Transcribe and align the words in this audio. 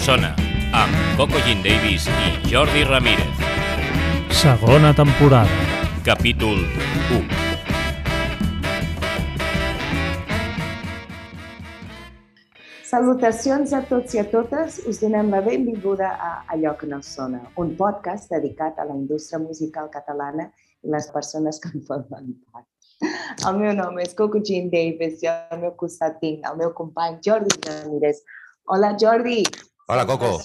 Allò 0.00 0.16
que 0.16 0.24
no 0.24 0.34
sona, 0.34 0.34
amb 0.72 0.94
Coco 1.16 1.38
Jean 1.44 1.62
Davis 1.62 2.06
i 2.08 2.48
Jordi 2.48 2.84
Ramírez. 2.84 3.36
Segona 4.30 4.94
temporada. 4.94 5.50
Capítol 6.04 6.56
1. 7.10 7.28
Salutacions 12.84 13.72
a 13.72 13.82
tots 13.82 14.14
i 14.14 14.18
a 14.18 14.24
totes. 14.24 14.80
Us 14.88 15.00
donem 15.00 15.30
la 15.30 15.40
benvinguda 15.40 16.08
a 16.16 16.44
Allò 16.48 16.76
que 16.76 16.86
no 16.86 17.02
sona, 17.02 17.52
un 17.56 17.76
podcast 17.76 18.30
dedicat 18.30 18.78
a 18.78 18.84
la 18.84 18.94
indústria 18.94 19.38
musical 19.38 19.90
catalana 19.90 20.50
i 20.82 20.88
les 20.88 21.10
persones 21.12 21.60
que 21.60 21.68
en 21.74 21.82
formen 21.84 22.34
part. 22.52 22.66
El 23.46 23.58
meu 23.58 23.72
nom 23.72 23.98
és 23.98 24.14
Coco 24.14 24.40
Jean 24.40 24.70
Davis 24.70 25.22
i 25.22 25.26
al 25.28 25.60
meu 25.60 25.72
costat 25.76 26.20
tinc 26.20 26.46
el 26.48 26.56
meu 26.56 26.72
company 26.72 27.20
Jordi 27.22 27.52
Ramírez. 27.68 28.24
Hola, 28.64 28.96
Jordi. 28.96 29.44
Hola, 29.90 30.06
Coco. 30.06 30.38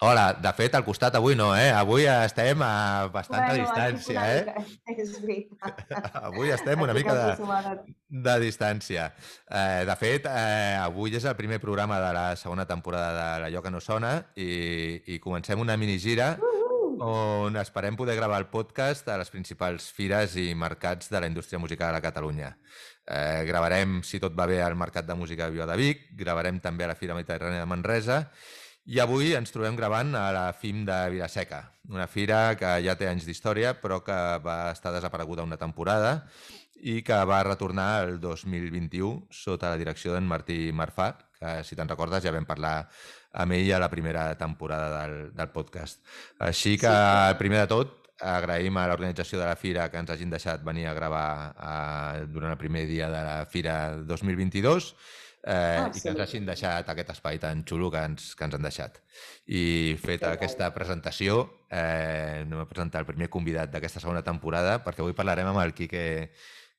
Hola, 0.00 0.32
de 0.32 0.50
fet, 0.56 0.72
al 0.74 0.82
costat 0.82 1.14
avui 1.18 1.34
no, 1.36 1.50
eh? 1.54 1.68
Avui 1.76 2.06
estem 2.08 2.62
a 2.64 3.06
bastanta 3.12 3.50
Bueno, 3.52 3.66
distància, 3.66 4.22
aquí 4.22 4.38
eh? 4.38 4.62
mica, 4.64 5.02
És 5.02 5.10
veritat. 5.20 5.82
Avui 6.30 6.50
estem 6.50 6.80
una 6.80 6.94
mica 6.96 7.12
de, 7.18 7.74
de 8.08 8.36
distància. 8.40 9.10
Eh, 9.44 9.84
de 9.84 9.96
fet, 10.00 10.24
eh, 10.24 10.78
avui 10.80 11.12
és 11.14 11.26
el 11.28 11.36
primer 11.36 11.60
programa 11.60 12.00
de 12.00 12.14
la 12.16 12.24
segona 12.40 12.64
temporada 12.66 13.12
de 13.12 13.42
l'Allò 13.44 13.62
que 13.62 13.74
no 13.74 13.82
sona 13.84 14.14
i, 14.34 15.02
i 15.06 15.20
comencem 15.20 15.60
una 15.60 15.76
minigira 15.76 16.38
on 17.02 17.56
esperem 17.60 17.96
poder 17.96 18.16
gravar 18.16 18.40
el 18.40 18.48
podcast 18.48 19.08
a 19.10 19.18
les 19.20 19.30
principals 19.32 19.90
fires 19.92 20.36
i 20.40 20.54
mercats 20.54 21.12
de 21.12 21.20
la 21.20 21.28
indústria 21.28 21.60
musical 21.60 21.94
a 21.94 22.00
Catalunya. 22.00 22.56
Eh, 23.04 23.44
gravarem, 23.44 24.00
si 24.06 24.20
tot 24.22 24.32
va 24.38 24.46
bé, 24.46 24.62
al 24.62 24.76
Mercat 24.80 25.06
de 25.06 25.14
Música 25.18 25.48
Viva 25.50 25.66
de 25.66 25.76
Vic, 25.76 26.08
gravarem 26.16 26.60
també 26.62 26.86
a 26.86 26.92
la 26.92 26.98
Fira 26.98 27.14
Mediterrània 27.18 27.62
de 27.64 27.70
Manresa 27.70 28.18
i 28.86 28.98
avui 28.98 29.32
ens 29.38 29.52
trobem 29.54 29.76
gravant 29.78 30.14
a 30.18 30.30
la 30.34 30.46
FIM 30.58 30.84
de 30.88 30.96
Vilaseca, 31.14 31.62
una 31.88 32.08
fira 32.10 32.56
que 32.58 32.72
ja 32.82 32.96
té 32.98 33.06
anys 33.08 33.26
d'història 33.28 33.76
però 33.78 34.00
que 34.02 34.16
va 34.42 34.72
estar 34.72 34.92
desapareguda 34.94 35.44
una 35.46 35.58
temporada 35.60 36.24
i 36.82 37.00
que 37.06 37.18
va 37.28 37.44
retornar 37.46 38.04
el 38.08 38.16
2021 38.20 39.28
sota 39.30 39.70
la 39.70 39.78
direcció 39.78 40.16
d'en 40.16 40.26
Martí 40.26 40.72
Marfà, 40.74 41.12
que 41.38 41.60
si 41.62 41.78
te'n 41.78 41.90
recordes 41.90 42.24
ja 42.24 42.32
vam 42.34 42.46
parlar 42.48 42.88
amb 43.38 43.54
ell 43.54 43.70
a 43.72 43.78
la 43.78 43.88
primera 43.88 44.24
temporada 44.36 44.88
del, 44.98 45.30
del 45.32 45.52
podcast. 45.54 46.02
Així 46.42 46.74
que, 46.76 46.90
Sí. 46.90 47.38
primer 47.38 47.62
de 47.62 47.68
tot, 47.70 47.98
agraïm 48.18 48.76
a 48.78 48.88
l'organització 48.90 49.38
de 49.38 49.46
la 49.46 49.56
fira 49.56 49.88
que 49.90 49.98
ens 49.98 50.10
hagin 50.10 50.30
deixat 50.30 50.62
venir 50.62 50.86
a 50.86 50.94
gravar 50.94 51.54
eh, 51.54 52.26
durant 52.30 52.52
el 52.52 52.58
primer 52.58 52.86
dia 52.86 53.08
de 53.10 53.22
la 53.26 53.46
fira 53.46 53.96
2022 54.06 54.94
eh, 55.44 55.78
Ah, 55.82 55.90
i 55.90 55.94
sí. 55.98 56.02
que 56.02 56.12
ens 56.14 56.20
hagin 56.20 56.46
deixat 56.46 56.88
aquest 56.88 57.10
espai 57.10 57.38
tan 57.42 57.64
xulo 57.64 57.90
que 57.90 57.98
ens, 57.98 58.34
que 58.34 58.44
ens 58.44 58.54
han 58.54 58.62
deixat. 58.62 59.00
I 59.46 59.96
feta 60.00 60.30
Que 60.30 60.38
aquesta 60.38 60.72
presentació, 60.74 61.44
eh, 61.70 62.42
anem 62.46 62.60
a 62.60 62.68
presentar 62.68 63.00
el 63.02 63.06
primer 63.06 63.28
convidat 63.30 63.70
d'aquesta 63.70 64.00
segona 64.00 64.22
temporada, 64.22 64.82
perquè 64.84 65.00
avui 65.00 65.14
parlarem 65.14 65.46
amb 65.46 65.58
el 65.64 65.74
Quique 65.74 66.32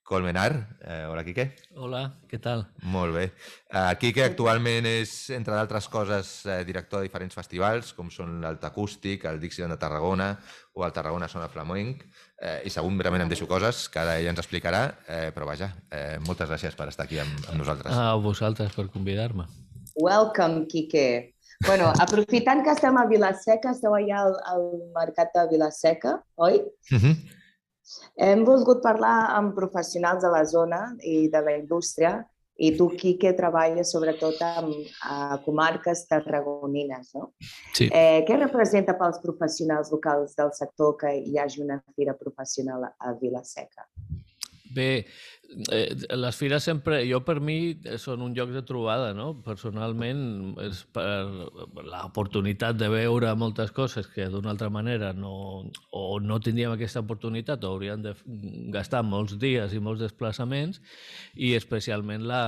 Colmenar. 0.03 0.78
Eh, 0.84 1.06
hola, 1.08 1.23
Quique. 1.23 1.56
Hola, 1.80 2.02
què 2.28 2.38
tal? 2.44 2.66
Molt 2.91 3.16
bé. 3.16 3.30
Uh, 3.72 3.94
Quique 4.02 4.25
actualment 4.25 4.86
és, 4.86 5.30
entre 5.31 5.56
d'altres 5.56 5.88
coses, 5.88 6.45
eh, 6.45 6.66
director 6.67 7.00
de 7.00 7.07
diferents 7.07 7.34
festivals, 7.34 7.94
com 7.96 8.12
són 8.12 8.41
l'Alt 8.44 8.66
Acústic, 8.68 9.23
el 9.25 9.40
Dixieland 9.40 9.72
de 9.73 9.79
Tarragona 9.79 10.38
o 10.73 10.84
el 10.84 10.91
Tarragona 10.91 11.29
Sona 11.31 11.47
Flamenc, 11.47 12.03
eh, 12.42 12.62
i 12.68 12.72
segurament 12.74 13.24
em 13.24 13.32
deixo 13.32 13.48
coses 13.50 13.88
que 13.92 14.02
ara 14.02 14.18
ella 14.20 14.34
ens 14.34 14.42
explicarà, 14.42 14.84
eh, 15.08 15.30
però 15.36 15.48
vaja, 15.50 15.70
eh, 15.92 16.18
moltes 16.26 16.50
gràcies 16.50 16.76
per 16.76 16.90
estar 16.92 17.06
aquí 17.06 17.20
amb, 17.20 17.46
amb 17.50 17.62
nosaltres. 17.62 17.94
A 17.94 18.16
vosaltres 18.16 18.74
per 18.76 18.90
convidar-me. 18.94 19.48
Welcome, 19.96 20.66
Quique. 20.68 21.36
Bueno, 21.68 21.92
aprofitant 22.02 22.64
que 22.64 22.74
estem 22.74 22.98
a 22.98 23.06
Vilaseca, 23.08 23.72
esteu 23.72 23.94
allà 23.96 24.26
al, 24.26 24.36
al 24.52 24.66
mercat 24.96 25.32
de 25.36 25.48
Vilaseca, 25.52 26.18
oi? 26.36 26.60
Uh 26.92 27.00
-huh. 27.00 27.16
Hem 28.18 28.44
volgut 28.48 28.82
parlar 28.82 29.36
amb 29.38 29.56
professionals 29.56 30.24
de 30.24 30.30
la 30.32 30.46
zona 30.46 30.96
i 31.04 31.28
de 31.30 31.42
la 31.42 31.58
indústria 31.58 32.26
i 32.58 32.72
tu, 32.78 32.90
Quique, 32.97 33.31
treballes 33.38 33.91
sobretot 33.94 34.41
amb 34.46 34.74
a 35.09 35.40
comarques 35.46 36.06
tarragonines, 36.09 37.14
no? 37.18 37.31
Sí. 37.74 37.88
Eh, 37.90 38.22
què 38.28 38.38
representa 38.38 38.97
pels 39.00 39.22
professionals 39.24 39.90
locals 39.94 40.38
del 40.38 40.53
sector 40.58 40.97
que 41.02 41.16
hi 41.18 41.40
hagi 41.41 41.64
una 41.66 41.80
fira 41.96 42.14
professional 42.19 42.86
a 42.91 43.16
Vilaseca? 43.22 43.88
Bé, 44.74 45.06
eh, 45.72 45.96
les 46.16 46.38
fires 46.38 46.64
sempre, 46.64 47.00
jo 47.09 47.19
per 47.25 47.40
mi, 47.44 47.75
eh, 47.84 47.97
són 48.02 48.22
un 48.25 48.36
lloc 48.38 48.53
de 48.53 48.64
trobada, 48.68 49.14
no? 49.18 49.30
Personalment, 49.46 50.22
és 50.64 50.84
per 50.96 51.06
l'oportunitat 51.80 52.78
de 52.80 52.90
veure 52.94 53.34
moltes 53.40 53.74
coses 53.75 54.08
que 54.12 54.30
d'una 54.34 54.53
altra 54.53 54.69
manera 54.74 55.14
no, 55.14 55.34
o 55.91 56.03
no 56.19 56.40
tindríem 56.44 56.75
aquesta 56.75 57.03
oportunitat 57.03 57.64
o 57.64 57.74
hauríem 57.74 58.06
de 58.06 58.16
gastar 58.75 59.03
molts 59.03 59.38
dies 59.41 59.74
i 59.74 59.81
molts 59.84 60.03
desplaçaments 60.03 60.81
i 61.36 61.53
especialment 61.58 62.28
la, 62.30 62.44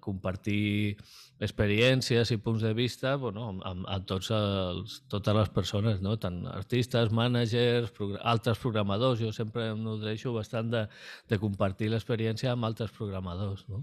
compartir 0.00 0.96
experiències 1.42 2.30
i 2.30 2.38
punts 2.38 2.62
de 2.62 2.72
vista 2.76 3.16
bueno, 3.18 3.48
amb, 3.50 3.64
amb, 3.66 4.06
tots 4.06 4.30
els, 4.34 5.00
totes 5.10 5.34
les 5.34 5.50
persones, 5.50 6.00
no? 6.04 6.14
tant 6.22 6.44
artistes, 6.46 7.10
mànagers, 7.10 7.90
progr 7.96 8.20
altres 8.22 8.60
programadors. 8.62 9.18
Jo 9.20 9.32
sempre 9.34 9.66
em 9.72 9.82
nodreixo 9.82 10.32
bastant 10.36 10.70
de, 10.70 10.84
de 11.30 11.38
compartir 11.42 11.90
l'experiència 11.90 12.23
amb 12.52 12.68
altres 12.68 12.94
programadors. 12.96 13.64
No? 13.68 13.82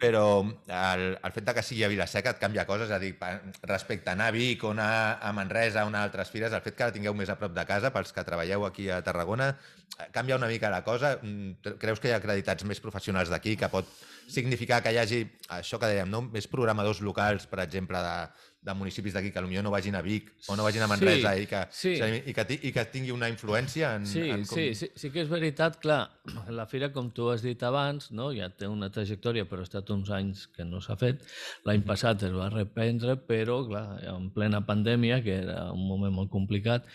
Però 0.00 0.24
el, 0.42 1.04
el 1.16 1.32
fet 1.34 1.46
de 1.46 1.54
que 1.56 1.64
sigui 1.64 1.84
a 1.86 1.90
Vilaseca 1.92 2.34
et 2.34 2.40
canvia 2.42 2.66
coses, 2.68 2.90
és 2.90 2.96
a 2.96 3.00
dir, 3.02 3.14
respecte 3.62 4.10
a 4.10 4.16
anar 4.16 4.30
a 4.30 4.34
Vic 4.36 4.64
o 4.64 4.72
anar 4.74 5.18
a 5.22 5.32
Manresa 5.36 5.84
o 5.84 5.90
anar 5.92 6.04
a 6.04 6.10
altres 6.10 6.32
fires, 6.34 6.52
el 6.52 6.64
fet 6.64 6.76
que 6.76 6.90
la 6.90 6.94
tingueu 6.96 7.16
més 7.16 7.32
a 7.32 7.38
prop 7.40 7.54
de 7.56 7.64
casa, 7.68 7.92
pels 7.94 8.12
que 8.12 8.26
treballeu 8.26 8.66
aquí 8.68 8.90
a 8.90 9.00
Tarragona, 9.06 9.52
eh, 9.98 10.10
canvia 10.12 10.36
una 10.36 10.50
mica 10.50 10.70
la 10.72 10.82
cosa. 10.84 11.16
Mm, 11.22 11.76
Creus 11.80 12.00
que 12.00 12.10
hi 12.10 12.16
ha 12.16 12.20
acreditats 12.20 12.64
més 12.68 12.82
professionals 12.84 13.32
d'aquí 13.32 13.56
que 13.56 13.70
pot 13.72 13.88
significar 14.28 14.82
que 14.82 14.92
hi 14.92 14.98
hagi, 14.98 15.22
això 15.54 15.78
que 15.78 15.88
dèiem, 15.88 16.10
no? 16.10 16.22
més 16.22 16.48
programadors 16.50 17.00
locals, 17.00 17.46
per 17.46 17.62
exemple, 17.62 18.00
de, 18.02 18.16
de 18.66 18.74
municipis 18.74 19.14
d'aquí 19.14 19.30
que 19.30 19.42
potser 19.42 19.62
no 19.62 19.70
vagin 19.70 19.94
a 19.94 20.02
Vic 20.02 20.32
o 20.50 20.56
no 20.58 20.64
vagin 20.66 20.82
a 20.82 20.88
Manresa 20.90 21.34
Sí, 21.36 21.44
i, 21.44 21.46
que, 21.46 21.60
sí. 21.70 21.92
i, 21.94 22.34
que, 22.34 22.46
i 22.66 22.72
que 22.74 22.84
tingui 22.90 23.12
una 23.14 23.28
influència 23.30 23.92
en, 23.94 24.06
Sí, 24.10 24.24
en 24.26 24.42
com... 24.42 24.58
sí, 24.58 24.74
sí, 24.74 24.90
sí 24.98 25.10
que 25.14 25.22
és 25.22 25.30
veritat, 25.30 25.78
clar, 25.82 26.00
la 26.50 26.66
fira, 26.66 26.90
com 26.92 27.12
tu 27.14 27.30
has 27.30 27.44
dit 27.46 27.62
abans, 27.62 28.10
no? 28.10 28.32
ja 28.34 28.50
té 28.50 28.66
una 28.66 28.90
trajectòria, 28.90 29.45
però 29.50 29.62
ha 29.62 29.68
estat 29.68 29.90
uns 29.94 30.10
anys 30.14 30.46
que 30.56 30.66
no 30.68 30.80
s'ha 30.84 30.96
fet. 31.00 31.22
L'any 31.68 31.84
passat 31.88 32.26
es 32.28 32.34
va 32.36 32.50
reprendre, 32.52 33.16
però, 33.30 33.62
clar, 33.68 33.86
en 34.12 34.30
plena 34.34 34.62
pandèmia, 34.66 35.22
que 35.24 35.38
era 35.44 35.70
un 35.72 35.86
moment 35.88 36.14
molt 36.20 36.32
complicat, 36.34 36.86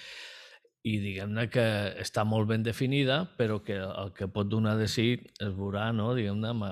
i 0.82 0.96
diguem-ne 0.98 1.44
que 1.54 1.64
està 2.02 2.24
molt 2.26 2.48
ben 2.50 2.64
definida, 2.66 3.20
però 3.38 3.60
que 3.62 3.76
el 3.78 4.08
que 4.18 4.26
pot 4.34 4.48
donar 4.50 4.74
de 4.80 4.88
si 4.90 5.12
es 5.38 5.52
veurà, 5.54 5.92
no? 5.94 6.08
diguem-ne, 6.18 6.50
amb, 6.56 6.64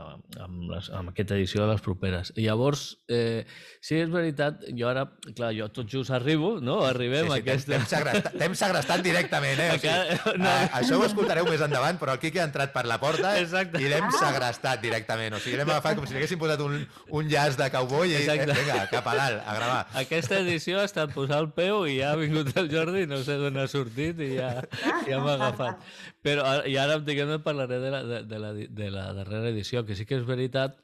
amb, 0.42 0.64
les, 0.72 0.88
amb 0.98 1.12
aquesta 1.12 1.36
edició 1.38 1.62
de 1.62 1.68
les 1.76 1.84
properes. 1.86 2.32
I 2.34 2.48
llavors, 2.48 2.88
eh, 3.06 3.46
sí, 3.86 4.00
és 4.02 4.10
veritat, 4.10 4.64
jo 4.74 4.88
ara, 4.90 5.04
clar, 5.38 5.52
jo 5.54 5.68
tot 5.76 5.86
just 5.94 6.10
arribo, 6.16 6.56
no? 6.60 6.80
Arribem 6.88 7.28
Sí, 7.30 7.36
a 7.36 7.38
sí, 7.38 7.44
t'hem- 7.44 7.54
aquesta... 7.54 7.70
T'hem 7.76 7.86
segrestat, 7.92 8.58
segrestat 8.64 9.04
directament, 9.06 9.62
eh? 9.62 9.70
O 9.76 9.78
sigui, 9.84 10.40
no. 10.42 10.50
eh, 10.56 10.72
això 10.82 10.98
ho 10.98 11.06
escoltareu 11.06 11.46
més 11.46 11.62
endavant, 11.70 12.02
però 12.02 12.18
el 12.18 12.24
Quique 12.24 12.42
ha 12.42 12.48
entrat 12.50 12.74
per 12.74 12.88
la 12.90 12.98
porta 12.98 13.36
Exacte. 13.44 13.78
i 13.78 13.92
l'hem 13.94 14.10
segrestat 14.18 14.82
directament. 14.82 15.38
O 15.38 15.44
sigui, 15.44 15.60
l'hem 15.62 15.70
agafat 15.70 16.00
com 16.02 16.10
si 16.10 16.18
li 16.18 16.24
haguéssim 16.24 16.42
posat 16.42 16.66
un, 16.66 16.80
un 17.14 17.30
llaç 17.30 17.60
de 17.62 17.70
cowboy 17.78 18.10
i 18.10 18.24
eh, 18.26 18.42
vinga, 18.42 18.82
cap 18.90 19.06
a 19.14 19.16
dalt, 19.22 19.46
a 19.46 19.60
gravar. 19.62 19.86
Aquesta 20.02 20.42
edició 20.42 20.82
ha 20.82 20.90
estat 20.90 21.14
posar 21.14 21.44
el 21.46 21.54
peu 21.54 21.86
i 21.86 22.00
ja 22.02 22.16
ha 22.16 22.18
vingut 22.18 22.56
el 22.58 22.74
Jordi, 22.74 23.06
no 23.06 23.22
sé 23.22 23.38
d'on 23.38 23.62
ha 23.62 23.70
sortit 23.70 23.99
i 24.00 24.34
ja, 24.36 24.52
ja 25.08 25.22
m'ha 25.24 25.36
agafat. 25.38 25.88
Però 26.26 26.46
i 26.68 26.78
ara, 26.82 27.00
diguem-ne, 27.06 27.40
parlaré 27.46 27.80
de 27.84 27.96
la, 27.96 28.04
de, 28.12 28.22
de, 28.30 28.44
la, 28.44 28.54
de 28.54 28.94
la 28.94 29.10
darrera 29.18 29.52
edició, 29.54 29.86
que 29.86 29.98
sí 30.00 30.08
que 30.10 30.20
és 30.20 30.28
veritat 30.28 30.80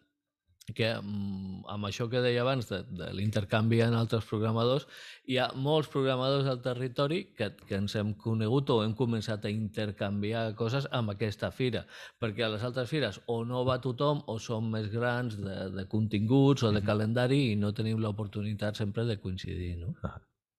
que 0.74 0.88
mm, 0.98 1.66
amb 1.70 1.86
això 1.86 2.08
que 2.10 2.22
deia 2.24 2.42
abans 2.42 2.68
de, 2.72 2.80
de 2.98 3.12
l'intercanvi 3.14 3.82
en 3.86 3.94
altres 3.94 4.26
programadors, 4.26 4.88
hi 5.30 5.38
ha 5.38 5.50
molts 5.62 5.92
programadors 5.94 6.50
al 6.50 6.62
territori 6.66 7.22
que, 7.38 7.52
que 7.68 7.78
ens 7.78 7.96
hem 8.00 8.16
conegut 8.22 8.72
o 8.74 8.82
hem 8.84 8.96
començat 8.98 9.46
a 9.46 9.54
intercanviar 9.54 10.48
coses 10.58 10.90
amb 10.92 11.14
aquesta 11.14 11.52
fira, 11.54 11.86
perquè 12.22 12.48
a 12.48 12.54
les 12.56 12.66
altres 12.66 12.90
fires 12.90 13.22
o 13.28 13.44
no 13.46 13.66
va 13.68 13.78
tothom 13.84 14.24
o 14.32 14.40
són 14.42 14.72
més 14.74 14.90
grans 14.94 15.38
de, 15.38 15.58
de 15.76 15.86
continguts 15.92 16.66
o 16.66 16.74
de 16.74 16.82
calendari 16.86 17.52
i 17.52 17.60
no 17.60 17.74
tenim 17.74 18.02
l'oportunitat 18.02 18.82
sempre 18.82 19.06
de 19.06 19.20
coincidir. 19.22 19.76
No? 19.84 19.94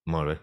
Molt 0.06 0.28
bé. 0.28 0.34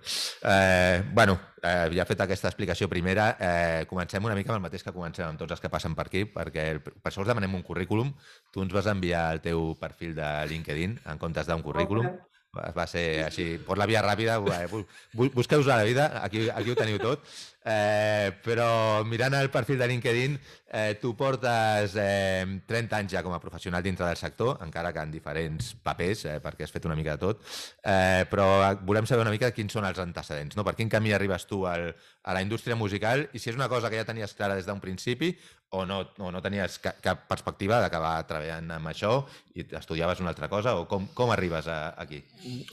Eh, 0.44 1.04
bueno, 1.14 1.38
eh, 1.64 1.88
ja 1.96 2.04
fet 2.04 2.20
aquesta 2.20 2.50
explicació 2.50 2.90
primera, 2.92 3.30
eh, 3.40 3.86
comencem 3.88 4.26
una 4.28 4.36
mica 4.36 4.52
amb 4.52 4.60
el 4.60 4.66
mateix 4.66 4.84
que 4.84 4.92
comencem 4.92 5.26
amb 5.26 5.40
tots 5.40 5.56
els 5.56 5.64
que 5.64 5.72
passen 5.72 5.96
per 5.96 6.10
aquí, 6.10 6.26
perquè 6.28 6.66
per 6.84 7.12
això 7.12 7.24
us 7.24 7.32
demanem 7.32 7.56
un 7.56 7.64
currículum. 7.64 8.12
Tu 8.52 8.62
ens 8.62 8.76
vas 8.76 8.92
enviar 8.92 9.30
el 9.32 9.42
teu 9.42 9.72
perfil 9.80 10.16
de 10.20 10.30
LinkedIn 10.52 11.00
en 11.06 11.18
comptes 11.22 11.48
d'un 11.48 11.64
currículum. 11.64 12.12
Va 12.12 12.33
va 12.54 12.86
ser 12.86 13.24
així, 13.26 13.58
per 13.66 13.78
la 13.82 13.88
via 13.90 14.02
ràpida, 14.06 14.36
eh, 14.54 14.68
bu- 14.70 14.86
bu- 15.14 15.32
busqueu-vos 15.34 15.68
a 15.74 15.78
la 15.78 15.84
vida, 15.84 16.22
aquí, 16.24 16.50
aquí 16.50 16.70
ho 16.72 16.76
teniu 16.76 17.00
tot. 17.00 17.24
Eh, 17.66 18.32
però 18.44 19.06
mirant 19.08 19.34
el 19.34 19.50
perfil 19.50 19.78
de 19.80 19.88
LinkedIn, 19.88 20.38
eh, 20.68 20.98
tu 21.02 21.16
portes 21.16 21.94
eh, 21.96 22.46
30 22.68 22.98
anys 22.98 23.12
ja 23.14 23.24
com 23.24 23.32
a 23.34 23.40
professional 23.40 23.82
dintre 23.82 24.06
del 24.06 24.18
sector, 24.18 24.60
encara 24.62 24.92
que 24.94 25.00
en 25.00 25.12
diferents 25.12 25.74
papers, 25.82 26.26
eh, 26.26 26.40
perquè 26.44 26.64
has 26.68 26.72
fet 26.76 26.86
una 26.86 26.96
mica 26.96 27.16
de 27.16 27.18
tot, 27.24 27.42
eh, 27.84 28.26
però 28.30 28.78
volem 28.84 29.08
saber 29.08 29.22
una 29.24 29.32
mica 29.32 29.52
quins 29.52 29.72
són 29.72 29.86
els 29.86 29.98
antecedents, 30.04 30.58
no? 30.58 30.64
per 30.68 30.76
quin 30.76 30.90
camí 30.90 31.14
arribes 31.14 31.48
tu 31.48 31.66
al, 31.66 31.96
a 32.24 32.34
la 32.34 32.42
indústria 32.44 32.76
musical 32.76 33.30
i 33.34 33.40
si 33.40 33.50
és 33.50 33.56
una 33.56 33.70
cosa 33.70 33.90
que 33.90 33.96
ja 33.98 34.06
tenies 34.06 34.34
clara 34.36 34.56
des 34.60 34.66
d'un 34.68 34.82
principi 34.84 35.32
o 35.74 35.86
no, 35.90 36.04
o 36.22 36.32
no 36.32 36.42
tenies 36.46 36.78
cap, 36.84 37.00
cap 37.02 37.26
perspectiva 37.30 37.80
d'acabar 37.82 38.14
treballant 38.30 38.70
amb 38.76 38.92
això 38.92 39.14
i 39.58 39.66
estudiaves 39.78 40.22
una 40.22 40.32
altra 40.34 40.48
cosa 40.50 40.76
o 40.78 40.86
com, 40.90 41.08
com 41.18 41.32
arribes 41.34 41.68
a, 41.70 41.94
aquí? 42.02 42.20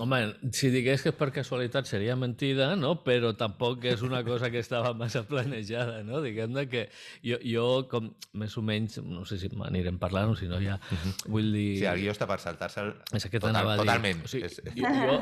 Home, 0.00 0.20
si 0.56 0.70
digués 0.73 1.02
que 1.05 1.12
és 1.12 1.17
per 1.17 1.31
casualitat 1.32 1.88
seria 1.88 2.17
mentida, 2.17 2.70
no? 2.76 2.94
però 3.05 3.32
tampoc 3.37 3.85
és 3.88 4.05
una 4.05 4.23
cosa 4.25 4.50
que 4.52 4.61
estava 4.61 4.93
massa 4.97 5.23
planejada, 5.29 6.02
no? 6.05 6.20
Diguem-ne 6.25 6.67
que 6.73 6.87
jo, 7.25 7.41
jo, 7.44 7.67
com 7.91 8.11
més 8.41 8.56
o 8.56 8.64
menys, 8.64 8.99
no 9.05 9.25
sé 9.29 9.41
si 9.41 9.50
m'anirem 9.56 10.00
parlant 10.00 10.35
o 10.35 10.37
si 10.37 10.49
no 10.49 10.61
ja, 10.61 10.79
-huh. 10.81 11.14
vull 11.26 11.52
dir... 11.52 11.81
Sí, 11.81 11.88
el 11.88 12.00
guió 12.05 12.12
està 12.12 12.29
per 12.29 12.41
saltar-se'l 12.41 12.93
és 13.17 13.29
que 13.29 13.41
total, 13.41 13.76
totalment. 13.81 14.25
O 14.25 14.29
sigui, 14.29 14.49
jo, 14.76 14.85
jo, 14.85 15.17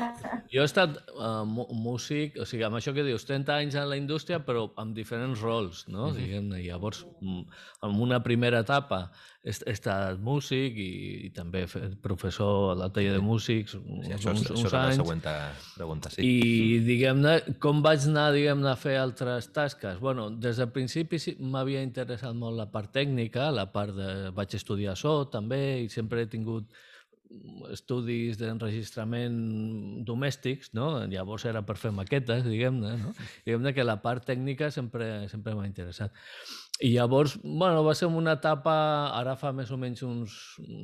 jo 0.51 0.61
he 0.61 0.67
estat 0.67 0.99
uh, 1.15 1.43
músic, 1.47 2.39
o 2.39 2.45
sigui, 2.45 2.63
amb 2.67 2.79
això 2.79 2.93
que 2.95 3.07
dius, 3.07 3.25
30 3.25 3.55
anys 3.55 3.79
en 3.79 3.89
la 3.89 3.97
indústria, 3.99 4.39
però 4.43 4.69
amb 4.79 4.95
diferents 4.95 5.39
rols, 5.39 5.87
no? 5.87 6.07
Uh 6.07 6.11
-huh. 6.11 6.19
Diguem-ne, 6.19 6.63
llavors 6.63 7.05
en 7.85 7.99
una 8.01 8.21
primera 8.23 8.59
etapa 8.65 9.09
he, 9.43 9.51
he 9.51 9.73
estat 9.73 10.19
músic 10.19 10.75
i, 10.79 10.89
i 11.27 11.29
també 11.35 11.63
professor 12.03 12.73
a 12.73 12.75
l'atelier 12.81 13.13
de 13.15 13.21
músics 13.23 13.75
sí, 13.77 14.11
això, 14.15 14.33
uns, 14.33 14.49
uns 14.51 14.65
això 14.67 14.81
anys. 14.81 14.99
Això 14.99 15.15
la 15.15 15.37
pregunta, 15.77 16.11
sí. 16.11 16.25
I, 16.25 16.79
diguem-ne, 16.85 17.35
com 17.63 17.83
vaig 17.85 18.09
anar 18.09 18.29
diguem 18.35 18.65
a 18.67 18.75
fer 18.79 18.97
altres 18.99 19.51
tasques? 19.55 19.99
Bueno, 20.03 20.29
des 20.31 20.59
del 20.59 20.71
principi 20.75 21.21
sí, 21.21 21.37
m'havia 21.39 21.83
interessat 21.85 22.35
molt 22.35 22.59
la 22.59 22.67
part 22.71 22.91
tècnica, 22.95 23.49
la 23.55 23.69
part 23.71 23.95
de... 23.95 24.11
vaig 24.35 24.55
estudiar 24.59 24.97
so 24.99 25.23
també 25.31 25.61
i 25.85 25.89
sempre 25.93 26.25
he 26.25 26.31
tingut 26.31 26.67
estudis 27.69 28.39
d'enregistrament 28.39 29.35
domèstics, 30.07 30.71
no? 30.73 30.89
llavors 31.11 31.45
era 31.49 31.61
per 31.65 31.75
fer 31.77 31.91
maquetes, 31.93 32.41
diguem-ne, 32.47 32.95
no? 33.03 33.13
diguem-ne 33.45 33.73
que 33.75 33.85
la 33.85 33.99
part 34.01 34.25
tècnica 34.25 34.71
sempre, 34.73 35.27
sempre 35.29 35.53
m'ha 35.57 35.67
interessat. 35.69 36.15
I 36.81 36.93
llavors, 36.93 37.35
bueno, 37.43 37.83
va 37.83 37.93
ser 37.97 38.07
una 38.07 38.37
etapa, 38.39 38.73
ara 39.17 39.35
fa 39.37 39.51
més 39.53 39.69
o 39.75 39.77
menys 39.77 40.01
uns, 40.07 40.35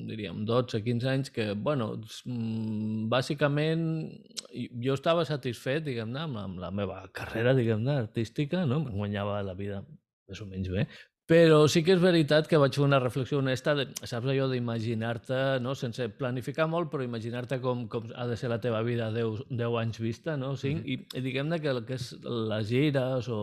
diríem, 0.09 0.44
12-15 0.45 1.12
anys, 1.12 1.33
que, 1.33 1.47
bueno, 1.56 1.94
mm, 2.27 3.07
bàsicament 3.12 3.86
jo 4.83 4.97
estava 4.97 5.25
satisfet, 5.25 5.86
diguem-ne, 5.88 6.25
amb, 6.27 6.42
amb 6.44 6.62
la 6.62 6.71
meva 6.75 7.00
carrera, 7.15 7.56
diguem-ne, 7.57 7.95
artística, 8.06 8.65
no? 8.69 8.83
Em 8.83 9.00
guanyava 9.00 9.42
la 9.47 9.57
vida 9.57 9.81
més 10.30 10.42
o 10.42 10.50
menys 10.50 10.69
bé, 10.74 10.86
però 11.25 11.63
sí 11.72 11.81
que 11.86 11.95
és 11.95 12.01
veritat 12.01 12.48
que 12.50 12.60
vaig 12.62 12.75
fer 12.77 12.83
una 12.86 13.00
reflexió 13.01 13.39
honesta, 13.42 13.74
de, 13.77 13.88
saps 14.06 14.30
allò 14.30 14.45
d'imaginar-te, 14.51 15.60
no? 15.66 15.74
sense 15.75 16.06
planificar 16.19 16.68
molt, 16.69 16.92
però 16.92 17.06
imaginar-te 17.06 17.60
com, 17.63 17.88
com 17.89 18.12
ha 18.13 18.27
de 18.30 18.38
ser 18.38 18.51
la 18.54 18.60
teva 18.62 18.83
vida 18.86 19.10
10, 19.13 19.48
10 19.50 19.80
anys 19.81 20.01
vista, 20.04 20.38
no? 20.38 20.56
5, 20.56 20.80
mm 20.80 20.83
-hmm. 20.83 20.92
i, 21.16 21.19
i 21.19 21.25
diguem-ne 21.25 21.60
que 21.62 21.72
el 21.74 21.86
que 21.86 21.98
és 21.98 22.12
les 22.24 22.69
gires 22.69 23.30
o 23.30 23.39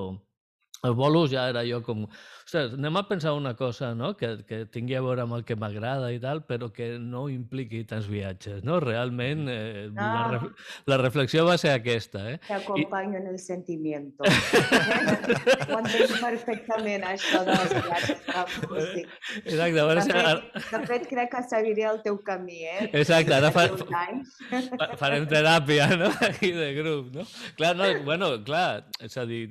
els 0.82 0.96
bolos 0.98 1.30
ja 1.30 1.48
era 1.50 1.62
jo 1.66 1.78
com... 1.86 2.06
Ostres, 2.42 2.72
anem 2.74 2.96
a 2.98 3.04
pensar 3.06 3.32
una 3.38 3.54
cosa, 3.54 3.92
no?, 3.94 4.16
que, 4.18 4.32
que 4.48 4.64
tingui 4.74 4.96
a 4.98 5.02
veure 5.04 5.22
amb 5.22 5.36
el 5.36 5.44
que 5.46 5.54
m'agrada 5.56 6.08
i 6.12 6.18
tal, 6.20 6.42
però 6.44 6.72
que 6.74 6.96
no 6.98 7.28
impliqui 7.30 7.84
tants 7.88 8.08
viatges, 8.10 8.64
no? 8.66 8.80
Realment, 8.82 9.46
eh, 9.48 9.84
no. 9.94 10.02
La, 10.02 10.24
re 10.32 10.50
la 10.90 10.98
reflexió 10.98 11.44
va 11.46 11.54
ser 11.62 11.70
aquesta, 11.76 12.24
eh? 12.32 12.40
Te 12.48 12.56
acompanyo 12.58 13.14
I... 13.14 13.20
en 13.22 13.28
el 13.30 13.38
sentimiento. 13.38 14.26
Ho 15.70 15.78
entenc 15.78 16.16
perfectament, 16.18 17.06
això 17.12 17.44
dels 17.46 17.76
viatges 17.78 18.58
músic. 18.66 19.14
Exacte. 19.44 19.78
A 19.78 19.86
veure, 19.86 20.02
de, 20.02 20.18
fet, 20.18 20.60
de 20.74 20.82
fet, 20.90 21.06
crec 21.14 21.32
que 21.36 21.44
seguiré 21.46 21.86
el 21.92 22.02
teu 22.02 22.18
camí, 22.26 22.58
eh? 22.66 22.90
Exacte, 22.90 23.38
ara 23.38 23.52
fa, 23.54 23.68
fa, 23.78 24.90
farem 24.98 25.30
teràpia, 25.30 25.92
no?, 25.94 26.10
aquí 26.32 26.50
de 26.58 26.72
grup, 26.82 27.14
no? 27.14 27.30
Clar, 27.54 27.72
no, 27.78 27.88
bueno, 28.02 28.34
clar, 28.42 28.82
és 29.00 29.16
a 29.16 29.28
dir, 29.30 29.46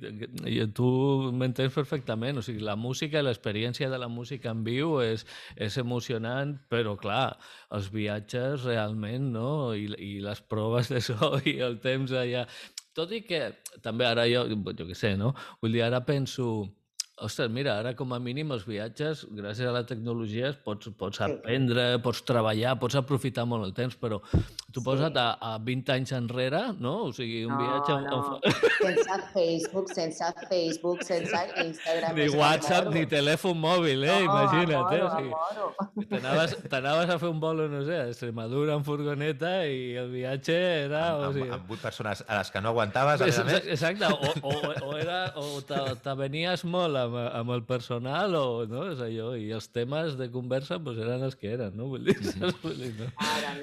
tu 0.76 0.92
m'entens 1.36 1.74
perfectament. 1.76 2.40
O 2.40 2.44
sigui, 2.46 2.64
la 2.66 2.78
música, 2.80 3.24
l'experiència 3.24 3.90
de 3.92 4.00
la 4.02 4.10
música 4.12 4.52
en 4.52 4.66
viu 4.68 5.00
és, 5.04 5.26
és 5.56 5.78
emocionant, 5.82 6.56
però 6.72 6.98
clar, 7.00 7.38
els 7.78 7.92
viatges 7.94 8.68
realment, 8.68 9.32
no? 9.38 9.72
I, 9.78 9.88
i 9.98 10.12
les 10.24 10.42
proves 10.42 10.92
de 10.92 11.02
so 11.06 11.38
i 11.54 11.60
el 11.62 11.82
temps 11.84 12.14
allà... 12.14 12.46
Tot 12.92 13.14
i 13.16 13.22
que 13.24 13.38
també 13.80 14.04
ara 14.04 14.26
jo, 14.28 14.42
jo 14.52 14.86
què 14.90 14.96
sé, 15.00 15.14
no? 15.16 15.30
Vull 15.62 15.78
dir, 15.78 15.86
ara 15.86 16.02
penso 16.04 16.66
ostres, 17.22 17.52
mira, 17.54 17.78
ara 17.80 17.94
com 17.98 18.12
a 18.16 18.20
mínim 18.20 18.52
els 18.56 18.66
viatges, 18.68 19.24
gràcies 19.38 19.68
a 19.70 19.74
la 19.76 19.84
tecnologia, 19.88 20.52
pots, 20.66 20.90
pots 20.98 21.22
aprendre, 21.26 21.86
pots 22.04 22.24
treballar, 22.28 22.76
pots 22.82 22.98
aprofitar 23.00 23.46
molt 23.50 23.68
el 23.68 23.76
temps, 23.78 23.98
però 24.02 24.20
tu 24.74 24.84
posa't 24.84 25.18
a, 25.20 25.28
a 25.38 25.52
20 25.62 25.94
anys 25.96 26.14
enrere, 26.18 26.62
no? 26.82 26.94
O 27.10 27.12
sigui, 27.16 27.44
un 27.46 27.54
no, 27.54 27.60
viatge... 27.62 27.98
No. 28.08 28.40
sense 28.82 29.18
Facebook, 29.34 29.92
sense 29.94 30.32
Facebook, 30.50 31.04
sense 31.08 31.44
Instagram... 31.66 32.18
Ni 32.18 32.28
WhatsApp, 32.40 32.90
ni 32.96 33.06
telèfon 33.12 33.60
mòbil, 33.62 34.08
eh? 34.08 34.18
No, 34.26 34.32
Imagina't, 34.32 34.90
eh? 34.96 35.02
O 35.06 35.10
sigui, 35.16 36.68
T'anaves 36.72 37.12
a 37.12 37.20
fer 37.22 37.30
un 37.30 37.42
vol, 37.44 37.66
no 37.72 37.84
sé, 37.88 38.00
a 38.00 38.10
Extremadura 38.10 38.78
en 38.80 38.88
furgoneta 38.88 39.54
i 39.70 39.94
el 40.02 40.10
viatge 40.14 40.58
era... 40.88 41.04
Amb, 41.14 41.28
o 41.30 41.34
sigui... 41.36 41.50
amb, 41.50 41.60
amb 41.62 41.76
8 41.78 41.86
persones 41.86 42.26
a 42.28 42.40
les 42.40 42.54
que 42.54 42.64
no 42.64 42.74
aguantaves, 42.74 43.22
a 43.22 43.30
més 43.30 43.42
a 43.42 43.48
més. 43.48 43.70
Exacte, 43.76 44.08
o, 44.08 44.34
o, 44.48 44.74
o, 44.90 44.96
era, 44.98 45.22
o 45.38 45.62
t'avenies 46.02 46.66
molt 46.70 46.98
amb 47.04 47.11
amb, 47.12 47.20
amb 47.42 47.54
el 47.58 47.64
personal 47.68 48.36
o 48.40 48.66
no? 48.70 48.88
És 48.94 49.04
allò, 49.04 49.34
i 49.38 49.52
els 49.56 49.68
temes 49.76 50.18
de 50.20 50.32
conversa 50.34 50.80
pues, 50.84 51.00
eren 51.04 51.28
els 51.28 51.38
que 51.38 51.52
eren, 51.54 51.76
no? 51.78 51.92
Vull 51.92 52.08
dir, 52.08 52.18
Vull 52.64 52.78
dir 52.80 52.94
no? 52.98 53.10
Ara. 53.22 53.56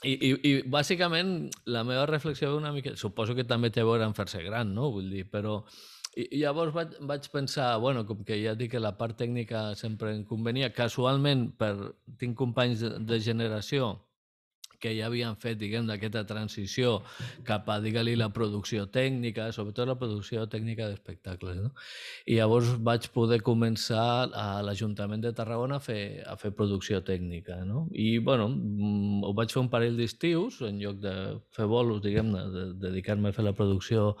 I, 0.00 0.12
i, 0.14 0.28
I 0.48 0.52
bàsicament 0.72 1.50
la 1.68 1.84
meva 1.84 2.06
reflexió 2.08 2.54
una 2.56 2.72
mica... 2.72 2.94
Suposo 2.96 3.34
que 3.36 3.44
també 3.44 3.68
té 3.72 3.82
a 3.82 3.88
veure 3.88 4.06
amb 4.06 4.16
fer-se 4.16 4.40
gran, 4.44 4.74
no? 4.76 4.92
Vull 4.94 5.10
dir, 5.12 5.26
però... 5.32 5.60
I, 6.16 6.24
i 6.24 6.38
llavors 6.40 6.72
vaig, 6.74 6.94
vaig 7.06 7.26
pensar, 7.30 7.72
bueno, 7.82 8.02
com 8.08 8.24
que 8.26 8.38
ja 8.40 8.56
dic 8.58 8.72
que 8.72 8.80
la 8.82 8.96
part 8.98 9.14
tècnica 9.20 9.68
sempre 9.78 10.14
em 10.16 10.24
convenia, 10.26 10.72
casualment 10.74 11.50
per, 11.60 11.74
tinc 12.18 12.34
companys 12.38 12.82
de, 12.82 12.96
de 13.06 13.20
generació 13.22 13.92
que 14.80 14.92
ja 14.96 15.08
havien 15.08 15.36
fet, 15.40 15.58
diguem, 15.60 15.86
d'aquesta 15.88 16.24
transició 16.28 16.98
cap 17.46 17.68
a, 17.70 17.78
digue-li, 17.82 18.16
la 18.18 18.30
producció 18.34 18.86
tècnica, 18.92 19.50
sobretot 19.56 19.88
la 19.88 19.98
producció 20.00 20.46
tècnica 20.50 20.88
d'espectacles. 20.90 21.60
No? 21.60 21.72
I 22.26 22.40
llavors 22.40 22.72
vaig 22.90 23.10
poder 23.14 23.40
començar 23.46 24.30
a 24.32 24.46
l'Ajuntament 24.66 25.24
de 25.24 25.34
Tarragona 25.36 25.80
a 25.80 25.84
fer, 25.84 26.00
a 26.26 26.36
fer 26.40 26.52
producció 26.56 27.02
tècnica. 27.06 27.60
No? 27.68 27.86
I, 27.92 28.18
bueno, 28.24 28.48
mm, 28.50 29.24
ho 29.28 29.34
vaig 29.36 29.52
fer 29.52 29.62
un 29.62 29.72
parell 29.72 29.98
d'estius, 30.00 30.62
en 30.66 30.80
lloc 30.82 31.00
de 31.04 31.14
fer 31.56 31.68
bolos, 31.70 32.02
diguem-ne, 32.04 32.46
de 32.54 32.66
dedicar-me 32.88 33.30
a 33.30 33.36
fer 33.36 33.46
la 33.46 33.56
producció 33.56 34.14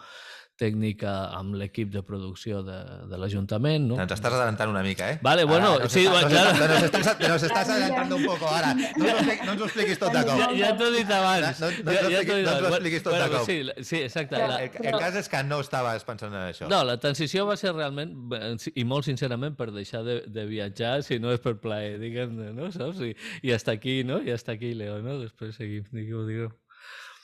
tècnica 0.60 1.12
amb 1.36 1.56
l'equip 1.56 1.90
de 1.94 2.02
producció 2.06 2.60
de, 2.66 2.76
de 3.08 3.18
l'Ajuntament. 3.20 3.86
¿no? 3.88 3.98
Ens 4.02 4.12
estàs 4.16 4.34
adelantant 4.34 4.72
una 4.72 4.82
mica, 4.84 5.08
eh? 5.14 5.18
Vale, 5.24 5.46
bueno, 5.48 5.72
ara, 5.78 5.88
sí, 5.88 6.04
está, 6.04 6.28
claro. 6.28 6.52
Nos, 6.58 6.68
nos, 6.68 6.82
estás, 6.82 7.20
nos 7.28 7.42
estás 7.48 7.68
adelantando 7.68 8.16
un 8.16 8.26
poco, 8.26 8.48
ara. 8.48 8.74
No, 8.74 8.84
no, 8.98 9.14
no 9.46 9.52
ens 9.54 9.62
ho 9.62 9.68
expliquis 9.70 10.00
tot 10.02 10.12
de 10.14 10.24
cop. 10.28 10.42
Ja, 10.42 10.50
ja 10.58 10.70
t'ho 10.76 10.90
he 10.90 10.94
dit 10.98 11.14
abans. 11.16 11.62
No, 11.64 11.70
no, 11.70 11.84
no, 11.88 11.96
ja, 11.96 12.22
ja 12.22 12.22
no 12.28 12.38
ens 12.56 12.68
ho 12.68 12.72
expliquis 12.74 13.04
tot 13.06 13.16
bueno, 13.16 13.26
de 13.26 13.36
cop. 13.36 13.48
Sí, 13.48 13.84
sí 13.90 14.02
exacte. 14.04 14.38
La, 14.40 14.60
el, 14.66 14.88
el 14.92 15.00
cas 15.00 15.18
és 15.22 15.32
que 15.32 15.42
no 15.48 15.60
estaves 15.64 16.06
pensant 16.08 16.34
en 16.34 16.46
això. 16.52 16.70
No, 16.70 16.82
la 16.86 16.98
transició 17.02 17.48
va 17.48 17.56
ser 17.60 17.74
realment, 17.76 18.14
i 18.74 18.86
molt 18.88 19.08
sincerament, 19.08 19.56
per 19.58 19.70
deixar 19.74 20.04
de, 20.06 20.20
de 20.28 20.46
viatjar, 20.50 20.98
si 21.06 21.20
no 21.22 21.32
és 21.34 21.42
per 21.42 21.56
plaer, 21.62 21.96
diguem-ne, 22.02 22.52
no? 22.56 22.72
Saps? 22.74 23.00
I, 23.06 23.14
I 23.46 23.56
hasta 23.56 23.76
aquí, 23.76 24.02
no? 24.04 24.20
I 24.22 24.36
hasta 24.36 24.58
aquí, 24.58 24.74
Leo, 24.76 25.00
no? 25.04 25.20
Després 25.24 25.56
seguim, 25.56 25.88
digueu, 25.94 26.26
digueu. 26.28 26.52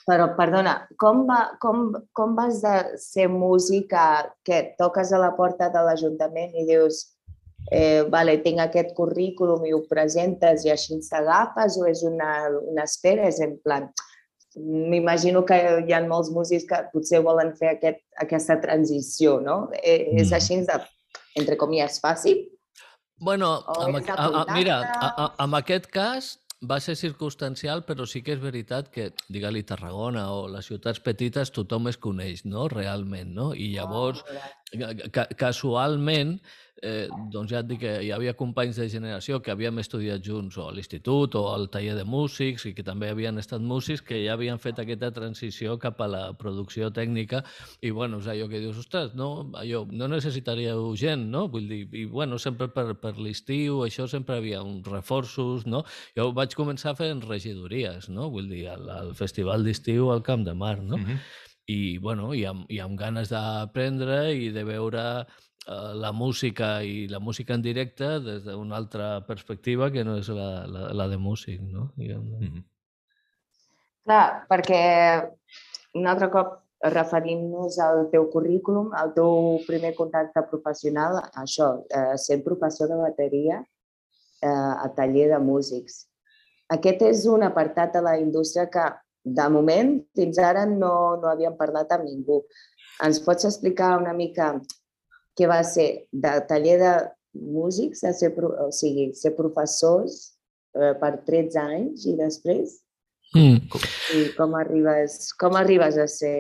Però, 0.07 0.29
perdona, 0.39 0.77
com, 1.03 1.25
va, 1.27 1.41
com, 1.59 1.89
com 2.15 2.37
vas 2.39 2.61
de 2.63 2.77
ser 3.03 3.27
música 3.29 4.31
que 4.47 4.63
toques 4.79 5.11
a 5.11 5.19
la 5.19 5.33
porta 5.35 5.67
de 5.75 5.83
l'Ajuntament 5.83 6.55
i 6.55 6.63
dius 6.69 7.01
eh, 7.75 8.05
vale, 8.13 8.37
tinc 8.45 8.63
aquest 8.63 8.95
currículum 8.95 9.65
i 9.67 9.75
ho 9.75 9.83
presentes 9.91 10.65
i 10.65 10.71
així 10.71 11.01
t'agafes 11.09 11.79
o 11.81 11.89
és 11.91 12.05
una, 12.07 12.31
una 12.63 12.87
espera? 12.87 13.27
És 13.27 13.41
en 13.43 13.57
plan, 13.65 13.89
m'imagino 14.57 15.45
que 15.49 15.59
hi 15.85 15.93
ha 15.93 16.03
molts 16.07 16.31
músics 16.33 16.69
que 16.69 16.83
potser 16.93 17.23
volen 17.25 17.53
fer 17.59 17.75
aquest, 17.75 18.03
aquesta 18.23 18.61
transició, 18.63 19.41
no? 19.43 19.67
Eh, 19.83 20.13
mm. 20.13 20.23
És 20.23 20.33
així 20.37 20.63
de, 20.69 20.79
entre 21.37 21.59
comies, 21.61 22.01
fàcil? 22.03 22.47
Bueno, 23.21 23.57
amb, 23.73 23.97
a, 24.13 24.17
a, 24.29 24.45
mira, 24.53 24.81
a, 24.85 25.09
a, 25.09 25.31
en 25.45 25.55
aquest 25.57 25.89
cas 25.93 26.35
va 26.65 26.79
ser 26.81 26.97
circumstancial, 26.97 27.83
però 27.85 28.07
sí 28.09 28.23
que 28.25 28.33
és 28.33 28.41
veritat 28.41 28.89
que, 28.93 29.11
digue-li 29.29 29.63
Tarragona 29.69 30.31
o 30.33 30.47
les 30.49 30.67
ciutats 30.71 31.01
petites, 31.05 31.53
tothom 31.53 31.91
es 31.93 31.99
coneix, 32.01 32.45
no?, 32.49 32.69
realment, 32.73 33.35
no? 33.37 33.51
I 33.55 33.69
llavors, 33.75 34.25
ca 35.13 35.27
casualment, 35.39 36.39
eh, 36.83 37.07
doncs 37.33 37.53
ja 37.53 37.61
et 37.63 37.69
dic 37.69 37.81
que 37.81 37.93
hi 38.05 38.11
havia 38.13 38.35
companys 38.37 38.77
de 38.81 38.89
generació 38.91 39.39
que 39.41 39.53
havíem 39.53 39.79
estudiat 39.81 40.25
junts 40.25 40.59
o 40.59 40.67
a 40.69 40.73
l'institut 40.75 41.37
o 41.39 41.47
al 41.53 41.69
taller 41.73 41.95
de 41.97 42.05
músics 42.05 42.67
i 42.69 42.75
que 42.77 42.85
també 42.85 43.09
havien 43.11 43.39
estat 43.41 43.63
músics 43.63 44.03
que 44.05 44.19
ja 44.25 44.35
havien 44.35 44.59
fet 44.59 44.83
aquesta 44.83 45.11
transició 45.15 45.79
cap 45.79 46.01
a 46.05 46.09
la 46.11 46.23
producció 46.37 46.91
tècnica 46.91 47.43
i 47.81 47.91
bueno, 47.91 48.21
és 48.21 48.29
allò 48.33 48.51
que 48.51 48.61
dius, 48.61 48.83
ostres, 48.83 49.15
no, 49.15 49.49
allò, 49.57 49.85
no 49.91 50.11
necessitaríeu 50.13 50.93
gent, 50.99 51.29
no? 51.33 51.47
Vull 51.53 51.71
dir, 51.71 51.83
i 51.97 52.05
bueno, 52.11 52.39
sempre 52.43 52.69
per, 52.69 52.91
per 53.01 53.17
l'estiu, 53.17 53.81
això 53.87 54.09
sempre 54.11 54.37
havia 54.37 54.63
uns 54.63 54.87
reforços, 54.91 55.67
no? 55.67 55.85
Jo 56.19 56.31
vaig 56.37 56.59
començar 56.59 56.97
fent 56.99 57.25
regidories, 57.25 58.11
no? 58.13 58.29
Vull 58.35 58.51
dir, 58.53 58.67
al, 58.75 58.91
al 58.91 59.15
festival 59.17 59.65
d'estiu 59.65 60.13
al 60.13 60.25
Camp 60.27 60.45
de 60.45 60.55
Mar, 60.55 60.79
no? 60.83 60.99
Mm 60.99 61.05
-hmm. 61.05 61.45
I, 61.67 61.99
bueno, 61.99 62.33
i 62.35 62.45
amb, 62.47 62.69
i 62.71 62.79
amb 62.79 62.99
ganes 62.99 63.33
d'aprendre 63.33 64.33
i 64.35 64.53
de 64.55 64.63
veure 64.65 65.03
Eh, 65.67 65.95
la 65.99 66.13
música 66.13 66.83
i 66.87 67.09
la 67.11 67.19
música 67.19 67.55
en 67.55 67.63
directe 67.63 68.21
des 68.23 68.45
d'una 68.45 68.77
altra 68.77 69.07
perspectiva 69.27 69.89
que 69.91 70.05
no 70.07 70.15
és 70.21 70.29
la, 70.31 70.63
la, 70.71 70.83
la 70.95 71.07
de 71.11 71.17
músic, 71.19 71.61
no? 71.61 71.91
Mm 71.97 72.05
-hmm. 72.07 72.63
Clar, 74.05 74.47
perquè 74.49 74.83
un 75.95 76.07
altre 76.07 76.31
cop 76.31 76.63
referint-nos 76.81 77.79
al 77.79 78.11
teu 78.11 78.31
currículum, 78.31 78.95
al 78.95 79.13
teu 79.15 79.59
primer 79.67 79.95
contacte 79.95 80.43
professional, 80.51 81.19
això, 81.35 81.83
eh, 81.91 82.17
sent 82.17 82.45
professor 82.45 82.89
de 82.89 82.97
bateria 82.97 83.65
eh, 84.43 84.75
a 84.85 84.89
taller 84.95 85.29
de 85.29 85.39
músics. 85.39 86.07
Aquest 86.69 87.03
és 87.03 87.27
un 87.27 87.43
apartat 87.43 87.93
de 87.93 88.03
la 88.03 88.17
indústria 88.19 88.71
que, 88.71 88.87
de 89.27 89.49
moment, 89.51 89.97
fins 90.15 90.39
ara 90.39 90.65
no, 90.71 91.19
no 91.19 91.31
havíem 91.33 91.57
parlat 91.59 91.91
amb 91.97 92.07
ningú. 92.07 92.41
Ens 93.03 93.19
pots 93.25 93.49
explicar 93.49 93.97
una 93.99 94.15
mica 94.15 94.55
que 95.37 95.49
va 95.51 95.61
ser 95.67 96.07
de 96.13 96.33
taller 96.49 96.79
de 96.81 96.93
músics 97.37 98.05
a 98.07 98.15
ser, 98.17 98.33
o 98.39 98.71
sigui, 98.73 99.11
ser 99.19 99.35
professors 99.37 100.39
eh, 100.79 100.95
per 101.01 101.13
13 101.27 101.59
anys 101.61 102.07
i 102.09 102.15
després 102.17 102.79
mm. 103.35 103.83
i 104.17 104.23
com 104.39 104.57
arribes, 104.57 105.35
com 105.37 105.59
arribes 105.59 105.99
a 106.01 106.07
ser 106.09 106.37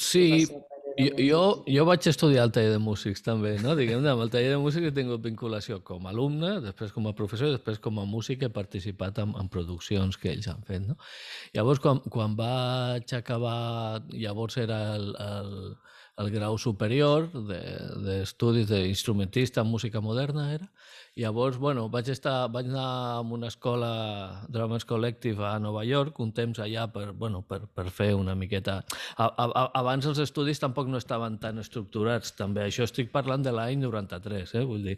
Sí, 0.00 0.46
jo, 0.98 1.10
jo, 1.18 1.40
jo 1.68 1.84
vaig 1.88 2.06
estudiar 2.10 2.44
al 2.46 2.52
taller 2.54 2.72
de 2.74 2.80
músics 2.82 3.22
també, 3.24 3.54
no? 3.62 3.74
Diguem, 3.78 4.04
amb 4.06 4.24
el 4.24 4.32
taller 4.32 4.54
de 4.54 4.60
músics 4.62 4.90
he 4.90 4.94
tingut 4.96 5.22
vinculació 5.24 5.80
com 5.86 6.06
a 6.06 6.12
alumne, 6.14 6.56
després 6.64 6.94
com 6.94 7.08
a 7.10 7.14
professor 7.16 7.50
i 7.50 7.54
després 7.56 7.80
com 7.82 8.00
a 8.00 8.06
músic 8.08 8.44
he 8.46 8.50
participat 8.52 9.20
en, 9.22 9.34
en 9.40 9.50
produccions 9.52 10.18
que 10.20 10.32
ells 10.32 10.48
han 10.50 10.64
fet, 10.68 10.84
no? 10.86 10.98
Llavors, 11.56 11.82
quan, 11.84 12.02
quan 12.12 12.36
vaig 12.38 13.14
acabar, 13.16 14.02
llavors 14.12 14.58
era 14.60 14.80
el, 14.96 15.10
el, 15.26 15.54
el 16.24 16.32
grau 16.34 16.58
superior 16.58 17.30
d'estudis 17.32 18.68
de, 18.68 18.84
d'instrumentista 18.84 19.64
en 19.64 19.70
música 19.72 20.02
moderna, 20.04 20.50
era, 20.54 20.68
Llavors, 21.20 21.58
bueno, 21.60 21.82
vaig, 21.92 22.08
estar, 22.08 22.48
vaig 22.48 22.70
anar 22.70 22.82
a 22.88 23.20
una 23.20 23.48
escola, 23.50 24.40
Dramas 24.48 24.86
Collective 24.88 25.44
a 25.44 25.58
Nova 25.60 25.82
York, 25.84 26.16
un 26.24 26.30
temps 26.32 26.58
allà 26.64 26.86
per, 26.88 27.10
bueno, 27.12 27.42
per, 27.44 27.58
per 27.68 27.90
fer 27.92 28.14
una 28.16 28.32
miqueta... 28.34 28.78
A, 29.20 29.26
a, 29.28 29.64
abans 29.82 30.06
els 30.08 30.20
estudis 30.24 30.62
tampoc 30.62 30.88
no 30.88 30.96
estaven 30.96 31.36
tan 31.42 31.60
estructurats, 31.60 32.32
també. 32.38 32.62
Això 32.64 32.86
estic 32.88 33.10
parlant 33.12 33.44
de 33.44 33.52
l'any 33.52 33.82
93, 33.82 34.54
eh? 34.56 34.62
Vull 34.64 34.86
dir, 34.88 34.94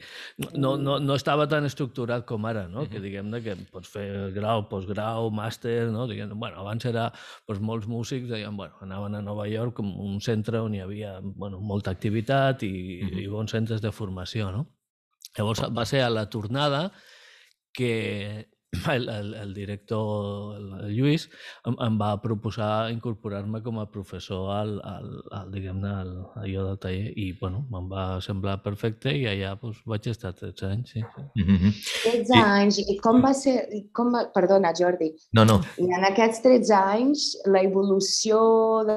no, 0.55 0.77
no, 0.79 1.01
no 1.03 1.17
estava 1.19 1.49
tan 1.51 1.67
estructurat 1.67 2.23
com 2.29 2.47
ara, 2.47 2.69
no? 2.71 2.85
Que 2.93 3.03
diguem 3.03 3.33
que 3.43 3.57
pots 3.73 3.91
fer 3.91 4.07
grau, 4.37 4.69
postgrau, 4.71 5.27
màster, 5.35 5.89
no? 5.91 6.07
Diguem, 6.07 6.37
bueno, 6.39 6.61
abans 6.63 6.87
era, 6.87 7.09
doncs, 7.49 7.65
molts 7.73 7.89
músics 7.91 8.31
deien, 8.31 8.55
bueno, 8.61 8.79
anaven 8.87 9.19
a 9.19 9.25
Nova 9.27 9.49
York 9.51 9.75
com 9.81 9.91
un 10.07 10.23
centre 10.23 10.63
on 10.63 10.79
hi 10.79 10.85
havia 10.87 11.17
bueno, 11.25 11.59
molta 11.59 11.91
activitat 11.91 12.63
i, 12.63 12.73
uh 13.03 13.11
-huh. 13.11 13.25
i 13.25 13.27
bons 13.27 13.51
centres 13.59 13.83
de 13.83 13.91
formació, 13.91 14.53
no? 14.55 14.69
Llavors 15.39 15.65
va 15.73 15.87
ser 15.89 16.03
a 16.05 16.11
la 16.13 16.29
tornada 16.31 16.91
que 17.73 17.93
el, 18.91 19.09
el, 19.09 19.35
el 19.35 19.55
director, 19.55 20.57
el 20.57 20.95
Lluís, 20.97 21.27
em, 21.69 21.75
em 21.85 21.97
va 22.01 22.15
proposar 22.23 22.91
incorporar-me 22.93 23.61
com 23.65 23.79
a 23.83 23.87
professor 23.93 24.49
al, 24.55 24.79
al, 24.89 25.11
al 25.37 25.51
diguem-ne, 25.53 25.91
al, 26.03 26.13
allò 26.41 26.65
del 26.71 26.79
taller 26.81 27.11
i, 27.21 27.27
bueno, 27.41 27.67
me'n 27.73 27.91
va 27.91 28.07
semblar 28.25 28.59
perfecte 28.65 29.13
i 29.13 29.27
allà 29.29 29.53
doncs, 29.61 29.83
vaig 29.89 30.09
estar 30.13 30.33
13 30.39 30.71
anys, 30.71 30.95
sí. 30.95 31.03
sí. 31.05 31.27
Mm 31.43 31.59
-hmm. 31.59 31.75
13 32.05 32.39
I... 32.39 32.41
anys. 32.41 32.79
I 32.79 32.97
com 33.05 33.21
va 33.25 33.35
ser... 33.35 33.59
Com 33.93 34.15
va... 34.15 34.25
Perdona, 34.33 34.73
Jordi. 34.79 35.13
No, 35.37 35.45
no. 35.45 35.61
I 35.77 35.93
en 35.93 36.09
aquests 36.09 36.41
13 36.43 36.73
anys, 36.73 37.27
la 37.45 37.61
evolució 37.61 38.41
de, 38.89 38.97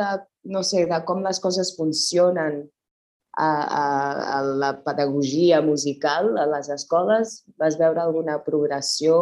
no 0.55 0.63
sé, 0.63 0.85
de 0.85 1.03
com 1.03 1.21
les 1.23 1.39
coses 1.39 1.75
funcionen 1.75 2.63
a, 3.37 3.47
a, 3.47 4.39
a 4.39 4.41
la 4.43 4.71
pedagogia 4.83 5.61
musical 5.61 6.37
a 6.37 6.45
les 6.47 6.69
escoles? 6.69 7.43
Vas 7.59 7.77
veure 7.79 8.01
alguna 8.01 8.37
progressió, 8.45 9.17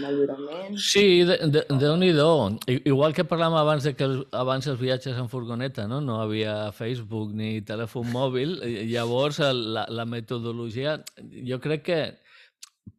millorament? 0.00 0.78
Sí, 0.80 1.24
de, 1.28 1.38
de, 1.52 1.64
de 1.68 1.92
nhi 2.00 2.12
do 2.16 2.32
Igual 2.66 3.14
que 3.14 3.26
parlàvem 3.28 3.58
abans 3.60 3.84
de 3.84 3.94
que 3.94 4.08
abans 4.32 4.66
els 4.70 4.80
viatges 4.80 5.20
en 5.20 5.28
furgoneta, 5.28 5.86
no? 5.90 6.00
no 6.00 6.20
havia 6.22 6.72
Facebook 6.72 7.34
ni 7.36 7.60
telèfon 7.66 8.10
mòbil, 8.12 8.58
llavors 8.90 9.40
la, 9.40 9.86
la 9.88 10.08
metodologia, 10.08 10.98
jo 11.20 11.60
crec 11.60 11.84
que 11.84 12.02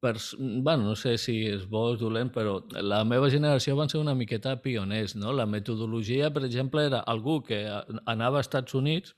per, 0.02 0.16
bueno, 0.38 0.84
no 0.84 0.96
sé 0.98 1.18
si 1.22 1.44
és 1.50 1.66
bo 1.70 1.92
o 1.92 1.98
dolent, 1.98 2.32
però 2.34 2.58
la 2.82 3.04
meva 3.06 3.30
generació 3.34 3.76
van 3.78 3.90
ser 3.90 4.00
una 4.02 4.16
miqueta 4.18 4.56
pioners, 4.62 5.16
no? 5.18 5.34
La 5.34 5.46
metodologia, 5.46 6.32
per 6.34 6.44
exemple, 6.46 6.86
era 6.86 7.02
algú 7.06 7.42
que 7.46 7.66
anava 8.06 8.42
als 8.42 8.50
Estats 8.50 8.78
Units 8.78 9.16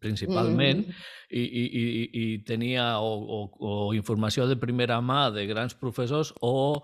principalment, 0.00 0.84
mm. 0.86 1.02
i, 1.30 1.42
i, 1.42 1.64
i, 1.64 2.08
i 2.22 2.38
tenia 2.46 2.98
o, 3.00 3.10
o, 3.16 3.40
o 3.58 3.74
informació 3.96 4.46
de 4.48 4.58
primera 4.60 5.00
mà 5.00 5.28
de 5.34 5.46
grans 5.48 5.76
professors 5.78 6.34
o 6.40 6.82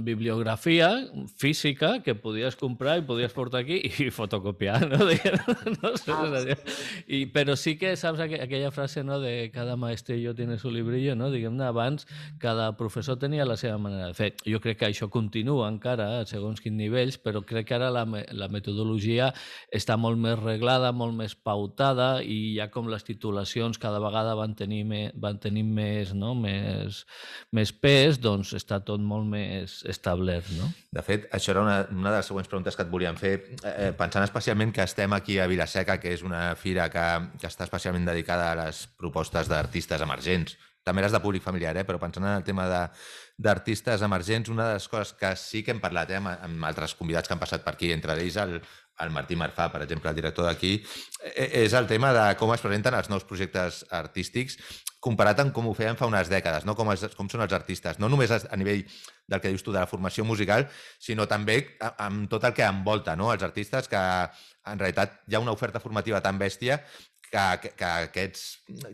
bibliografia 0.00 0.90
física 1.36 2.02
que 2.02 2.14
podies 2.14 2.56
comprar 2.56 2.98
i 2.98 3.04
podies 3.06 3.32
portar 3.34 3.62
aquí 3.62 3.80
i 3.80 4.10
fotocopiar, 4.14 4.88
no? 4.88 4.98
no 5.82 5.92
sé, 5.96 6.12
ah, 6.12 6.42
sí. 6.44 6.56
I, 7.06 7.20
però 7.32 7.56
sí 7.58 7.76
que 7.80 7.94
saps 7.98 8.22
aqu 8.24 8.38
aquella 8.42 8.70
frase 8.74 9.02
no, 9.04 9.18
de 9.20 9.50
cada 9.54 9.76
maestrillo 9.76 10.34
tiene 10.34 10.58
su 10.58 10.70
librillo, 10.70 11.16
no? 11.16 11.30
diguem-ne, 11.30 11.64
abans 11.64 12.06
cada 12.38 12.76
professor 12.76 13.18
tenia 13.18 13.46
la 13.48 13.56
seva 13.56 13.78
manera 13.78 14.08
de 14.08 14.14
fer. 14.14 14.32
Jo 14.46 14.60
crec 14.60 14.80
que 14.82 14.90
això 14.90 15.08
continua 15.10 15.68
encara, 15.68 16.24
segons 16.28 16.62
quins 16.62 16.78
nivells, 16.78 17.18
però 17.18 17.42
crec 17.46 17.68
que 17.68 17.76
ara 17.78 17.90
la, 17.94 18.04
la 18.06 18.48
metodologia 18.52 19.32
està 19.74 19.98
molt 20.00 20.20
més 20.20 20.38
reglada, 20.38 20.92
molt 20.92 21.16
més 21.16 21.34
pautada 21.34 22.22
i 22.22 22.54
ja 22.56 22.68
com 22.72 22.88
les 22.88 23.04
titulacions 23.04 23.78
cada 23.80 24.00
vegada 24.02 24.36
van 24.38 24.54
tenir, 24.58 24.84
me, 24.88 25.02
van 25.14 25.38
tenir 25.42 25.64
més, 25.66 26.14
no? 26.14 26.34
més, 26.38 27.04
més 27.52 27.72
pes, 27.72 28.20
doncs 28.22 28.54
està 28.56 28.80
tot 28.84 29.02
molt 29.08 29.26
més 29.28 29.78
establert, 29.88 30.50
no? 30.58 30.68
De 30.94 31.02
fet, 31.04 31.26
això 31.34 31.54
era 31.54 31.64
una, 31.64 31.78
una 31.94 32.12
de 32.12 32.20
les 32.20 32.30
següents 32.30 32.50
preguntes 32.50 32.76
que 32.76 32.84
et 32.84 32.92
volíem 32.92 33.18
fer, 33.18 33.34
eh, 33.62 33.72
eh, 33.72 33.90
pensant 33.96 34.26
especialment 34.26 34.74
que 34.76 34.84
estem 34.84 35.16
aquí 35.16 35.38
a 35.40 35.48
Vilaseca, 35.50 35.98
que 36.02 36.12
és 36.14 36.24
una 36.26 36.52
fira 36.60 36.88
que, 36.92 37.06
que 37.40 37.50
està 37.50 37.66
especialment 37.66 38.08
dedicada 38.08 38.52
a 38.52 38.58
les 38.66 38.86
propostes 39.00 39.50
d'artistes 39.50 40.04
emergents. 40.04 40.58
També 40.88 41.02
eres 41.02 41.12
de 41.12 41.20
públic 41.20 41.44
familiar, 41.44 41.74
eh? 41.76 41.84
però 41.84 42.00
pensant 42.00 42.24
en 42.24 42.38
el 42.38 42.44
tema 42.46 42.64
d'artistes 42.70 44.04
emergents, 44.06 44.48
una 44.48 44.70
de 44.70 44.78
les 44.78 44.88
coses 44.88 45.12
que 45.18 45.34
sí 45.36 45.64
que 45.64 45.74
hem 45.74 45.82
parlat 45.84 46.14
eh, 46.14 46.20
amb, 46.20 46.32
amb 46.32 46.68
altres 46.68 46.96
convidats 46.96 47.28
que 47.28 47.36
han 47.36 47.42
passat 47.42 47.64
per 47.66 47.74
aquí, 47.76 47.92
entre 47.92 48.16
ells 48.16 48.38
el, 48.40 48.60
el 49.04 49.14
Martí 49.14 49.36
Marfà, 49.38 49.68
per 49.72 49.82
exemple, 49.84 50.10
el 50.10 50.16
director 50.18 50.48
d'aquí, 50.48 50.74
eh, 51.34 51.48
és 51.64 51.74
el 51.78 51.86
tema 51.86 52.12
de 52.16 52.26
com 52.40 52.52
es 52.54 52.64
presenten 52.64 52.96
els 52.98 53.10
nous 53.12 53.26
projectes 53.28 53.84
artístics 53.90 54.58
comparat 55.00 55.38
amb 55.38 55.54
com 55.54 55.68
ho 55.70 55.74
feien 55.78 55.96
fa 55.98 56.08
unes 56.10 56.30
dècades, 56.30 56.64
no? 56.66 56.74
com, 56.74 56.90
es, 56.92 57.04
com 57.14 57.28
són 57.30 57.44
els 57.44 57.54
artistes, 57.54 58.00
no 58.02 58.08
només 58.10 58.32
a 58.34 58.58
nivell 58.58 58.82
del 59.28 59.42
que 59.42 59.52
dius 59.52 59.62
tu 59.62 59.72
de 59.72 59.78
la 59.78 59.86
formació 59.86 60.24
musical, 60.26 60.66
sinó 60.98 61.28
també 61.30 61.60
amb 61.90 62.26
tot 62.30 62.44
el 62.48 62.56
que 62.56 62.66
envolta 62.66 63.14
no? 63.16 63.30
els 63.32 63.44
artistes, 63.46 63.86
que 63.88 63.98
en 63.98 64.80
realitat 64.80 65.20
hi 65.28 65.38
ha 65.38 65.44
una 65.44 65.54
oferta 65.54 65.80
formativa 65.80 66.20
tan 66.24 66.40
bèstia 66.40 66.80
que, 67.32 67.72
que, 67.76 67.88
aquests, 68.08 68.44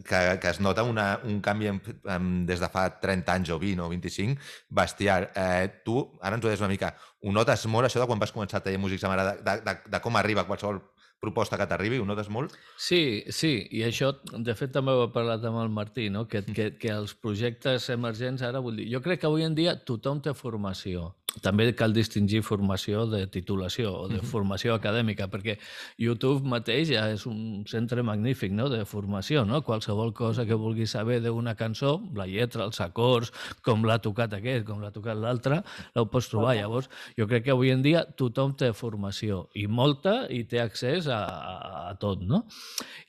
que, 0.06 0.22
que 0.42 0.50
es 0.50 0.60
nota 0.60 0.84
una, 0.86 1.20
un 1.24 1.40
canvi 1.44 1.70
en, 1.70 1.80
en, 2.16 2.30
des 2.48 2.62
de 2.62 2.70
fa 2.72 2.86
30 3.02 3.36
anys 3.38 3.52
o 3.54 3.58
20 3.62 3.84
o 3.86 3.90
25 3.92 4.40
bestial. 4.80 5.28
Eh, 5.34 5.82
tu, 5.86 6.00
ara 6.22 6.38
ens 6.38 6.44
ho 6.44 6.50
deies 6.50 6.64
una 6.64 6.72
mica, 6.72 6.94
ho 7.22 7.32
notes 7.34 7.66
molt, 7.70 7.88
això 7.88 8.02
de 8.02 8.08
quan 8.10 8.22
vas 8.22 8.34
començar 8.34 8.60
a 8.60 8.66
tallar 8.66 8.82
músics, 8.82 9.04
de, 9.04 9.38
de, 9.44 9.56
de, 9.64 9.78
de 9.94 10.02
com 10.04 10.20
arriba 10.20 10.46
qualsevol 10.48 10.82
proposta 11.24 11.56
que 11.56 11.66
t'arribi, 11.68 11.98
ho 12.02 12.06
notes 12.08 12.28
molt? 12.28 12.52
Sí, 12.76 13.24
sí, 13.32 13.54
i 13.72 13.84
això, 13.86 14.12
de 14.34 14.54
fet, 14.58 14.74
també 14.74 14.92
ho 14.92 15.06
he 15.06 15.12
parlat 15.14 15.44
amb 15.48 15.62
el 15.62 15.72
Martí, 15.72 16.10
no? 16.12 16.26
que, 16.28 16.44
que, 16.44 16.74
que 16.80 16.92
els 16.92 17.16
projectes 17.16 17.88
emergents 17.94 18.44
ara, 18.44 18.60
vull 18.64 18.82
dir, 18.82 18.90
jo 18.92 19.00
crec 19.04 19.22
que 19.22 19.30
avui 19.30 19.46
en 19.46 19.56
dia 19.56 19.78
tothom 19.88 20.20
té 20.24 20.34
formació. 20.36 21.12
També 21.42 21.66
cal 21.74 21.94
distingir 21.94 22.42
formació 22.46 23.04
de 23.10 23.24
titulació 23.26 23.92
o 24.04 24.08
de 24.10 24.20
formació 24.22 24.74
acadèmica, 24.76 25.26
perquè 25.32 25.56
YouTube 25.98 26.46
mateix 26.48 26.92
ja 26.92 27.06
és 27.12 27.24
un 27.26 27.64
centre 27.70 28.04
magnífic 28.06 28.52
no? 28.54 28.68
de 28.70 28.84
formació. 28.86 29.44
No? 29.48 29.62
Qualsevol 29.66 30.12
cosa 30.14 30.44
que 30.46 30.58
vulguis 30.58 30.94
saber 30.94 31.20
d'una 31.24 31.56
cançó, 31.58 31.96
la 32.14 32.26
lletra, 32.30 32.68
els 32.68 32.80
acords, 32.84 33.32
com 33.64 33.84
l'ha 33.86 33.98
tocat 34.02 34.36
aquest, 34.36 34.66
com 34.68 34.82
l'ha 34.82 34.92
tocat 34.94 35.18
l'altre, 35.18 35.62
ho 35.94 36.06
pots 36.10 36.30
trobar. 36.30 36.54
Llavors, 36.58 36.90
jo 37.18 37.26
crec 37.30 37.48
que 37.48 37.54
avui 37.54 37.72
en 37.74 37.82
dia 37.82 38.04
tothom 38.18 38.54
té 38.58 38.70
formació, 38.76 39.48
i 39.58 39.66
molta, 39.66 40.24
i 40.30 40.44
té 40.48 40.60
accés 40.62 41.08
a, 41.10 41.20
a, 41.24 41.72
a 41.90 41.94
tot. 42.00 42.22
No? 42.22 42.44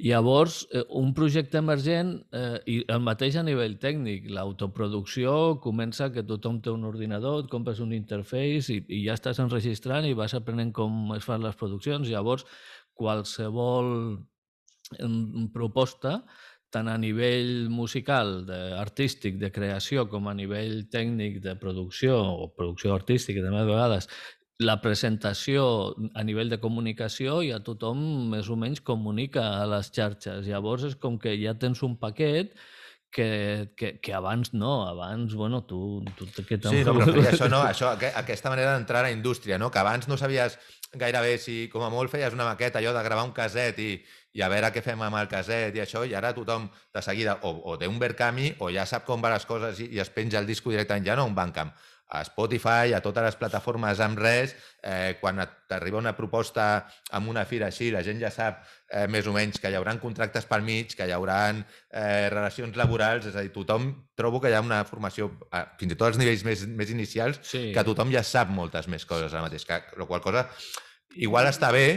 Llavors, 0.02 0.64
eh, 0.74 0.86
un 0.98 1.14
projecte 1.18 1.62
emergent, 1.62 2.16
eh, 2.34 2.58
i 2.72 2.80
el 2.92 3.04
mateix 3.06 3.38
a 3.38 3.46
nivell 3.46 3.78
tècnic, 3.82 4.30
l'autoproducció 4.34 5.60
comença 5.64 6.10
que 6.14 6.26
tothom 6.26 6.62
té 6.64 6.74
un 6.74 6.86
ordinador, 6.88 7.44
et 7.44 7.52
compres 7.52 7.82
un 7.84 7.94
interface 8.16 8.74
i, 8.74 8.82
i 8.88 9.04
ja 9.06 9.16
estàs 9.16 9.40
enregistrant 9.44 10.08
i 10.08 10.16
vas 10.18 10.34
aprenent 10.34 10.74
com 10.74 11.14
es 11.16 11.26
fan 11.28 11.44
les 11.44 11.56
produccions. 11.60 12.10
Llavors, 12.10 12.48
qualsevol 12.96 14.18
proposta, 15.54 16.20
tant 16.72 16.88
a 16.92 16.98
nivell 17.00 17.70
musical, 17.72 18.46
de, 18.48 18.60
artístic, 18.78 19.38
de 19.42 19.52
creació, 19.52 20.08
com 20.12 20.28
a 20.28 20.36
nivell 20.36 20.86
tècnic 20.92 21.42
de 21.44 21.56
producció 21.60 22.18
o 22.20 22.50
producció 22.56 22.94
artística, 22.96 23.44
també 23.44 23.64
a 23.64 23.70
vegades, 23.70 24.10
la 24.64 24.78
presentació 24.80 25.66
a 26.16 26.24
nivell 26.24 26.50
de 26.52 26.62
comunicació 26.64 27.42
ja 27.44 27.60
tothom 27.60 28.00
més 28.32 28.48
o 28.48 28.56
menys 28.56 28.80
comunica 28.80 29.44
a 29.60 29.66
les 29.68 29.92
xarxes. 29.92 30.48
Llavors 30.48 30.86
és 30.88 30.96
com 30.96 31.18
que 31.20 31.36
ja 31.42 31.58
tens 31.60 31.84
un 31.84 31.98
paquet 32.00 32.56
que, 33.16 33.72
que, 33.78 34.02
que 34.02 34.14
abans 34.14 34.54
no, 34.54 34.90
abans, 34.90 35.34
bueno, 35.36 35.64
tu... 35.64 36.04
tu 36.18 36.26
que 36.44 36.58
sí, 36.60 36.82
no, 36.84 36.92
però 36.98 37.14
això 37.24 37.48
no, 37.48 37.62
això, 37.64 37.94
aquesta 37.96 38.52
manera 38.52 38.74
d'entrar 38.74 39.00
a 39.00 39.08
la 39.08 39.14
indústria, 39.16 39.56
no? 39.56 39.70
que 39.72 39.80
abans 39.80 40.10
no 40.12 40.18
sabies 40.20 40.58
gairebé 40.92 41.38
si, 41.40 41.56
com 41.72 41.86
a 41.88 41.90
molt, 41.94 42.12
feies 42.12 42.36
una 42.36 42.44
maqueta, 42.50 42.82
allò 42.82 42.92
de 42.92 43.06
gravar 43.08 43.24
un 43.24 43.32
caset 43.32 43.80
i, 43.80 43.94
i 44.36 44.44
a 44.44 44.52
veure 44.52 44.74
què 44.76 44.84
fem 44.84 45.00
amb 45.08 45.16
el 45.22 45.32
caset 45.32 45.80
i 45.80 45.86
això, 45.86 46.04
i 46.04 46.12
ara 46.12 46.34
tothom 46.36 46.68
de 46.68 47.06
seguida 47.08 47.38
o, 47.48 47.54
o 47.72 47.78
té 47.80 47.88
un 47.88 48.04
Verkami 48.04 48.52
o 48.60 48.68
ja 48.76 48.84
sap 48.84 49.08
com 49.08 49.24
van 49.24 49.38
les 49.38 49.48
coses 49.48 49.80
i, 49.80 49.94
i 49.96 50.04
es 50.04 50.12
penja 50.12 50.44
el 50.44 50.52
disco 50.52 50.76
directament, 50.76 51.08
ja 51.08 51.16
no 51.16 51.30
un 51.32 51.40
Bandcamp, 51.40 51.72
a 52.08 52.22
Spotify, 52.24 52.94
a 52.94 53.02
totes 53.02 53.24
les 53.26 53.38
plataformes 53.40 54.00
amb 54.04 54.20
res, 54.22 54.54
eh, 54.84 55.18
quan 55.20 55.42
t'arriba 55.68 55.98
una 55.98 56.14
proposta 56.18 56.86
amb 57.18 57.32
una 57.32 57.46
fira 57.50 57.72
així, 57.72 57.90
la 57.92 58.04
gent 58.06 58.22
ja 58.22 58.30
sap 58.30 58.62
eh, 58.92 59.08
més 59.10 59.26
o 59.26 59.34
menys 59.34 59.60
que 59.62 59.72
hi 59.72 59.78
haurà 59.80 59.96
contractes 60.02 60.46
pel 60.46 60.66
mig, 60.68 60.94
que 60.96 61.08
hi 61.08 61.14
haurà 61.16 61.40
eh, 61.50 62.30
relacions 62.30 62.78
laborals, 62.78 63.26
és 63.32 63.36
a 63.36 63.42
dir, 63.42 63.54
tothom 63.56 63.90
trobo 64.16 64.42
que 64.42 64.54
hi 64.54 64.58
ha 64.58 64.62
una 64.62 64.84
formació, 64.86 65.32
eh, 65.50 65.66
fins 65.80 65.96
i 65.96 65.98
tot 65.98 66.12
als 66.12 66.22
nivells 66.22 66.46
més, 66.46 66.66
més 66.70 66.94
inicials, 66.94 67.42
sí. 67.44 67.72
que 67.74 67.88
tothom 67.88 68.14
ja 68.14 68.24
sap 68.24 68.54
moltes 68.54 68.88
més 68.88 69.06
coses 69.10 69.34
ara 69.34 69.48
mateix, 69.48 69.66
que, 69.66 69.82
la 69.98 70.10
qual 70.10 70.22
cosa 70.22 70.46
igual 71.16 71.50
està 71.50 71.72
bé, 71.74 71.88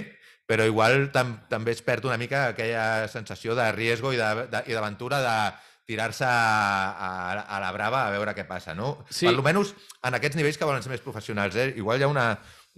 però 0.49 0.65
igual 0.65 1.11
tam 1.13 1.35
també 1.51 1.75
es 1.77 1.83
perd 1.85 2.07
una 2.09 2.17
mica 2.17 2.47
aquella 2.55 3.07
sensació 3.13 3.53
de 3.59 3.67
riesgo 3.77 4.15
i 4.15 4.17
d'aventura 4.17 5.19
de, 5.21 5.29
de, 5.29 5.68
tirar-se 5.89 6.27
a, 6.29 6.93
a, 6.93 7.41
a 7.57 7.59
la 7.65 7.73
brava 7.73 8.05
a 8.05 8.13
veure 8.13 8.35
què 8.37 8.45
passa, 8.45 8.75
no? 8.77 8.99
Sí. 9.09 9.25
Per 9.25 9.33
almenys 9.33 9.73
en 10.05 10.17
aquests 10.19 10.37
nivells 10.37 10.61
que 10.61 10.69
volen 10.69 10.85
ser 10.85 10.93
més 10.93 11.05
professionals, 11.05 11.57
eh? 11.57 11.71
Igual 11.81 12.03
hi 12.03 12.05
ha 12.05 12.11
una, 12.13 12.27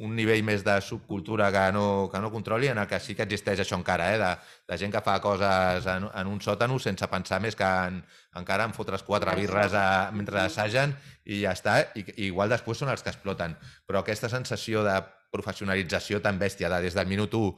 un 0.01 0.15
nivell 0.17 0.45
més 0.47 0.63
de 0.65 0.77
subcultura 0.81 1.51
que 1.53 1.65
no, 1.75 2.09
que 2.13 2.21
no 2.23 2.31
controli, 2.31 2.71
en 2.71 2.79
el 2.79 2.87
que 2.89 3.01
sí 3.03 3.17
que 3.19 3.27
existeix 3.27 3.65
això 3.65 3.77
encara, 3.77 4.13
eh? 4.15 4.21
de, 4.23 4.31
de 4.71 4.79
gent 4.81 4.95
que 4.95 5.03
fa 5.05 5.19
coses 5.21 5.89
en, 5.91 6.07
en 6.07 6.31
un 6.31 6.39
sòtano 6.41 6.79
sense 6.81 7.09
pensar 7.11 7.41
més 7.43 7.59
que 7.59 7.67
en, 7.91 7.99
encara 8.39 8.69
en 8.71 8.77
fotre's 8.77 9.03
quatre 9.05 9.35
birres 9.37 9.75
a, 9.75 9.85
mentre 10.15 10.41
assagen 10.45 10.95
i 11.27 11.43
ja 11.43 11.57
està, 11.59 11.81
i, 11.99 12.07
i 12.15 12.31
igual 12.31 12.55
després 12.55 12.81
són 12.81 12.95
els 12.95 13.03
que 13.03 13.11
exploten. 13.13 13.59
Però 13.91 14.05
aquesta 14.05 14.31
sensació 14.33 14.87
de 14.87 14.97
professionalització 15.35 16.23
tan 16.23 16.39
bèstia, 16.39 16.71
de 16.71 16.81
des 16.87 16.95
del 16.95 17.11
minut 17.11 17.35
1 17.35 17.53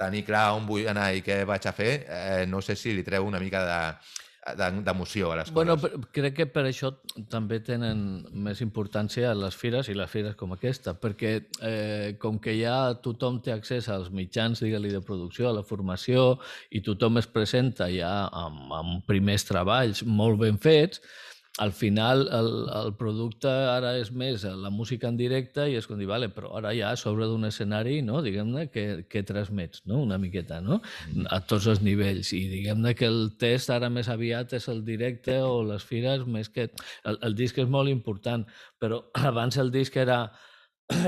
tenir 0.00 0.24
clar 0.26 0.50
on 0.56 0.66
vull 0.66 0.88
anar 0.88 1.10
i 1.14 1.22
què 1.22 1.44
vaig 1.46 1.66
a 1.68 1.76
fer, 1.76 1.92
eh, 2.08 2.44
no 2.48 2.60
sé 2.64 2.76
si 2.76 2.92
li 2.96 3.04
treu 3.06 3.26
una 3.28 3.40
mica 3.40 3.64
de, 3.68 3.80
d'emoció 4.56 5.32
a 5.32 5.36
les 5.36 5.50
coses. 5.50 5.54
Bueno, 5.54 6.04
crec 6.16 6.36
que 6.38 6.46
per 6.48 6.64
això 6.64 6.92
també 7.28 7.60
tenen 7.64 8.24
més 8.32 8.62
importància 8.64 9.34
les 9.36 9.56
fires 9.56 9.90
i 9.92 9.96
les 9.96 10.10
fires 10.10 10.36
com 10.40 10.54
aquesta, 10.56 10.94
perquè 10.96 11.32
eh, 11.66 12.16
com 12.20 12.38
que 12.40 12.54
ja 12.56 12.94
tothom 13.04 13.40
té 13.44 13.52
accés 13.52 13.90
als 13.92 14.08
mitjans, 14.10 14.62
digue-li, 14.64 14.92
de 14.94 15.02
producció, 15.04 15.50
a 15.50 15.56
la 15.58 15.64
formació, 15.66 16.38
i 16.72 16.80
tothom 16.86 17.20
es 17.20 17.28
presenta 17.28 17.90
ja 17.92 18.14
amb, 18.32 18.72
amb 18.80 19.04
primers 19.08 19.44
treballs 19.48 20.04
molt 20.06 20.40
ben 20.40 20.60
fets, 20.60 21.04
al 21.60 21.72
final 21.72 22.22
el, 22.32 22.46
el 22.72 22.94
producte 22.96 23.50
ara 23.50 23.92
és 24.00 24.08
més 24.16 24.46
la 24.48 24.70
música 24.72 25.10
en 25.10 25.18
directe 25.18 25.66
i 25.68 25.76
és 25.76 25.84
com 25.84 25.98
dir, 26.00 26.08
vale, 26.08 26.30
però 26.32 26.54
ara 26.56 26.72
ja 26.72 26.94
a 26.94 26.96
sobre 26.96 27.28
d'un 27.28 27.44
escenari, 27.50 27.98
no, 28.06 28.22
diguem-ne, 28.24 28.64
que, 28.72 28.84
que 29.12 29.22
transmets, 29.28 29.82
no? 29.84 30.00
una 30.06 30.16
miqueta, 30.22 30.62
no? 30.64 30.80
Mm. 31.12 31.28
a 31.28 31.42
tots 31.44 31.68
els 31.68 31.82
nivells. 31.84 32.32
I 32.32 32.46
diguem-ne 32.48 32.94
que 32.96 33.10
el 33.12 33.20
test 33.40 33.68
ara 33.74 33.90
més 33.92 34.08
aviat 34.08 34.56
és 34.56 34.70
el 34.72 34.80
directe 34.86 35.36
o 35.44 35.60
les 35.68 35.84
fires 35.84 36.24
més 36.24 36.48
que... 36.48 36.70
El, 37.04 37.20
el 37.28 37.36
disc 37.36 37.60
és 37.60 37.68
molt 37.68 37.92
important, 37.92 38.46
però 38.80 39.02
abans 39.32 39.60
el 39.60 39.68
disc 39.74 40.00
era 40.00 40.22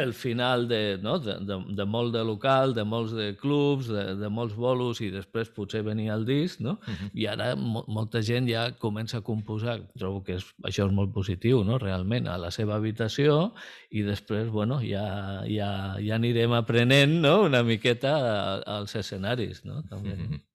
el 0.00 0.12
final 0.14 0.68
de, 0.68 0.98
no? 1.02 1.18
de, 1.18 1.34
de, 1.46 1.58
de 1.76 1.86
molt 1.86 2.12
de 2.14 2.22
local, 2.24 2.74
de 2.74 2.84
molts 2.84 3.14
de 3.16 3.32
clubs, 3.38 3.88
de, 3.90 4.04
de 4.20 4.30
molts 4.32 4.54
bolos 4.58 5.00
i 5.02 5.10
després 5.12 5.50
potser 5.54 5.82
venia 5.86 6.14
el 6.14 6.26
disc, 6.28 6.60
no? 6.60 6.78
Uh 6.80 6.94
-huh. 6.94 7.10
I 7.14 7.26
ara 7.26 7.54
mo 7.56 7.84
molta 7.88 8.22
gent 8.22 8.48
ja 8.48 8.70
comença 8.78 9.18
a 9.18 9.20
composar, 9.20 9.80
trobo 9.98 10.22
que 10.22 10.36
és, 10.36 10.44
això 10.62 10.86
és 10.86 10.92
molt 10.92 11.12
positiu, 11.12 11.64
no? 11.64 11.78
realment, 11.78 12.28
a 12.28 12.38
la 12.38 12.50
seva 12.50 12.74
habitació 12.76 13.52
i 13.90 14.02
després, 14.02 14.48
bueno, 14.48 14.80
ja, 14.80 15.42
ja, 15.46 15.96
ja 15.98 16.14
anirem 16.14 16.52
aprenent 16.52 17.20
no? 17.20 17.42
una 17.42 17.62
miqueta 17.62 18.62
als 18.62 18.94
escenaris, 18.94 19.64
no? 19.64 19.82
També. 19.82 20.12
Uh 20.12 20.18
-huh. 20.18 20.51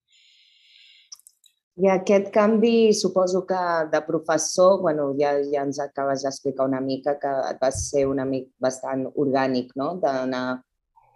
I 1.78 1.90
aquest 1.94 2.32
canvi, 2.34 2.92
suposo 2.98 3.44
que 3.46 3.58
de 3.92 4.00
professor, 4.02 4.80
bueno, 4.82 5.12
ja, 5.20 5.36
ja 5.46 5.62
ens 5.62 5.78
acabes 5.84 6.24
d'explicar 6.26 6.66
una 6.66 6.80
mica 6.82 7.14
que 7.22 7.34
et 7.52 7.60
va 7.62 7.70
ser 7.70 8.08
una 8.10 8.26
mica 8.26 8.50
bastant 8.66 9.04
orgànic, 9.14 9.76
no?, 9.78 9.92
d'anar 10.02 10.64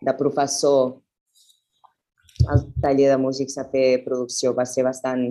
de 0.06 0.14
professor 0.20 1.00
al 2.54 2.62
taller 2.84 3.08
de 3.10 3.18
músics 3.24 3.58
a 3.58 3.66
fer 3.74 4.04
producció. 4.06 4.54
Va 4.54 4.68
ser 4.70 4.86
bastant 4.86 5.26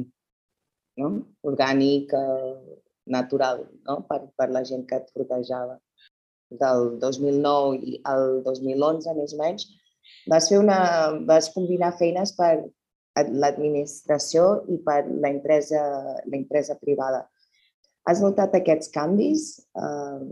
no? 0.99 1.13
orgànic, 1.47 2.11
eh, 2.11 2.81
natural, 3.15 3.63
no?, 3.87 4.01
per, 4.11 4.25
per 4.35 4.51
la 4.51 4.65
gent 4.67 4.83
que 4.91 4.99
et 4.99 5.15
protejava. 5.15 5.79
Del 6.51 6.97
2009 7.07 7.79
i 7.87 8.03
al 8.11 8.41
2011, 8.51 9.15
més 9.23 9.39
o 9.39 9.43
menys, 9.45 9.71
vas, 10.27 10.51
fer 10.51 10.59
una, 10.59 10.83
vas 11.31 11.53
combinar 11.55 11.95
feines 12.03 12.35
per 12.35 12.57
l'administració 13.29 14.47
i 14.73 14.79
per 14.87 15.03
la 15.09 15.31
empresa, 15.31 15.83
la 16.25 16.37
empresa 16.39 16.77
privada. 16.81 17.27
Has 18.09 18.23
notat 18.25 18.55
aquests 18.57 18.91
canvis? 18.95 19.53
Uh, 19.77 20.25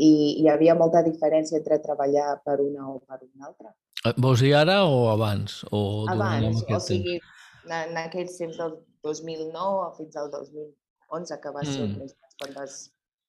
i 0.00 0.10
hi 0.40 0.48
havia 0.48 0.74
molta 0.78 1.02
diferència 1.04 1.58
entre 1.60 1.78
treballar 1.84 2.38
per 2.44 2.56
una 2.64 2.88
o 2.88 2.98
per 3.04 3.18
una 3.20 3.50
altra? 3.50 3.72
Eh, 4.06 4.14
vols 4.16 4.40
dir 4.44 4.54
ara 4.56 4.78
o 4.88 5.10
abans? 5.12 5.60
O 5.76 6.06
abans, 6.08 6.62
o 6.64 6.80
sigui, 6.80 7.18
en, 7.66 7.74
en 7.76 7.98
aquells 8.00 8.38
temps 8.40 8.56
del 8.62 8.78
2009 9.04 9.90
fins 9.98 10.16
al 10.16 10.30
2011, 10.32 11.36
que 11.42 11.52
va 11.56 11.66
ser 11.68 11.84
mm. 11.84 12.14
quan 12.40 12.56
vas 12.56 12.78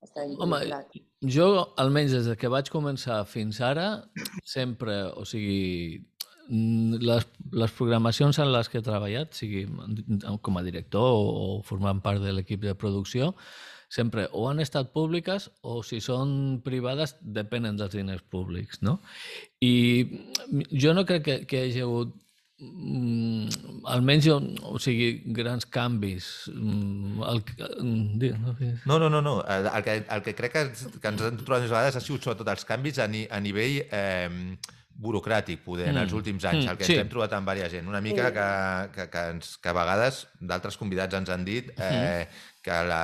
estar. 0.06 0.26
Home, 0.46 0.62
jo, 1.36 1.50
almenys 1.82 2.16
des 2.16 2.32
que 2.40 2.52
vaig 2.56 2.72
començar 2.74 3.20
fins 3.28 3.60
ara, 3.68 3.90
sempre, 4.48 5.02
o 5.20 5.28
sigui, 5.28 6.00
les, 6.50 7.28
les 7.52 7.76
programacions 7.78 8.40
en 8.40 8.52
les 8.52 8.70
que 8.70 8.80
he 8.80 8.86
treballat, 8.86 9.36
sigui 9.38 9.66
com 10.42 10.58
a 10.58 10.64
director 10.66 11.04
o 11.04 11.62
formant 11.68 12.02
part 12.04 12.24
de 12.24 12.34
l'equip 12.36 12.64
de 12.66 12.76
producció, 12.76 13.34
sempre 13.92 14.30
o 14.32 14.48
han 14.48 14.64
estat 14.64 14.94
públiques 14.96 15.50
o 15.68 15.82
si 15.84 16.00
són 16.00 16.62
privades 16.64 17.18
depenen 17.22 17.78
dels 17.80 17.94
diners 17.94 18.24
públics. 18.32 18.80
No? 18.82 19.00
I 19.60 20.08
jo 20.72 20.96
no 20.96 21.06
crec 21.06 21.26
que, 21.28 21.40
que 21.46 21.60
hi 21.60 21.72
hagi 21.72 21.84
hagut 21.84 22.14
mm, 22.62 23.82
almenys 23.92 24.30
jo, 24.30 24.38
o 24.72 24.80
sigui, 24.80 25.12
grans 25.36 25.68
canvis. 25.68 26.30
Mm, 26.56 27.20
el, 27.28 27.44
no, 28.86 28.98
no, 28.98 29.10
no, 29.10 29.22
no. 29.22 29.38
El, 29.44 29.84
que, 29.84 29.98
el 30.08 30.24
que 30.24 30.36
crec 30.40 30.56
que, 30.56 30.68
que 30.96 31.12
ens 31.12 31.26
hem 31.28 31.42
trobat 31.44 31.66
més 31.66 31.74
vegades 31.74 32.00
ha 32.00 32.04
sigut 32.06 32.24
sobretot 32.24 32.56
els 32.56 32.68
canvis 32.70 33.04
a, 33.04 33.12
ni, 33.12 33.26
a 33.28 33.44
nivell 33.44 33.82
eh, 33.92 34.56
burocràtic, 35.02 35.64
poder, 35.66 35.88
mm. 35.88 35.96
en 35.96 36.00
els 36.04 36.14
últims 36.14 36.46
anys, 36.46 36.66
mm. 36.66 36.72
el 36.72 36.80
que 36.80 36.88
sí. 36.88 36.96
ens 36.96 37.04
hem 37.04 37.12
trobat 37.12 37.34
amb 37.38 37.50
diversa 37.50 37.74
gent. 37.74 37.90
Una 37.90 38.02
mica 38.06 38.30
que, 38.36 38.48
que, 38.96 39.08
que, 39.14 39.26
ens, 39.34 39.56
que 39.62 39.72
a 39.72 39.76
vegades 39.76 40.24
d'altres 40.40 40.78
convidats 40.78 41.18
ens 41.18 41.32
han 41.34 41.46
dit 41.48 41.72
eh, 41.74 41.90
mm. 41.90 42.42
que, 42.66 42.80
la, 42.90 43.04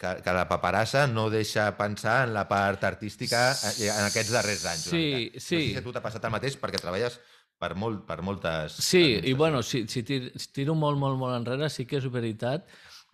que, 0.00 0.14
que 0.26 0.36
la 0.36 0.46
paperassa 0.50 1.06
no 1.10 1.28
deixa 1.32 1.68
pensar 1.78 2.24
en 2.26 2.34
la 2.34 2.46
part 2.50 2.84
artística 2.88 3.50
eh, 3.54 3.90
en 3.90 4.08
aquests 4.08 4.34
darrers 4.34 4.66
anys. 4.72 4.88
Sí, 4.90 5.04
sí. 5.36 5.38
No 5.38 5.44
sé 5.46 5.66
si 5.68 5.82
a 5.82 5.84
tu 5.86 5.94
t'ha 5.94 6.04
passat 6.04 6.26
el 6.26 6.34
mateix 6.34 6.58
perquè 6.60 6.82
treballes 6.82 7.20
per, 7.60 7.74
molt, 7.78 8.02
per 8.08 8.20
moltes... 8.26 8.80
Sí, 8.82 9.04
i 9.22 9.34
bueno, 9.38 9.62
si, 9.62 9.84
si, 9.92 10.02
tir, 10.06 10.22
si 10.34 10.52
tiro 10.56 10.74
molt, 10.74 10.98
molt, 10.98 11.20
molt 11.20 11.36
enrere, 11.36 11.70
sí 11.70 11.86
que 11.86 12.00
és 12.00 12.08
veritat 12.10 12.66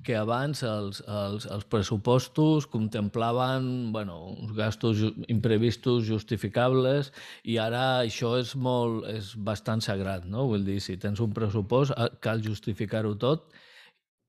que 0.04 0.14
abans 0.18 0.62
els, 0.66 1.00
els, 1.08 1.46
els 1.50 1.64
pressupostos 1.72 2.66
contemplaven 2.70 3.92
bueno, 3.94 4.18
uns 4.34 4.52
gastos 4.56 5.02
imprevistos 5.32 6.04
justificables 6.06 7.12
i 7.42 7.56
ara 7.62 8.02
això 8.04 8.36
és, 8.40 8.54
molt, 8.56 9.06
és 9.10 9.32
bastant 9.36 9.82
sagrat. 9.82 10.26
No? 10.28 10.46
Vull 10.52 10.66
dir, 10.66 10.78
si 10.84 10.98
tens 11.00 11.22
un 11.24 11.32
pressupost 11.36 11.96
cal 12.20 12.44
justificar-ho 12.44 13.16
tot 13.18 13.48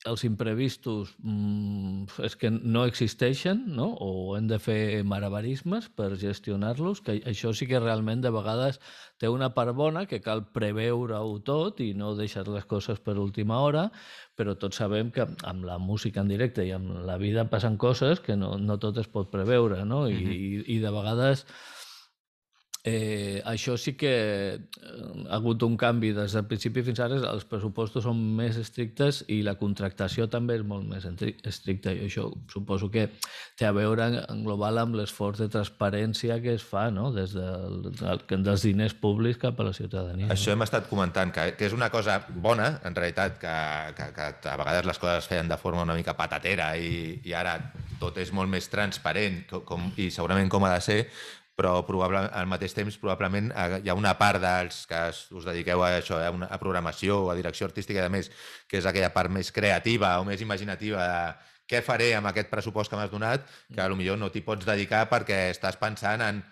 els 0.08 0.24
imprevistos 0.28 1.14
mmm, 1.20 2.08
és 2.26 2.36
que 2.40 2.52
no 2.52 2.86
existeixen 2.88 3.66
no? 3.76 3.90
o 4.00 4.36
hem 4.38 4.48
de 4.50 4.60
fer 4.64 5.04
marabarismes 5.04 5.90
per 5.94 6.14
gestionar-los, 6.20 7.02
que 7.06 7.20
això 7.30 7.54
sí 7.54 7.68
que 7.70 7.82
realment 7.84 8.24
de 8.24 8.32
vegades 8.34 8.80
té 9.20 9.30
una 9.30 9.52
part 9.54 9.76
bona 9.76 10.06
que 10.10 10.22
cal 10.24 10.46
preveure-ho 10.56 11.38
tot 11.46 11.82
i 11.84 11.92
no 11.98 12.16
deixar 12.18 12.48
les 12.48 12.66
coses 12.66 13.00
per 13.04 13.18
última 13.22 13.62
hora, 13.66 13.88
però 14.38 14.58
tots 14.58 14.80
sabem 14.80 15.12
que 15.12 15.26
amb 15.44 15.66
la 15.66 15.78
música 15.82 16.22
en 16.22 16.30
directe 16.32 16.66
i 16.66 16.74
amb 16.76 17.02
la 17.06 17.18
vida 17.22 17.48
passen 17.50 17.78
coses 17.78 18.22
que 18.22 18.38
no, 18.38 18.56
no 18.58 18.78
tot 18.80 19.02
es 19.02 19.10
pot 19.10 19.32
preveure 19.34 19.84
no? 19.86 20.08
I, 20.08 20.14
mm 20.14 20.28
-hmm. 20.28 20.66
i, 20.68 20.76
i 20.78 20.80
de 20.80 20.92
vegades 20.92 21.46
Eh, 22.88 23.42
això 23.44 23.74
sí 23.76 23.98
que 24.00 24.12
eh, 24.56 24.60
ha 25.28 25.36
hagut 25.36 25.64
un 25.66 25.74
canvi 25.76 26.14
des 26.16 26.32
del 26.38 26.46
principi 26.48 26.84
fins 26.88 27.02
ara, 27.04 27.18
els 27.34 27.44
pressupostos 27.50 28.06
són 28.06 28.20
més 28.38 28.56
estrictes 28.62 29.26
i 29.34 29.42
la 29.44 29.58
contractació 29.60 30.30
també 30.32 30.56
és 30.56 30.64
molt 30.64 30.86
més 30.88 31.04
estricta 31.04 31.92
i 31.92 32.06
això 32.06 32.30
suposo 32.48 32.88
que 32.94 33.10
té 33.60 33.68
a 33.68 33.74
veure 33.76 34.06
en 34.22 34.44
global 34.46 34.80
amb 34.80 34.96
l'esforç 34.96 35.42
de 35.44 35.50
transparència 35.52 36.38
que 36.44 36.54
es 36.56 36.64
fa 36.64 36.86
no? 36.94 37.10
des 37.12 37.34
del, 37.36 37.90
dels 37.92 38.64
diners 38.64 38.96
públics 38.96 39.42
cap 39.42 39.60
a 39.60 39.68
la 39.68 39.74
ciutadania. 39.76 40.30
Això 40.32 40.54
hem 40.56 40.64
estat 40.64 40.88
comentant, 40.88 41.34
que, 41.36 41.50
que 41.60 41.68
és 41.68 41.76
una 41.76 41.90
cosa 41.92 42.22
bona, 42.30 42.70
en 42.88 42.96
realitat, 42.96 43.36
que, 43.42 43.58
que, 43.98 44.08
que 44.16 44.54
a 44.54 44.56
vegades 44.62 44.88
les 44.88 45.02
coses 45.02 45.26
es 45.26 45.28
feien 45.28 45.52
de 45.52 45.60
forma 45.60 45.84
una 45.84 45.98
mica 45.98 46.16
patatera 46.16 46.72
i, 46.80 47.18
i 47.28 47.36
ara 47.36 47.58
tot 48.00 48.16
és 48.22 48.32
molt 48.32 48.48
més 48.48 48.72
transparent 48.72 49.44
com, 49.68 49.90
i 50.00 50.08
segurament 50.14 50.48
com 50.54 50.64
ha 50.64 50.72
de 50.78 50.88
ser, 50.88 51.02
però 51.58 51.82
probablement, 51.88 52.30
al 52.38 52.48
mateix 52.50 52.76
temps 52.78 53.00
probablement 53.02 53.50
eh, 53.50 53.82
hi 53.84 53.90
ha 53.90 53.98
una 53.98 54.14
part 54.20 54.42
dels 54.44 54.84
que 54.90 55.02
us 55.10 55.48
dediqueu 55.50 55.82
a 55.84 55.96
això, 55.98 56.20
una, 56.34 56.50
a 56.54 56.60
programació 56.62 57.24
o 57.26 57.32
a 57.34 57.38
direcció 57.40 57.66
artística 57.70 58.04
i 58.04 58.06
a 58.06 58.14
més, 58.14 58.30
que 58.70 58.78
és 58.78 58.86
aquella 58.86 59.10
part 59.16 59.34
més 59.34 59.50
creativa 59.52 60.14
o 60.22 60.28
més 60.28 60.44
imaginativa 60.46 61.08
de 61.10 61.24
què 61.68 61.82
faré 61.84 62.14
amb 62.16 62.30
aquest 62.30 62.52
pressupost 62.52 62.92
que 62.92 63.00
m'has 63.00 63.12
donat, 63.12 63.50
que 63.74 63.82
a 63.84 63.90
lo 63.92 63.98
millor 64.00 64.22
no 64.22 64.30
t'hi 64.32 64.46
pots 64.46 64.70
dedicar 64.70 65.08
perquè 65.10 65.48
estàs 65.52 65.76
pensant 65.82 66.24
en 66.24 66.46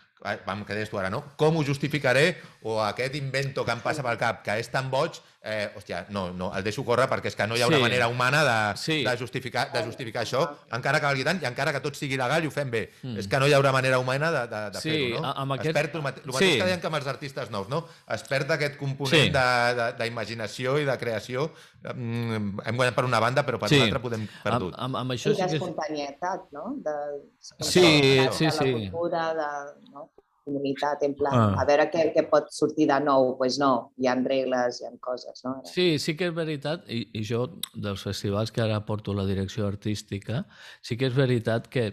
vam, 0.45 0.63
que 0.65 0.73
deies 0.73 0.89
tu 0.89 0.97
ara, 0.97 1.11
no? 1.13 1.21
Com 1.37 1.57
ho 1.59 1.63
justificaré? 1.63 2.35
O 2.65 2.79
aquest 2.81 3.15
invento 3.19 3.65
que 3.65 3.73
em 3.75 3.81
passa 3.83 4.03
pel 4.05 4.17
cap, 4.21 4.41
que 4.45 4.57
és 4.59 4.69
tan 4.73 4.89
boig, 4.89 5.19
eh, 5.45 5.71
hòstia, 5.77 6.05
no, 6.09 6.31
no, 6.33 6.49
el 6.57 6.63
deixo 6.65 6.83
córrer 6.83 7.05
perquè 7.09 7.29
és 7.29 7.37
que 7.37 7.45
no 7.47 7.55
hi 7.55 7.61
ha 7.61 7.69
una 7.69 7.77
sí. 7.77 7.85
manera 7.85 8.07
humana 8.09 8.41
de, 8.47 8.57
sí. 8.81 8.97
de, 9.05 9.13
justificar, 9.19 9.67
de 9.71 9.83
justificar 9.85 10.23
això, 10.25 10.41
encara 10.73 10.99
que 10.99 11.05
valgui 11.05 11.25
tant 11.27 11.41
i 11.43 11.47
encara 11.47 11.73
que 11.75 11.81
tot 11.83 11.97
sigui 11.99 12.17
legal 12.17 12.43
i 12.43 12.49
ho 12.49 12.53
fem 12.53 12.71
bé. 12.73 12.87
Mm. 13.03 13.19
És 13.21 13.29
que 13.29 13.39
no 13.41 13.49
hi 13.49 13.53
haurà 13.53 13.71
manera 13.75 13.99
humana 14.01 14.31
de, 14.33 14.41
de, 14.51 14.63
de 14.73 14.81
sí, 14.81 14.89
fer-ho, 14.89 15.21
no? 15.21 15.35
Amb 15.43 15.57
aquest... 15.57 15.69
Es 15.69 15.77
perd 15.77 15.99
el, 15.99 16.05
mate... 16.07 16.25
el 16.25 16.33
mateix 16.33 16.51
sí. 16.51 16.57
que 16.57 16.69
deien 16.71 16.81
que 16.81 16.89
amb 16.89 16.99
els 16.99 17.11
artistes 17.13 17.53
nous, 17.53 17.69
no? 17.71 17.83
Es 18.17 18.25
perd 18.31 18.55
aquest 18.57 18.79
component 18.81 19.29
sí. 19.29 19.93
d'imaginació 20.01 20.79
i 20.81 20.89
de 20.89 20.97
creació. 21.01 21.47
Mm, 21.93 22.65
hem 22.65 22.81
guanyat 22.81 22.97
per 22.97 23.05
una 23.05 23.21
banda, 23.21 23.45
però 23.45 23.61
per 23.61 23.69
sí. 23.69 23.79
l'altra 23.83 24.01
podem 24.01 24.25
perdut. 24.41 24.73
Amb, 24.73 24.89
amb, 24.89 25.01
amb 25.03 25.17
això 25.17 25.35
I 25.35 25.37
sí 25.37 25.45
l'espontanietat, 25.53 26.49
no? 26.55 26.67
De, 26.81 26.97
sí, 27.39 27.87
sí, 28.33 28.49
sí. 28.49 28.49
De 28.49 28.49
la 28.49 28.89
cultura, 28.89 29.29
de, 29.37 29.49
no? 29.93 30.09
Comunitat, 30.45 31.03
en 31.07 31.15
plan, 31.17 31.35
ah. 31.35 31.61
a 31.61 31.65
veure 31.67 31.87
què, 31.93 32.07
què 32.15 32.25
pot 32.31 32.51
sortir 32.53 32.89
de 32.91 32.99
nou. 33.03 33.31
Doncs 33.31 33.39
pues 33.41 33.59
no, 33.61 33.71
hi 34.01 34.09
ha 34.09 34.15
regles, 34.21 34.81
hi 34.81 34.87
ha 34.87 34.93
coses, 35.03 35.41
no? 35.47 35.57
Sí, 35.69 35.87
sí 36.01 36.15
que 36.17 36.29
és 36.29 36.37
veritat, 36.37 36.85
i, 36.87 37.05
i 37.17 37.25
jo 37.25 37.47
dels 37.73 38.05
festivals 38.05 38.53
que 38.55 38.63
ara 38.63 38.83
porto 38.87 39.15
la 39.17 39.27
direcció 39.27 39.67
artística, 39.67 40.45
sí 40.85 40.99
que 40.99 41.09
és 41.09 41.17
veritat 41.17 41.69
que 41.71 41.89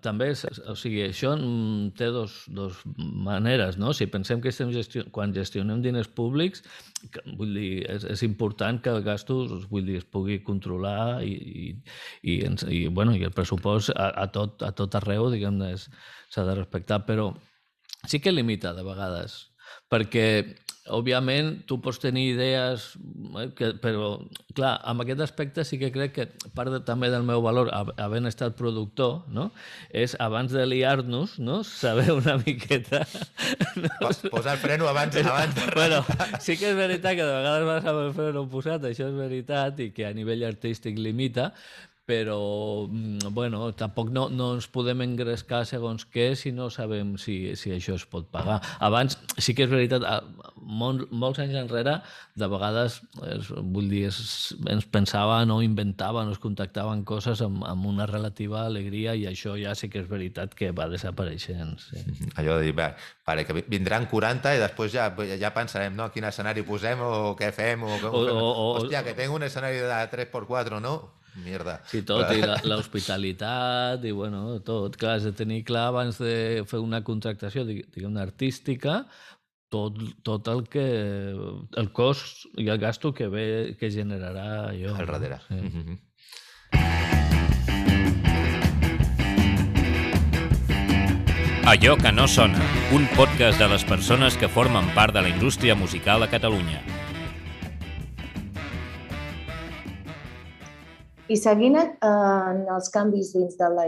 també, 0.00 0.30
o 0.70 0.74
sigui, 0.78 1.02
això 1.04 1.34
té 1.98 2.08
dos, 2.12 2.36
dos 2.48 2.78
maneres, 2.96 3.76
no? 3.76 3.92
Si 3.92 4.06
pensem 4.08 4.40
que 4.40 4.48
estem 4.48 4.70
gestio 4.72 5.04
quan 5.12 5.34
gestionem 5.36 5.82
diners 5.84 6.08
públics, 6.08 6.62
que, 7.12 7.20
vull 7.36 7.52
dir, 7.58 7.84
és, 7.92 8.06
és 8.08 8.22
important 8.24 8.80
que 8.82 8.94
el 8.94 9.02
gastos, 9.04 9.66
vull 9.70 9.84
dir, 9.88 9.98
es 10.00 10.08
pugui 10.08 10.38
controlar 10.46 11.22
i, 11.24 11.34
i, 11.34 11.66
i, 12.22 12.38
i, 12.72 12.86
bueno, 12.88 13.16
i 13.16 13.26
el 13.26 13.34
pressupost 13.36 13.92
a, 13.92 14.08
a, 14.24 14.26
tot, 14.32 14.64
a 14.64 14.72
tot 14.76 14.96
arreu, 14.96 15.28
diguem-ne, 15.34 15.74
s'ha 15.76 16.46
de 16.48 16.56
respectar, 16.56 17.02
però 17.08 17.34
sí 18.06 18.20
que 18.20 18.34
limita 18.34 18.74
de 18.76 18.86
vegades, 18.86 19.40
perquè 19.90 20.26
òbviament 20.92 21.64
tu 21.66 21.78
pots 21.82 21.98
tenir 22.02 22.28
idees, 22.34 22.84
eh, 23.40 23.48
que, 23.58 23.72
però 23.82 24.12
clar, 24.54 24.76
amb 24.86 25.02
aquest 25.02 25.22
aspecte 25.24 25.64
sí 25.66 25.78
que 25.80 25.90
crec 25.94 26.14
que 26.14 26.26
part 26.54 26.72
de, 26.72 26.80
també 26.86 27.10
del 27.12 27.26
meu 27.26 27.42
valor, 27.44 27.70
havent 27.72 28.28
estat 28.30 28.56
productor, 28.58 29.24
no? 29.32 29.48
és 29.90 30.16
abans 30.22 30.52
de 30.54 30.66
liar-nos, 30.66 31.38
no? 31.42 31.62
saber 31.66 32.12
una 32.14 32.38
miqueta... 32.44 33.04
No? 33.76 34.08
Posar 34.30 34.54
el 34.54 34.60
freno 34.62 34.86
abans, 34.88 35.16
abans 35.20 35.52
de... 35.54 35.66
Bueno, 35.74 35.98
sí 36.40 36.54
que 36.56 36.70
és 36.70 36.76
veritat 36.78 37.12
que 37.18 37.26
de 37.26 37.34
vegades 37.34 37.66
vas 37.68 37.88
amb 37.90 38.00
el 38.06 38.14
freno 38.16 38.46
posat, 38.48 38.86
això 38.88 39.10
és 39.10 39.18
veritat, 39.18 39.82
i 39.84 39.90
que 39.92 40.06
a 40.08 40.14
nivell 40.16 40.46
artístic 40.48 40.96
limita, 40.96 41.50
però 42.06 42.86
mm, 42.86 43.34
bueno, 43.34 43.72
tampoc 43.74 44.12
no, 44.14 44.28
no 44.30 44.52
ens 44.54 44.68
podem 44.70 45.02
engrescar 45.02 45.64
segons 45.66 46.06
què 46.06 46.30
si 46.38 46.52
no 46.54 46.70
sabem 46.70 47.16
si, 47.18 47.56
si 47.58 47.72
això 47.74 47.96
es 47.98 48.06
pot 48.06 48.28
pagar. 48.30 48.60
Abans, 48.78 49.18
sí 49.42 49.56
que 49.58 49.66
és 49.66 49.72
veritat, 49.72 50.06
mol, 50.54 51.02
molts 51.10 51.42
anys 51.42 51.58
enrere, 51.58 51.96
de 52.38 52.48
vegades, 52.52 53.00
es, 53.26 53.50
vull 53.50 53.90
dir, 53.90 54.04
es, 54.12 54.54
ens 54.70 54.86
pensaven 54.86 55.50
o 55.50 55.58
inventaven 55.66 56.30
o 56.30 56.36
es 56.36 56.40
contactaven 56.42 57.02
coses 57.08 57.42
amb, 57.42 57.66
amb 57.66 57.90
una 57.90 58.06
relativa 58.06 58.62
alegria 58.64 59.16
i 59.18 59.26
això 59.26 59.56
ja 59.58 59.74
sí 59.74 59.90
que 59.90 60.04
és 60.04 60.08
veritat 60.10 60.54
que 60.54 60.70
va 60.76 60.86
desapareixent. 60.92 61.74
Sí. 61.82 62.06
Allò 62.38 62.60
de 62.60 62.70
dir, 62.70 62.76
bé, 62.78 62.92
vale, 63.26 63.46
que 63.48 63.66
vindran 63.66 64.06
40 64.06 64.54
i 64.54 64.62
després 64.62 64.94
ja, 64.94 65.10
ja 65.42 65.54
pensarem 65.56 65.98
no, 65.98 66.12
quin 66.14 66.30
escenari 66.30 66.62
posem 66.62 67.02
o 67.02 67.34
què 67.34 67.50
fem 67.56 67.82
o, 67.82 67.98
o, 67.98 68.14
o, 68.14 68.40
o 68.46 68.72
hòstia, 68.78 69.02
que 69.02 69.18
tinc 69.18 69.34
un 69.34 69.50
escenari 69.50 69.82
de 69.82 70.02
3x4, 70.14 70.78
no? 70.78 70.96
Mierda. 71.44 71.80
Sí, 71.90 72.02
tot, 72.06 72.30
i 72.32 72.40
l'hospitalitat, 72.68 74.04
i 74.08 74.12
bueno, 74.16 74.58
tot. 74.64 74.96
Clar, 74.96 75.18
has 75.18 75.28
de 75.28 75.34
tenir 75.36 75.62
clar 75.68 75.88
abans 75.90 76.20
de 76.22 76.64
fer 76.68 76.80
una 76.80 77.02
contractació, 77.04 77.66
diguem 77.68 78.16
artística, 78.22 79.02
tot, 79.68 79.98
tot 80.24 80.48
el 80.48 80.64
que 80.70 80.86
el 81.82 81.92
cost 81.92 82.46
i 82.56 82.68
el 82.72 82.80
gasto 82.80 83.12
que 83.12 83.28
ve 83.28 83.46
que 83.80 83.90
generarà 83.90 84.70
allò. 84.70 84.96
Al 84.96 85.06
darrere. 85.06 85.40
Sí. 85.48 85.54
Mm 85.54 85.72
-hmm. 85.72 86.02
Allò 91.66 91.96
que 91.96 92.12
no 92.12 92.28
sona, 92.28 92.62
un 92.92 93.08
podcast 93.16 93.58
de 93.58 93.66
les 93.66 93.84
persones 93.84 94.36
que 94.36 94.46
formen 94.48 94.86
part 94.94 95.12
de 95.12 95.22
la 95.22 95.28
indústria 95.28 95.74
musical 95.74 96.22
a 96.22 96.30
Catalunya. 96.30 97.05
I 101.26 101.34
seguint 101.34 101.74
eh, 101.74 101.86
en 102.06 102.60
els 102.70 102.88
canvis 102.94 103.32
dins 103.34 103.56
de 103.58 103.68
la, 103.74 103.84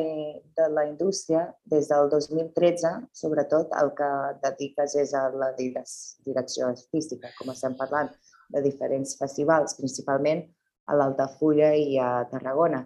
de 0.58 0.64
la 0.74 0.82
indústria, 0.88 1.44
des 1.70 1.86
del 1.86 2.08
2013, 2.10 2.90
sobretot, 3.14 3.70
el 3.78 3.92
que 3.98 4.08
dediques 4.42 4.96
és 4.98 5.12
a 5.14 5.28
la 5.30 5.52
direcció 5.54 6.66
artística, 6.66 7.30
com 7.38 7.52
estem 7.54 7.76
parlant, 7.78 8.10
de 8.50 8.62
diferents 8.64 9.14
festivals, 9.20 9.76
principalment 9.78 10.42
a 10.88 10.98
l'Altafulla 10.98 11.70
i 11.78 11.98
a 12.02 12.24
Tarragona. 12.32 12.82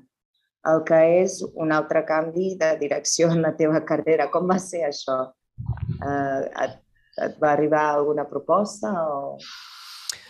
El 0.68 0.84
que 0.84 1.00
és 1.22 1.40
un 1.56 1.72
altre 1.72 2.04
canvi 2.04 2.52
de 2.60 2.74
direcció 2.82 3.32
en 3.32 3.40
la 3.46 3.54
teva 3.56 3.80
carrera. 3.88 4.28
Com 4.30 4.52
va 4.52 4.60
ser 4.60 4.84
això? 4.90 5.16
Eh, 5.96 6.42
et, 6.66 6.76
et 7.24 7.40
va 7.40 7.54
arribar 7.54 7.86
alguna 7.88 8.28
proposta 8.28 8.92
o 9.08 9.38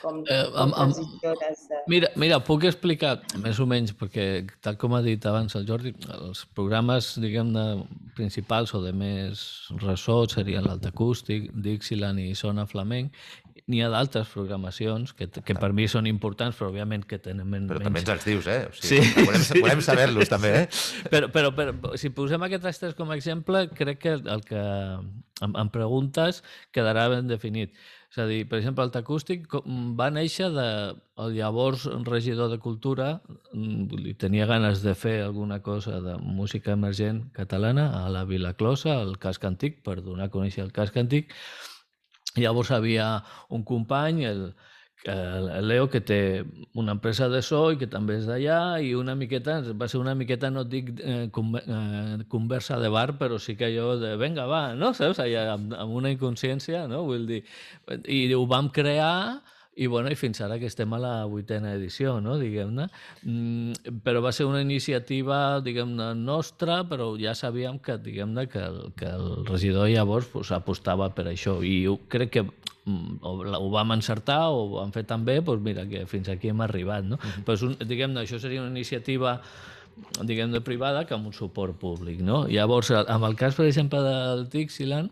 com, 0.02 0.20
eh, 0.26 0.42
com 0.52 0.74
amb, 0.74 0.98
de... 0.98 1.78
Mira, 1.90 2.10
mira, 2.20 2.40
puc 2.44 2.66
explicar 2.68 3.14
més 3.42 3.60
o 3.62 3.66
menys, 3.70 3.94
perquè 3.98 4.26
tal 4.64 4.78
com 4.80 4.96
ha 4.98 5.02
dit 5.04 5.24
abans 5.28 5.56
el 5.58 5.66
Jordi, 5.68 5.94
els 6.18 6.44
programes, 6.56 7.14
diguem-ne, 7.22 7.66
principals 8.18 8.74
o 8.76 8.82
de 8.84 8.92
més 8.96 9.44
ressò 9.82 10.22
serien 10.30 10.66
l'Alt 10.66 10.90
Acústic, 10.90 11.48
Dixieland 11.64 12.20
i 12.22 12.34
Sona 12.38 12.66
Flamenc. 12.68 13.14
N'hi 13.70 13.82
ha 13.84 13.88
d'altres 13.92 14.30
programacions 14.32 15.12
que, 15.14 15.28
que 15.30 15.54
per 15.54 15.70
mi 15.76 15.86
són 15.90 16.08
importants, 16.10 16.56
però 16.58 16.72
òbviament 16.72 17.04
que 17.08 17.20
tenen 17.22 17.46
menys... 17.46 17.68
Però 17.70 17.82
també 17.84 18.02
ens 18.02 18.10
els 18.16 18.26
dius, 18.26 18.48
eh? 18.50 18.60
O 18.66 18.74
sigui, 18.74 19.06
sí. 19.06 19.26
Volem, 19.28 19.44
volem 19.60 19.82
saber-los, 19.86 20.30
també, 20.32 20.52
eh? 20.64 20.66
Però, 21.12 21.28
però, 21.30 21.52
però 21.54 21.96
si 22.00 22.10
posem 22.14 22.42
aquests 22.42 22.80
tres 22.82 22.94
com 22.98 23.10
a 23.12 23.16
exemple, 23.18 23.66
crec 23.76 24.00
que 24.02 24.14
el 24.18 24.42
que 24.46 24.62
em, 25.42 25.56
em 25.62 25.72
preguntes 25.74 26.42
quedarà 26.74 27.08
ben 27.12 27.30
definit. 27.30 27.74
És 28.12 28.18
a 28.20 28.26
dir, 28.28 28.42
per 28.44 28.58
exemple, 28.58 28.84
el 28.84 28.92
Tacústic 28.92 29.46
va 29.96 30.10
néixer 30.12 30.50
de 30.52 30.66
el 31.22 31.36
llavors 31.38 31.86
regidor 32.04 32.50
de 32.52 32.58
Cultura 32.60 33.06
mm, 33.54 34.18
tenia 34.20 34.44
ganes 34.50 34.82
de 34.84 34.92
fer 34.98 35.22
alguna 35.24 35.62
cosa 35.64 36.00
de 36.04 36.18
música 36.20 36.74
emergent 36.76 37.24
catalana 37.32 37.88
a 38.02 38.10
la 38.12 38.26
Vila 38.28 38.52
Closa, 38.58 38.98
al 39.00 39.16
casc 39.22 39.46
antic, 39.48 39.80
per 39.86 40.02
donar 40.02 40.28
a 40.28 40.34
conèixer 40.34 40.60
el 40.66 40.74
casc 40.76 40.98
antic. 41.00 41.32
Llavors 42.36 42.70
havia 42.72 43.06
un 43.50 43.64
company, 43.64 44.24
el, 44.24 44.44
el 45.04 45.68
Leo, 45.68 45.88
que 45.90 46.00
té 46.00 46.44
una 46.78 46.94
empresa 46.96 47.28
de 47.28 47.42
so 47.42 47.62
i 47.72 47.78
que 47.80 47.88
també 47.90 48.16
és 48.20 48.28
d'allà, 48.28 48.58
i 48.80 48.94
una 48.94 49.16
miqueta, 49.18 49.58
va 49.78 49.88
ser 49.90 50.00
una 50.00 50.14
miqueta, 50.18 50.50
no 50.50 50.64
dic 50.64 50.92
eh, 51.00 51.26
eh, 51.26 52.18
conversa 52.32 52.78
de 52.80 52.92
bar, 52.92 53.18
però 53.18 53.40
sí 53.42 53.56
que 53.56 53.68
allò 53.68 53.96
de, 54.00 54.14
venga, 54.20 54.46
va, 54.46 54.62
no? 54.78 54.92
Saps? 54.96 55.20
Allà, 55.24 55.48
amb, 55.56 55.74
amb 55.76 55.98
una 55.98 56.12
inconsciència, 56.14 56.86
no? 56.88 57.02
Vull 57.08 57.26
dir, 57.28 57.42
i 58.06 58.24
ho 58.32 58.46
vam 58.46 58.70
crear 58.72 59.42
i, 59.74 59.86
bueno, 59.86 60.10
i 60.12 60.16
fins 60.20 60.40
ara 60.44 60.58
que 60.60 60.68
estem 60.68 60.92
a 60.92 60.98
la 61.00 61.12
vuitena 61.24 61.72
edició, 61.72 62.18
no? 62.20 62.36
diguem-ne. 62.40 62.88
Mm, 63.24 64.00
però 64.04 64.20
va 64.24 64.32
ser 64.36 64.44
una 64.44 64.60
iniciativa, 64.60 65.62
diguem-ne, 65.64 66.10
nostra, 66.18 66.82
però 66.88 67.12
ja 67.20 67.32
sabíem 67.38 67.78
que, 67.80 67.96
diguem-ne, 68.04 68.46
que, 68.52 68.60
el, 68.60 68.80
que 68.98 69.08
el 69.08 69.46
regidor 69.48 69.88
llavors 69.88 70.28
pues, 70.32 70.52
apostava 70.52 71.08
per 71.16 71.30
això. 71.32 71.56
I 71.64 71.86
jo 71.86 71.96
crec 72.12 72.34
que 72.36 72.44
mm, 72.44 73.22
o, 73.24 73.34
ho 73.62 73.72
vam 73.72 73.96
encertar 73.96 74.42
o 74.50 74.60
ho 74.66 74.70
vam 74.76 74.92
fer 74.92 75.06
tan 75.08 75.24
bé, 75.24 75.40
doncs 75.40 75.64
mira, 75.64 75.86
que 75.88 76.04
fins 76.10 76.28
aquí 76.28 76.52
hem 76.52 76.60
arribat. 76.60 77.08
No? 77.08 77.16
Uh 77.16 77.24
-huh. 77.24 77.44
Però 77.48 77.70
un, 77.70 77.76
diguem-ne, 77.80 78.20
això 78.20 78.38
seria 78.38 78.60
una 78.60 78.70
iniciativa 78.70 79.40
diguem 80.22 80.52
de 80.52 80.60
privada 80.60 81.06
que 81.06 81.14
amb 81.14 81.26
un 81.26 81.32
suport 81.32 81.76
públic. 81.78 82.20
No? 82.20 82.46
Llavors, 82.46 82.90
amb 82.90 83.24
el 83.24 83.36
cas, 83.36 83.54
per 83.54 83.66
exemple, 83.66 84.00
del 84.02 84.48
Dixieland, 84.48 85.10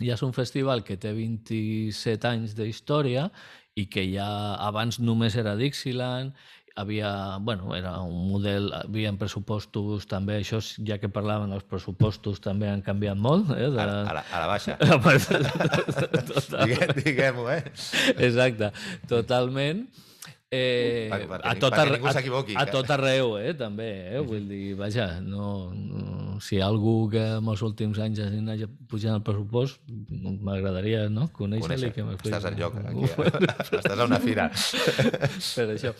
ja 0.00 0.16
és 0.16 0.22
un 0.24 0.32
festival 0.32 0.82
que 0.84 0.96
té 0.96 1.12
27 1.12 2.28
anys 2.28 2.54
d'història 2.56 3.28
i 3.78 3.86
que 3.90 4.04
ja 4.10 4.28
abans 4.66 4.98
només 5.00 5.36
era 5.38 5.56
Dixieland, 5.56 6.34
havia, 6.80 7.38
bueno, 7.40 7.74
era 7.76 8.00
un 8.00 8.30
model, 8.30 8.70
havia 8.74 9.12
pressupostos 9.18 10.06
també, 10.10 10.38
això 10.40 10.60
ja 10.86 10.98
que 11.02 11.10
parlaven, 11.12 11.52
els 11.52 11.66
pressupostos 11.68 12.40
també 12.42 12.70
han 12.70 12.82
canviat 12.86 13.18
molt. 13.18 13.50
Eh, 13.56 13.68
de... 13.68 13.80
a, 13.80 13.86
a, 13.86 14.14
la, 14.18 14.24
a 14.24 14.42
la 14.44 14.50
baixa. 14.50 14.76
Diguem-ho, 17.00 17.48
eh? 17.52 17.62
Exacte, 18.16 18.72
totalment. 19.10 19.86
Eh, 20.52 21.06
per, 21.06 21.28
per, 21.30 21.38
a, 21.46 21.52
tot 21.54 21.76
arreu, 21.78 22.06
a, 22.10 22.12
a 22.58 22.64
tot 22.66 22.88
arreu, 22.90 23.36
eh, 23.38 23.52
també, 23.54 23.86
eh? 24.10 24.22
Vull 24.26 24.48
dir, 24.50 24.72
vaja, 24.74 25.04
no, 25.22 25.70
no, 25.70 26.40
si 26.42 26.56
hi 26.56 26.58
ha 26.58 26.66
algú 26.66 26.94
que 27.12 27.22
en 27.36 27.50
els 27.52 27.62
últims 27.62 28.00
anys 28.02 28.24
hagi 28.24 28.66
pujant 28.90 29.20
el 29.20 29.22
pressupost, 29.22 29.78
m'agradaria 30.42 31.04
no? 31.06 31.28
conèixer-li. 31.38 31.92
Conèixer. 31.94 32.32
Estàs 32.32 32.48
al 32.50 32.58
lloc, 32.58 32.80
aquí, 32.82 33.06
eh? 33.06 33.52
estàs 33.78 33.94
a 33.94 34.08
una 34.08 34.18
fira. 34.24 34.48
per 35.54 35.68
això. 35.76 35.94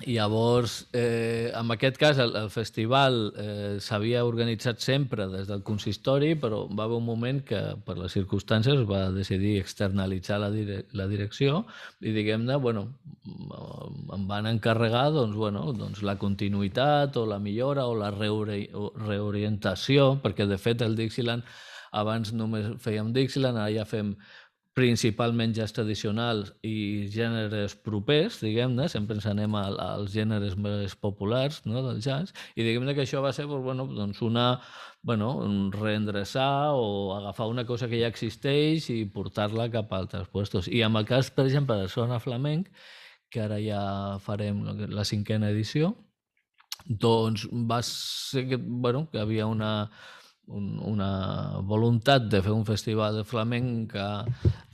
I 0.00 0.14
llavors, 0.16 0.86
eh, 0.96 1.52
en 1.52 1.70
aquest 1.74 1.98
cas, 2.00 2.18
el, 2.22 2.32
el 2.38 2.48
festival 2.48 3.18
eh, 3.36 3.76
s'havia 3.84 4.22
organitzat 4.24 4.80
sempre 4.80 5.26
des 5.28 5.48
del 5.50 5.60
consistori, 5.66 6.32
però 6.40 6.62
va 6.72 6.86
haver 6.86 6.96
un 6.96 7.04
moment 7.04 7.42
que, 7.44 7.60
per 7.84 7.98
les 7.98 8.16
circumstàncies, 8.16 8.86
va 8.88 9.10
decidir 9.12 9.58
externalitzar 9.60 10.40
la, 10.40 10.48
dire 10.54 10.84
la 10.96 11.08
direcció 11.10 11.66
i, 12.00 12.14
diguem-ne, 12.16 12.56
bueno, 12.56 12.86
em 14.16 14.24
van 14.30 14.48
encarregar 14.48 15.10
doncs, 15.12 15.36
bueno, 15.36 15.66
doncs 15.76 16.00
la 16.06 16.16
continuïtat 16.20 17.20
o 17.20 17.26
la 17.28 17.38
millora 17.38 17.84
o 17.84 17.96
la 17.98 18.08
reori 18.14 18.70
reorientació, 19.04 20.14
perquè, 20.24 20.48
de 20.48 20.56
fet, 20.56 20.80
el 20.86 20.96
Dixieland 20.96 21.44
abans 21.92 22.32
només 22.32 22.72
fèiem 22.80 23.12
Dixieland, 23.12 23.58
ara 23.58 23.72
ja 23.74 23.84
fem 23.84 24.14
principalment 24.76 25.52
jazz 25.56 25.74
tradicionals 25.74 26.52
i 26.62 27.08
gèneres 27.10 27.74
propers, 27.84 28.38
diguem-ne, 28.44 28.86
sempre 28.88 29.16
ens 29.18 29.26
anem 29.26 29.56
als 29.58 30.12
gèneres 30.14 30.54
més 30.54 30.94
populars 30.94 31.58
no, 31.66 31.82
del 31.88 31.98
jazz, 32.04 32.30
i 32.54 32.64
diguem-ne 32.66 32.94
que 32.94 33.02
això 33.02 33.22
va 33.24 33.32
ser 33.34 33.48
doncs, 33.50 33.64
bueno, 33.66 33.88
doncs 33.90 34.22
una, 34.22 34.46
bueno, 35.02 35.32
un 35.42 35.72
reendreçar 35.74 36.70
o 36.78 37.16
agafar 37.16 37.48
una 37.50 37.66
cosa 37.66 37.88
que 37.90 37.98
ja 38.00 38.10
existeix 38.12 38.86
i 38.94 39.02
portar-la 39.10 39.68
cap 39.74 39.90
a 39.90 40.04
altres 40.04 40.30
puestos. 40.30 40.70
I 40.70 40.84
amb 40.86 41.02
el 41.02 41.08
cas, 41.08 41.32
per 41.34 41.48
exemple, 41.48 41.80
de 41.80 41.90
Sona 41.90 42.20
Flamenc, 42.22 42.70
que 43.30 43.42
ara 43.42 43.58
ja 43.62 43.82
farem 44.22 44.62
la 44.90 45.06
cinquena 45.06 45.50
edició, 45.50 45.96
doncs 46.86 47.48
va 47.50 47.82
ser 47.86 48.46
que, 48.48 48.56
bueno, 48.56 49.08
que 49.10 49.18
havia 49.18 49.46
una, 49.50 49.90
un, 50.56 50.72
una 50.92 51.10
voluntat 51.66 52.26
de 52.32 52.42
fer 52.44 52.52
un 52.54 52.66
festival 52.68 53.20
de 53.20 53.24
flamenc 53.26 53.94
a, 53.98 54.10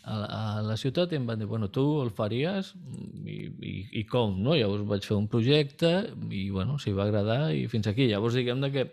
a, 0.06 0.16
a 0.16 0.40
la 0.66 0.76
ciutat 0.80 1.12
i 1.12 1.20
em 1.20 1.26
van 1.28 1.40
dir, 1.42 1.48
bueno, 1.50 1.68
tu 1.72 1.84
el 2.02 2.12
faries 2.16 2.72
i, 3.24 3.38
i, 3.50 3.74
i 4.00 4.04
com, 4.10 4.38
no? 4.42 4.56
Llavors 4.56 4.86
vaig 4.88 5.06
fer 5.08 5.16
un 5.18 5.28
projecte 5.32 5.92
i, 6.30 6.48
bueno, 6.54 6.78
s'hi 6.82 6.94
va 6.96 7.06
agradar 7.08 7.40
i 7.54 7.66
fins 7.72 7.90
aquí. 7.90 8.08
Llavors, 8.10 8.38
diguem 8.38 8.64
que, 8.74 8.86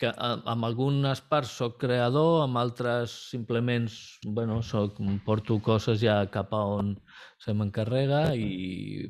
que 0.00 0.12
amb 0.16 0.68
algunes 0.68 1.22
parts 1.32 1.56
sóc 1.62 1.80
creador, 1.82 2.44
amb 2.44 2.60
altres 2.60 3.16
simplement, 3.32 3.88
bueno, 4.26 4.60
soc, 4.62 5.00
porto 5.26 5.58
coses 5.64 6.00
ja 6.04 6.22
cap 6.32 6.54
a 6.56 6.64
on 6.80 6.94
se 7.40 7.54
m'encarrega 7.56 8.34
i, 8.36 9.06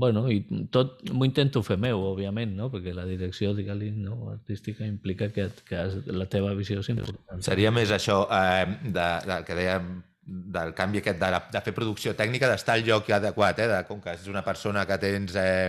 bueno, 0.00 0.24
i 0.32 0.38
tot 0.72 1.02
m'ho 1.12 1.26
intento 1.28 1.60
fer 1.66 1.76
meu, 1.76 2.00
òbviament, 2.14 2.54
no? 2.56 2.70
perquè 2.72 2.94
la 2.96 3.04
direcció 3.04 3.52
digue 3.52 3.76
no? 3.92 4.30
artística 4.32 4.86
implica 4.88 5.28
que, 5.28 5.50
que 5.68 5.82
la 6.06 6.24
teva 6.32 6.54
visió 6.56 6.80
és 6.80 6.88
important. 6.94 7.44
Seria 7.44 7.74
més 7.74 7.92
això 7.92 8.22
eh, 8.32 8.64
de, 8.88 9.08
de, 9.28 9.38
que 9.44 9.58
dèiem 9.58 9.92
del 10.24 10.72
canvi 10.72 11.02
aquest 11.02 11.20
de, 11.20 11.30
la, 11.34 11.42
de 11.52 11.62
fer 11.66 11.74
producció 11.76 12.14
tècnica, 12.16 12.48
d'estar 12.48 12.78
al 12.78 12.86
lloc 12.88 13.12
adequat, 13.12 13.60
eh? 13.60 13.68
de, 13.68 13.82
com 13.90 14.00
que 14.00 14.16
és 14.16 14.26
una 14.32 14.44
persona 14.46 14.86
que 14.88 14.98
tens 15.04 15.36
eh, 15.36 15.68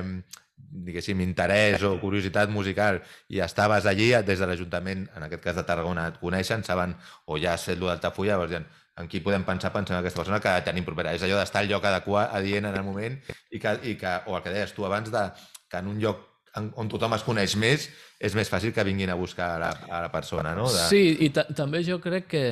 diguéssim, 0.56 1.19
interès 1.19 1.84
o 1.84 1.97
curiositat 1.99 2.47
musical 2.51 3.01
i 3.28 3.43
estaves 3.43 3.91
allí 3.91 4.13
des 4.23 4.39
de 4.39 4.47
l'Ajuntament, 4.47 5.04
en 5.15 5.28
aquest 5.28 5.43
cas 5.43 5.60
de 5.60 5.67
Tarragona, 5.67 6.08
et 6.08 6.23
coneixen, 6.23 6.63
saben, 6.63 6.95
o 7.28 7.39
ja 7.41 7.56
has 7.56 7.67
fet 7.67 7.80
lo 7.80 7.91
d'Altafulla, 7.91 8.36
llavors 8.36 8.56
dient, 8.56 8.71
en 9.02 9.10
qui 9.12 9.20
podem 9.24 9.44
pensar 9.44 9.74
pensant 9.74 9.98
en 9.98 10.04
aquesta 10.04 10.22
persona 10.22 10.40
que 10.44 10.54
tenim 10.68 10.86
propera. 10.88 11.14
És 11.16 11.26
allò 11.26 11.40
d'estar 11.42 11.64
al 11.64 11.72
lloc 11.72 11.84
adequat, 11.90 12.32
adient 12.38 12.70
en 12.70 12.78
el 12.80 12.86
moment, 12.88 13.18
i 13.52 13.60
que, 13.60 13.76
i 13.84 13.98
que, 14.00 14.14
o 14.28 14.38
el 14.38 14.46
que 14.46 14.54
deies 14.56 14.72
tu 14.76 14.88
abans, 14.88 15.12
de, 15.12 15.26
que 15.70 15.82
en 15.82 15.92
un 15.92 16.00
lloc 16.04 16.24
on 16.56 16.88
tothom 16.88 17.12
es 17.18 17.24
coneix 17.28 17.58
més, 17.60 17.90
és 18.24 18.36
més 18.38 18.48
fàcil 18.48 18.72
que 18.72 18.86
vinguin 18.88 19.12
a 19.12 19.18
buscar 19.20 19.50
a 19.56 19.60
la, 19.60 19.72
a 19.90 20.02
la 20.06 20.12
persona, 20.14 20.54
no? 20.56 20.70
De... 20.72 20.86
Sí, 20.88 21.18
i 21.26 21.30
també 21.36 21.82
jo 21.84 21.98
crec 22.04 22.30
que 22.32 22.46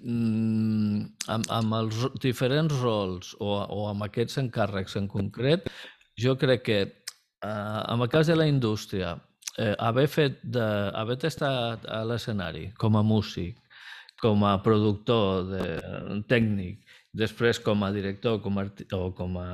mm, 0.00 1.02
amb, 1.34 1.50
amb 1.58 1.76
els 1.82 2.06
diferents 2.22 2.72
rols 2.80 3.34
o, 3.40 3.52
o 3.60 3.84
amb 3.90 4.06
aquests 4.08 4.40
encàrrecs 4.40 4.96
en 5.00 5.10
concret, 5.12 5.68
jo 6.16 6.36
crec 6.40 6.64
que 6.70 6.80
eh, 6.80 7.48
en 7.48 8.00
el 8.00 8.08
cas 8.08 8.32
de 8.32 8.38
la 8.40 8.48
indústria, 8.48 9.18
eh, 9.58 9.74
haver 9.78 10.08
fet 10.08 10.40
de, 10.42 10.64
haver 10.96 11.18
estat 11.28 11.84
a 11.84 12.02
l'escenari 12.08 12.70
com 12.80 12.96
a 12.96 13.04
músic, 13.04 13.58
com 14.22 14.46
a 14.46 14.56
productor 14.62 15.46
de, 15.50 15.68
tècnic, 16.30 16.80
després 17.12 17.60
com 17.60 17.82
a 17.84 17.92
director 17.92 18.40
com 18.44 18.58
a, 18.62 18.66
o 18.96 19.04
com 19.16 19.38
a, 19.40 19.48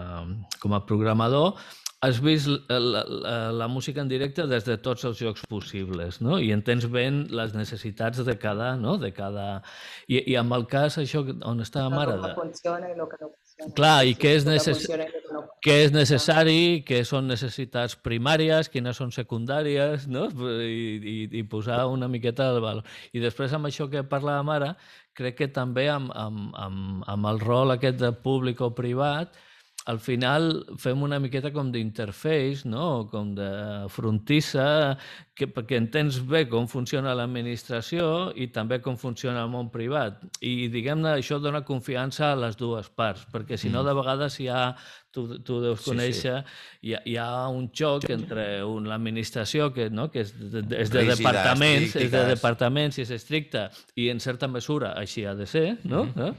com 0.63 0.75
a 0.77 0.85
programador, 0.87 1.57
has 2.01 2.21
vist 2.23 2.47
la, 2.47 2.79
la, 2.79 3.53
la 3.53 3.67
música 3.67 4.01
en 4.01 4.09
directe 4.11 4.45
des 4.47 4.63
de 4.67 4.77
tots 4.79 5.03
els 5.09 5.19
jocs 5.19 5.43
possibles, 5.51 6.21
no? 6.23 6.39
I 6.39 6.53
entens 6.55 6.87
ben 6.93 7.25
les 7.35 7.57
necessitats 7.57 8.23
de 8.25 8.37
cada, 8.39 8.77
no? 8.79 8.95
De 9.03 9.11
cada... 9.15 9.49
I, 10.07 10.21
i 10.31 10.37
amb 10.39 10.55
el 10.55 10.69
cas, 10.71 11.01
això, 11.03 11.25
on 11.27 11.65
està 11.65 11.89
la 11.89 11.95
mare... 11.97 12.15
De... 12.23 12.31
funciona 12.39 12.93
i 12.93 12.95
el 12.95 13.09
que 13.11 13.19
no 13.19 13.33
funciona. 13.33 13.75
Clar, 13.81 13.97
i 14.07 14.15
què 14.15 14.37
és, 14.39 14.47
necess... 14.47 14.87
què 15.65 15.75
és 15.85 15.93
necessari, 15.95 16.85
què 16.87 17.03
són 17.07 17.29
necessitats 17.31 17.97
primàries, 18.05 18.71
quines 18.73 19.01
són 19.01 19.11
secundàries, 19.15 20.07
no? 20.11 20.29
I, 20.63 20.79
i, 20.99 21.17
i 21.41 21.43
posar 21.51 21.85
una 21.91 22.09
miqueta 22.09 22.53
de 22.55 22.63
valor. 22.65 22.87
I 23.13 23.23
després 23.25 23.55
amb 23.57 23.71
això 23.71 23.89
que 23.91 24.07
parlàvem 24.07 24.55
ara, 24.55 24.73
crec 25.19 25.41
que 25.43 25.51
també 25.51 25.89
amb, 25.91 26.13
amb, 26.15 26.49
amb, 26.55 27.05
amb 27.11 27.31
el 27.33 27.43
rol 27.43 27.75
aquest 27.75 27.99
de 28.03 28.13
públic 28.25 28.63
o 28.63 28.71
privat, 28.77 29.35
al 29.89 29.99
final 30.05 30.51
fem 30.77 31.01
una 31.01 31.17
miqueta 31.17 31.49
com 31.49 31.71
d'interface, 31.73 32.69
no? 32.69 33.07
com 33.09 33.31
de 33.37 33.49
frontissa, 33.89 34.99
que, 35.33 35.49
perquè 35.49 35.79
entens 35.81 36.19
bé 36.29 36.43
com 36.51 36.67
funciona 36.69 37.15
l'administració 37.17 38.29
i 38.37 38.51
també 38.53 38.83
com 38.85 38.99
funciona 39.01 39.47
el 39.47 39.49
món 39.55 39.71
privat. 39.73 40.21
I, 40.45 40.69
diguem-ne, 40.75 41.15
això 41.15 41.39
dona 41.41 41.65
confiança 41.65 42.35
a 42.35 42.37
les 42.37 42.61
dues 42.61 42.93
parts, 42.93 43.25
perquè 43.33 43.57
si 43.57 43.73
no, 43.73 43.81
mm. 43.81 43.89
de 43.89 43.97
vegades 44.03 44.39
hi 44.43 44.51
ha, 44.53 44.63
tu, 45.19 45.39
tu 45.45 45.59
deus 45.65 45.83
conèixer, 45.85 46.39
sí, 46.39 46.55
sí. 46.55 46.87
Hi, 46.89 46.95
ha, 46.95 47.03
hi 47.11 47.17
ha 47.19 47.29
un 47.51 47.69
xoc 47.75 48.07
entre 48.15 48.47
un, 48.67 48.87
l'administració, 48.91 49.73
que, 49.75 49.89
no? 49.91 50.09
que 50.15 50.23
és 50.27 50.33
de, 50.39 50.63
és 50.79 50.93
de 50.95 51.05
Rígides, 51.05 51.19
departaments, 51.19 51.99
és 51.99 52.15
de 52.15 52.25
departaments 52.33 52.99
i 53.01 53.05
és 53.07 53.15
estricta, 53.19 53.69
i 53.99 54.09
en 54.13 54.23
certa 54.23 54.51
mesura 54.51 54.95
així 55.01 55.27
ha 55.27 55.35
de 55.39 55.47
ser, 55.51 55.69
no? 55.85 56.05
Mm 56.05 56.13
-hmm. 56.15 56.27
no? 56.27 56.35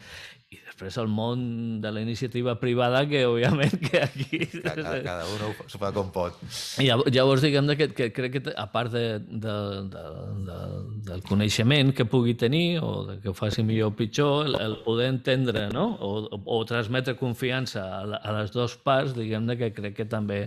Després 0.79 0.97
el 1.01 1.09
món 1.11 1.81
de 1.81 1.91
la 1.91 1.99
iniciativa 1.99 2.55
privada 2.59 3.03
que 3.07 3.25
òbviament 3.27 3.75
que 3.83 4.01
aquí... 4.01 4.39
Cada, 4.69 5.01
cada 5.03 5.25
un 5.27 5.55
s'ho 5.67 5.79
fa 5.81 5.91
com 5.91 6.11
pot. 6.13 6.39
I 6.79 6.87
llavors 6.87 7.43
diguem 7.43 7.67
que, 7.75 7.89
que 7.95 8.09
crec 8.15 8.37
que 8.37 8.53
a 8.55 8.67
part 8.71 8.93
de, 8.93 9.19
de, 9.19 9.55
de, 9.91 10.05
de, 10.47 10.57
del 11.09 11.23
coneixement 11.27 11.91
que 11.95 12.07
pugui 12.07 12.35
tenir 12.39 12.79
o 12.79 13.03
de 13.09 13.19
que 13.19 13.31
ho 13.31 13.35
faci 13.35 13.65
millor 13.65 13.91
o 13.91 13.97
pitjor, 13.97 14.47
el, 14.47 14.59
el 14.61 14.77
poder 14.85 15.09
entendre 15.11 15.67
no? 15.73 15.91
o, 15.99 16.27
o 16.29 16.63
transmetre 16.69 17.17
confiança 17.19 17.83
a, 17.99 18.03
la, 18.07 18.23
a 18.23 18.39
les 18.39 18.55
dues 18.55 18.77
parts, 18.79 19.15
diguem 19.17 19.49
que 19.59 19.73
crec 19.75 19.97
que 19.97 20.07
també 20.07 20.45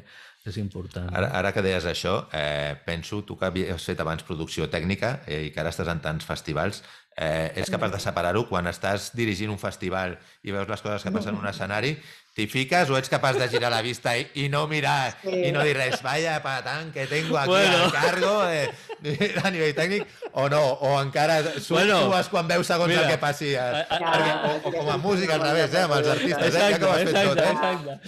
és 0.48 0.56
important. 0.58 1.06
Ara, 1.14 1.28
ara 1.38 1.52
que 1.54 1.62
deies 1.62 1.84
això, 1.86 2.16
eh, 2.34 2.74
penso, 2.86 3.20
tu 3.26 3.36
que 3.38 3.46
havies 3.46 3.84
fet 3.86 4.00
abans 4.02 4.24
producció 4.26 4.66
tècnica 4.70 5.20
eh, 5.26 5.44
i 5.46 5.52
que 5.54 5.62
ara 5.62 5.70
estàs 5.70 5.90
en 5.92 6.02
tants 6.02 6.26
festivals, 6.26 6.82
eh, 7.16 7.52
ets 7.56 7.70
capaç 7.70 7.92
de 7.92 8.00
separar-ho 8.02 8.46
quan 8.48 8.68
estàs 8.70 9.10
dirigint 9.16 9.52
un 9.52 9.60
festival 9.60 10.16
i 10.42 10.54
veus 10.54 10.68
les 10.68 10.84
coses 10.84 11.04
que 11.04 11.12
passen 11.14 11.34
en 11.34 11.42
un 11.42 11.50
escenari 11.50 11.96
T'hi 12.32 12.46
fiques 12.48 12.88
o 12.88 12.96
ets 12.96 13.10
capaç 13.12 13.36
de 13.36 13.46
girar 13.52 13.68
la 13.68 13.82
vista 13.84 14.14
i, 14.16 14.22
i 14.40 14.46
no 14.48 14.62
mirar 14.64 15.12
sí. 15.20 15.34
i 15.48 15.52
no 15.52 15.60
dir 15.68 15.74
res, 15.76 16.00
vaya 16.00 16.38
patán 16.40 16.88
que 16.92 17.04
tengo 17.06 17.36
aquí 17.36 17.50
bueno. 17.50 17.84
al 17.84 17.92
cargo 17.92 18.32
de, 18.48 18.70
de, 19.02 19.34
a 19.44 19.50
nivell 19.52 19.74
tècnic, 19.76 20.06
o 20.32 20.46
no, 20.48 20.62
o 20.80 20.94
encara 21.02 21.42
sues 21.58 21.68
bueno, 21.90 21.98
quan 22.30 22.48
veus 22.48 22.70
segons 22.70 22.88
mira, 22.88 23.02
el 23.04 23.10
que 23.12 23.18
passi, 23.20 23.50
a, 23.52 23.82
a, 23.84 23.98
a, 23.98 24.30
o, 24.48 24.70
o 24.70 24.72
com 24.72 24.88
a 24.94 24.96
música 24.96 25.36
al 25.36 25.44
revés, 25.44 25.74
eh, 25.74 25.82
amb 25.84 25.96
els 25.98 26.08
artistes, 26.14 26.46
exacte, 26.48 26.72
eh, 26.72 26.78
que 26.78 26.86
ho 26.86 26.92
has 26.94 27.02
fet 27.10 27.28
tot, 27.28 27.42
eh? 27.42 27.50
Exacte. 27.50 27.98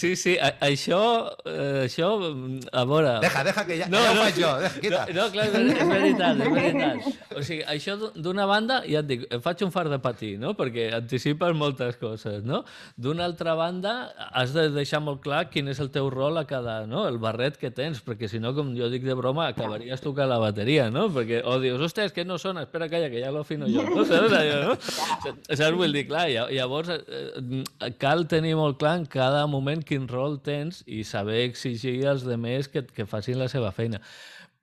Sí, 0.00 0.10
sí, 0.12 0.36
a, 0.36 0.52
això, 0.68 1.00
eh, 1.46 1.86
això, 1.86 2.10
a 2.20 2.84
veure... 2.90 3.16
Deja, 3.24 3.46
deja, 3.48 3.64
que 3.70 3.80
ja, 3.80 3.88
no, 3.88 4.04
ja 4.04 4.12
ho 4.12 4.18
no, 4.18 4.26
faig 4.26 4.42
jo, 4.42 4.52
deja, 4.60 4.84
quita. 4.84 5.02
No, 5.08 5.16
no, 5.22 5.26
clar, 5.32 5.48
és 5.48 5.92
veritat, 5.94 6.44
és 6.44 6.54
veritat. 6.58 7.10
O 7.40 7.44
sigui, 7.46 7.62
això 7.70 7.94
d'una 7.96 8.44
banda, 8.50 8.82
ja 8.90 9.00
et 9.00 9.08
dic, 9.08 9.26
faig 9.40 9.64
un 9.64 9.72
far 9.72 9.86
de 9.88 10.00
patir, 10.02 10.34
no?, 10.42 10.52
perquè 10.58 10.90
anticipes 10.98 11.56
moltes 11.56 11.96
coses, 12.00 12.42
no? 12.44 12.64
D'una 13.00 13.24
altra 13.30 13.54
banda, 13.56 13.69
banda, 13.70 14.12
has 14.34 14.52
de 14.54 14.66
deixar 14.74 15.00
molt 15.02 15.22
clar 15.22 15.44
quin 15.50 15.70
és 15.70 15.78
el 15.82 15.90
teu 15.94 16.08
rol 16.10 16.38
a 16.40 16.44
cada, 16.48 16.82
no? 16.90 17.04
el 17.08 17.18
barret 17.22 17.56
que 17.60 17.70
tens, 17.74 18.00
perquè 18.04 18.28
si 18.30 18.40
no, 18.42 18.52
com 18.56 18.72
jo 18.76 18.90
dic 18.90 19.04
de 19.06 19.14
broma, 19.18 19.46
acabaries 19.50 20.02
tocant 20.02 20.30
la 20.30 20.40
bateria, 20.42 20.88
no? 20.90 21.06
Perquè, 21.14 21.42
o 21.46 21.58
dius, 21.62 21.80
ostres, 21.86 22.14
que 22.16 22.24
no 22.26 22.38
sona, 22.42 22.64
espera, 22.66 22.90
calla, 22.90 23.10
que 23.12 23.22
ja 23.22 23.30
lo 23.34 23.44
afino 23.44 23.68
jo, 23.70 23.84
no? 23.86 24.04
Saps 24.10 24.34
allò, 24.36 24.58
no? 24.66 24.76
Saps? 24.82 25.64
Vull 25.78 25.94
dir, 25.96 26.06
clar, 26.10 26.26
llavors 26.50 26.92
eh, 26.96 27.92
cal 28.02 28.26
tenir 28.30 28.56
molt 28.58 28.80
clar 28.82 28.96
en 29.00 29.08
cada 29.10 29.46
moment 29.50 29.84
quin 29.86 30.08
rol 30.10 30.40
tens 30.44 30.82
i 30.86 31.04
saber 31.06 31.44
exigir 31.46 32.00
als 32.10 32.26
demés 32.26 32.68
que, 32.68 32.84
que 32.86 33.08
facin 33.08 33.38
la 33.40 33.48
seva 33.52 33.70
feina. 33.76 34.02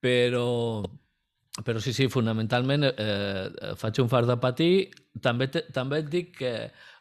Però, 0.03 0.83
però 1.65 1.81
sí, 1.81 1.95
sí, 1.95 2.09
fonamentalment 2.11 2.91
eh, 2.91 3.73
faig 3.79 4.03
un 4.03 4.11
far 4.11 4.25
de 4.29 4.37
patir. 4.41 4.71
També, 5.23 5.47
te, 5.49 5.63
també 5.73 6.03
et 6.03 6.11
dic 6.13 6.35
que 6.37 6.53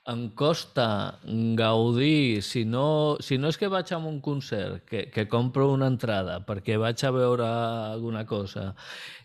em 0.06 0.28
costa 0.38 1.18
gaudir, 1.58 2.42
si 2.46 2.64
no, 2.64 3.16
si 3.20 3.38
no 3.42 3.50
és 3.50 3.58
que 3.58 3.70
vaig 3.72 3.90
a 3.90 3.98
un 3.98 4.20
concert, 4.22 4.84
que, 4.86 5.06
que 5.10 5.26
compro 5.28 5.72
una 5.72 5.90
entrada 5.90 6.38
perquè 6.46 6.78
vaig 6.78 7.02
a 7.02 7.12
veure 7.14 7.48
alguna 7.96 8.22
cosa 8.26 8.72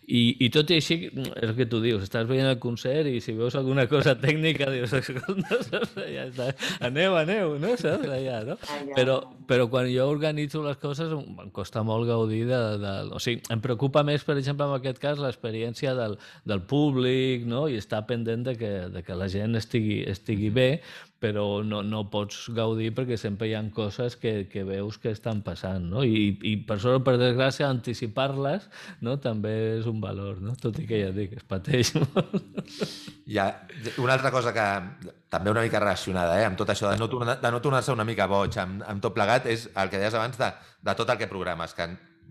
i, 0.02 0.22
I 0.42 0.48
tot 0.50 0.70
i 0.72 0.80
així, 0.80 0.96
és 1.14 1.44
el 1.46 1.54
que 1.54 1.66
tu 1.70 1.78
dius, 1.82 2.02
estàs 2.02 2.26
veient 2.26 2.48
el 2.50 2.58
concert 2.62 3.06
i 3.06 3.20
si 3.22 3.36
veus 3.38 3.54
alguna 3.58 3.84
cosa 3.90 4.16
tècnica 4.18 4.66
dius, 4.72 4.92
escolta, 4.98 5.60
saps? 5.62 5.94
Ja 6.12 6.26
està. 6.26 6.48
aneu, 6.88 7.14
aneu, 7.20 7.54
no? 7.62 7.76
Saps? 7.78 8.08
Allà, 8.10 8.40
no? 8.48 8.56
Però, 8.96 9.20
però 9.52 9.66
quan 9.68 9.84
jo 9.92 10.06
organitzo 10.08 10.62
les 10.64 10.78
coses 10.80 11.10
em 11.12 11.50
costa 11.52 11.82
molt 11.84 12.06
gaudir 12.08 12.46
de, 12.48 12.60
de... 12.80 12.92
O 13.12 13.18
sigui, 13.20 13.42
em 13.52 13.60
preocupa 13.60 14.00
més, 14.00 14.24
per 14.24 14.38
exemple, 14.40 14.64
en 14.64 14.78
aquest 14.78 14.96
cas, 15.02 15.20
l'experiència 15.20 15.92
del, 15.98 16.16
del 16.48 16.62
públic, 16.64 17.44
no? 17.44 17.66
I 17.68 17.76
estar 17.76 18.06
pendent 18.08 18.46
de 18.48 18.56
que, 18.56 18.72
de 18.94 19.04
que 19.04 19.18
la 19.18 19.28
gent 19.28 19.60
estigui, 19.60 20.00
estigui 20.08 20.48
bé, 20.56 20.70
però 21.20 21.44
no, 21.68 21.82
no 21.84 22.06
pots 22.08 22.48
gaudir 22.56 22.94
perquè 22.96 23.20
sempre 23.20 23.50
hi 23.50 23.54
ha 23.58 23.62
coses 23.76 24.16
que, 24.16 24.48
que 24.48 24.64
veus 24.64 24.96
que 24.98 25.12
estan 25.12 25.44
passant, 25.44 25.84
no? 25.92 26.00
I, 26.00 26.32
i 26.48 26.56
per 26.64 26.80
sort, 26.80 27.04
per 27.04 27.18
desgràcia, 27.20 27.68
anticipar-les 27.68 28.70
no? 29.04 29.18
també 29.20 29.52
és 29.78 29.88
un 29.90 30.00
valor, 30.00 30.40
no? 30.40 30.56
tot 30.56 30.80
i 30.80 30.88
que 30.88 31.04
ja 31.04 31.12
dic, 31.12 31.36
es 31.36 31.44
pateix 31.44 31.92
molt. 32.00 32.40
Ha 33.36 33.50
una 34.00 34.16
altra 34.16 34.32
cosa 34.32 34.56
que 34.56 35.20
també 35.32 35.50
una 35.50 35.64
mica 35.64 35.80
relacionada 35.80 36.36
eh, 36.36 36.44
amb 36.44 36.58
tot 36.60 36.68
això 36.68 36.90
de 36.92 37.00
no, 37.00 37.08
tornar, 37.08 37.38
de 37.40 37.50
no 37.50 37.60
tornar-se 37.64 37.92
una 37.94 38.04
mica 38.04 38.28
boig 38.28 38.56
amb, 38.60 38.82
amb 38.84 39.00
tot 39.02 39.14
plegat 39.16 39.48
és 39.48 39.68
el 39.72 39.88
que 39.92 40.00
deies 40.00 40.16
abans 40.18 40.36
de, 40.36 40.48
de 40.84 40.94
tot 40.98 41.08
el 41.08 41.20
que 41.20 41.30
programes, 41.30 41.72
que 41.72 41.88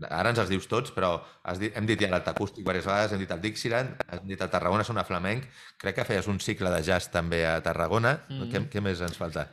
ara 0.09 0.31
ens 0.31 0.39
els 0.41 0.49
dius 0.49 0.67
tots, 0.69 0.93
però 0.93 1.11
has 1.45 1.59
dit, 1.61 1.73
hem 1.77 1.85
dit 1.89 1.99
ja 2.01 2.09
l'Alt 2.11 2.29
Acústic 2.31 2.61
diverses 2.61 2.87
vegades, 2.87 3.13
hem 3.13 3.21
dit 3.21 3.33
el 3.33 3.41
Dixieland, 3.41 4.01
hem 4.07 4.27
dit 4.29 4.41
el 4.41 4.49
Tarragona 4.53 4.85
Sona 4.85 5.05
Flamenc, 5.05 5.45
crec 5.81 5.97
que 5.99 6.07
feies 6.07 6.29
un 6.31 6.39
cicle 6.41 6.71
de 6.73 6.81
jazz 6.85 7.09
també 7.13 7.43
a 7.45 7.59
Tarragona. 7.61 8.19
Mm 8.29 8.41
-hmm. 8.41 8.51
què, 8.51 8.69
què 8.69 8.81
més 8.81 9.01
ens 9.01 9.17
falta? 9.17 9.47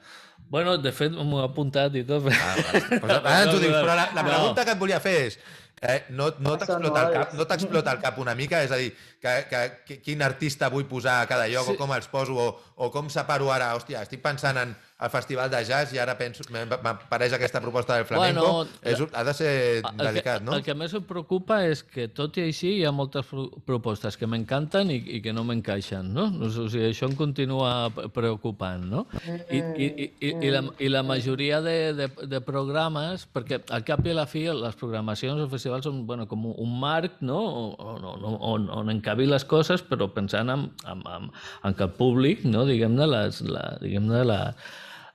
Bueno, 0.48 0.78
de 0.78 0.92
fet, 0.92 1.12
m'ho 1.12 1.40
he 1.40 1.44
apuntat 1.44 1.94
i 1.94 2.04
tot. 2.04 2.24
Ah, 2.32 2.56
pues 3.00 3.12
ara 3.12 3.42
ens 3.42 3.54
ho 3.54 3.58
dius, 3.58 3.74
però 3.74 3.94
la, 3.94 4.08
la 4.14 4.24
pregunta 4.30 4.64
que 4.64 4.72
et 4.72 4.78
volia 4.78 5.00
fer 5.00 5.26
és 5.26 5.38
eh, 5.80 6.04
no, 6.10 6.30
no 6.40 6.56
t'explota 6.56 7.04
el, 7.06 7.14
cap, 7.14 7.36
no 7.38 7.46
t'explota 7.50 7.94
el 7.96 8.02
cap 8.02 8.18
una 8.22 8.34
mica? 8.38 8.62
És 8.66 8.74
a 8.74 8.80
dir, 8.80 8.90
que, 9.22 9.34
que, 9.50 9.62
que, 9.86 10.00
quin 10.04 10.22
artista 10.26 10.70
vull 10.72 10.88
posar 10.90 11.20
a 11.22 11.30
cada 11.30 11.48
lloc 11.50 11.70
sí. 11.70 11.76
o 11.76 11.80
com 11.80 11.94
els 11.96 12.10
poso 12.12 12.36
o, 12.38 12.50
o 12.76 12.90
com 12.94 13.10
separo 13.12 13.52
ara? 13.54 13.74
Hòstia, 13.78 14.04
estic 14.06 14.22
pensant 14.24 14.60
en 14.62 14.76
al 14.98 15.10
Festival 15.10 15.48
de 15.50 15.60
Jazz 15.62 15.92
i 15.94 15.98
ara 16.02 16.16
penso, 16.18 16.42
m'apareix 16.50 17.36
aquesta 17.36 17.60
proposta 17.62 17.94
del 17.94 18.04
flamenco, 18.04 18.42
bueno, 18.42 18.70
és, 18.82 18.98
ha 19.14 19.22
de 19.22 19.34
ser 19.36 19.52
delicat, 19.94 20.40
que, 20.40 20.44
no? 20.44 20.56
El 20.56 20.64
que 20.66 20.74
més 20.74 20.94
em 20.98 21.04
preocupa 21.06 21.60
és 21.70 21.84
que, 21.86 22.08
tot 22.10 22.34
i 22.40 22.48
així, 22.48 22.72
hi 22.80 22.86
ha 22.86 22.90
moltes 22.90 23.30
propostes 23.66 24.18
que 24.18 24.26
m'encanten 24.26 24.90
i, 24.90 24.98
i 25.14 25.20
que 25.22 25.30
no 25.36 25.44
m'encaixen, 25.46 26.10
no? 26.16 26.26
O 26.42 26.50
sigui, 26.50 26.88
això 26.88 27.06
em 27.06 27.14
continua 27.18 27.92
preocupant, 28.14 28.88
no? 28.90 29.04
I, 29.22 29.62
i, 29.62 29.86
i, 29.86 30.32
i, 30.32 30.50
la, 30.50 30.64
i 30.82 30.90
la 30.90 31.04
majoria 31.06 31.62
de, 31.62 31.76
de, 31.94 32.10
de 32.34 32.42
programes, 32.42 33.28
perquè 33.30 33.62
al 33.70 33.86
cap 33.86 34.02
i 34.02 34.16
a 34.16 34.18
la 34.18 34.26
fi 34.26 34.48
les 34.50 34.82
programacions 34.82 35.46
o 35.46 35.46
festivals 35.68 35.86
són 35.86 36.02
bueno, 36.08 36.26
com 36.26 36.48
un 36.50 36.74
marc, 36.80 37.20
no? 37.20 37.38
On, 37.78 38.04
on, 38.08 38.36
on, 38.40 38.68
on 38.80 38.92
encabi 38.96 39.28
les 39.28 39.44
coses, 39.44 39.84
però 39.84 40.10
pensant 40.10 40.50
en, 40.50 40.68
en, 40.88 41.06
en, 41.14 41.30
en 41.64 41.78
que 41.78 41.86
el 41.86 41.96
públic, 42.00 42.44
no? 42.48 42.66
diguem-ne, 42.68 43.06
les, 43.06 43.42
la, 43.46 43.64
diguem-ne, 43.84 44.24
la, 44.26 44.42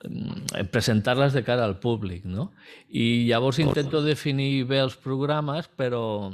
Mm, 0.03 0.67
presentar-les 0.71 1.31
de 1.31 1.43
cara 1.47 1.63
al 1.63 1.77
públic, 1.79 2.25
no? 2.27 2.51
I 2.91 3.25
llavors 3.29 3.59
intento 3.63 4.01
definir 4.03 4.65
bé 4.67 4.81
els 4.83 4.97
programes, 4.99 5.69
però, 5.79 6.31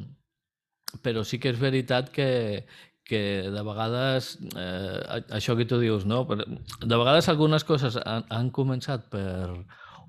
però 1.05 1.21
sí 1.21 1.37
que 1.37 1.51
és 1.53 1.59
veritat 1.61 2.09
que, 2.09 2.65
que 3.05 3.21
de 3.53 3.61
vegades, 3.67 4.31
eh, 4.57 5.21
això 5.37 5.53
que 5.59 5.67
tu 5.69 5.77
dius, 5.77 6.07
no? 6.09 6.23
De 6.25 6.97
vegades 6.97 7.29
algunes 7.29 7.67
coses 7.67 7.99
han, 8.01 8.25
han 8.33 8.49
començat 8.49 9.05
per, 9.13 9.53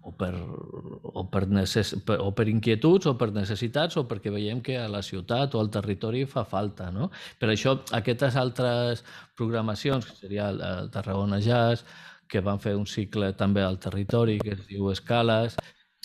o 0.02 0.12
per, 0.16 0.32
o, 0.34 1.24
per 1.30 1.46
necess, 1.52 1.94
o 2.16 2.30
per 2.36 2.46
inquietuds 2.48 3.10
o 3.10 3.16
per 3.20 3.30
necessitats 3.34 3.98
o 4.00 4.06
perquè 4.08 4.32
veiem 4.32 4.62
que 4.64 4.78
a 4.80 4.88
la 4.88 5.02
ciutat 5.04 5.54
o 5.54 5.60
al 5.60 5.70
territori 5.72 6.24
fa 6.28 6.44
falta. 6.48 6.90
No? 6.94 7.10
Per 7.40 7.50
això 7.52 7.76
aquestes 7.96 8.38
altres 8.40 9.04
programacions, 9.36 10.06
que 10.06 10.16
seria 10.16 10.48
el 10.54 10.88
Tarragona 10.94 11.40
Jazz, 11.44 11.84
que 12.30 12.40
van 12.46 12.62
fer 12.62 12.76
un 12.78 12.86
cicle 12.86 13.32
també 13.34 13.62
al 13.66 13.80
territori 13.82 14.38
que 14.40 14.54
es 14.54 14.64
diu 14.68 14.88
Escales, 14.92 15.58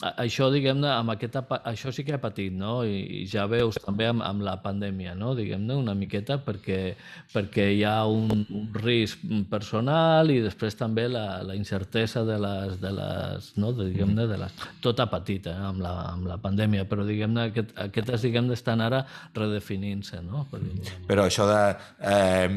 això, 0.03 0.49
diguem-ne, 0.51 0.89
amb 0.91 1.13
aquesta, 1.13 1.39
això 1.63 1.91
sí 1.95 2.03
que 2.03 2.17
ha 2.17 2.19
patit, 2.19 2.51
no? 2.51 2.81
I, 2.83 3.23
ja 3.31 3.45
veus 3.47 3.77
també 3.79 4.09
amb, 4.09 4.25
amb 4.27 4.43
la 4.43 4.57
pandèmia, 4.59 5.13
no? 5.15 5.31
Diguem-ne, 5.37 5.77
una 5.79 5.93
miqueta, 5.95 6.35
perquè, 6.43 6.97
perquè 7.31 7.69
hi 7.77 7.85
ha 7.87 8.01
un, 8.11 8.43
un 8.43 8.65
risc 8.75 9.23
personal 9.47 10.33
i 10.33 10.41
després 10.43 10.75
també 10.75 11.07
la, 11.07 11.39
la 11.47 11.55
incertesa 11.55 12.25
de 12.27 12.35
les, 12.43 12.75
de 12.81 12.91
les 12.91 13.47
no? 13.55 13.71
diguem-ne, 13.77 14.25
de 14.27 14.39
les... 14.41 14.57
Tot 14.83 14.99
ha 14.99 15.07
patit 15.07 15.47
eh? 15.47 15.55
amb, 15.55 15.79
la, 15.85 15.93
amb 16.11 16.27
la 16.27 16.37
pandèmia, 16.43 16.83
però 16.91 17.07
diguem-ne, 17.07 17.47
aquest, 17.53 17.71
aquestes, 17.85 18.27
diguem-ne, 18.27 18.59
estan 18.59 18.83
ara 18.83 19.05
redefinint-se, 19.37 20.19
no? 20.27 20.43
Perquè... 20.51 20.97
Però 21.07 21.29
això 21.29 21.47
de 21.47 21.61
eh, 22.03 22.51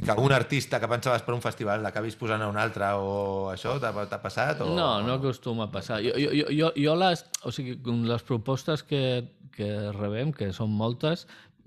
que 0.00 0.18
un 0.24 0.36
artista 0.38 0.80
que 0.80 0.88
pensaves 0.88 1.26
per 1.28 1.36
un 1.36 1.44
festival 1.44 1.84
l'acabis 1.84 2.16
posant 2.16 2.40
a 2.40 2.48
un 2.48 2.56
altre 2.56 2.94
o 2.96 3.52
això 3.52 3.76
t'ha 3.76 3.92
passat? 4.24 4.64
O... 4.64 4.72
No, 4.72 4.90
no 5.04 5.20
acostuma 5.20 5.68
a 5.68 5.72
passar. 5.72 6.00
Jo, 6.00 6.16
jo, 6.16 6.48
jo, 6.48 6.72
jo 6.78 6.94
les, 6.98 7.24
o 7.44 7.52
sigui, 7.54 7.76
les 8.08 8.24
propostes 8.26 8.82
que, 8.86 9.02
que 9.54 9.68
rebem, 9.96 10.32
que 10.32 10.52
són 10.56 10.70
moltes, 10.70 11.26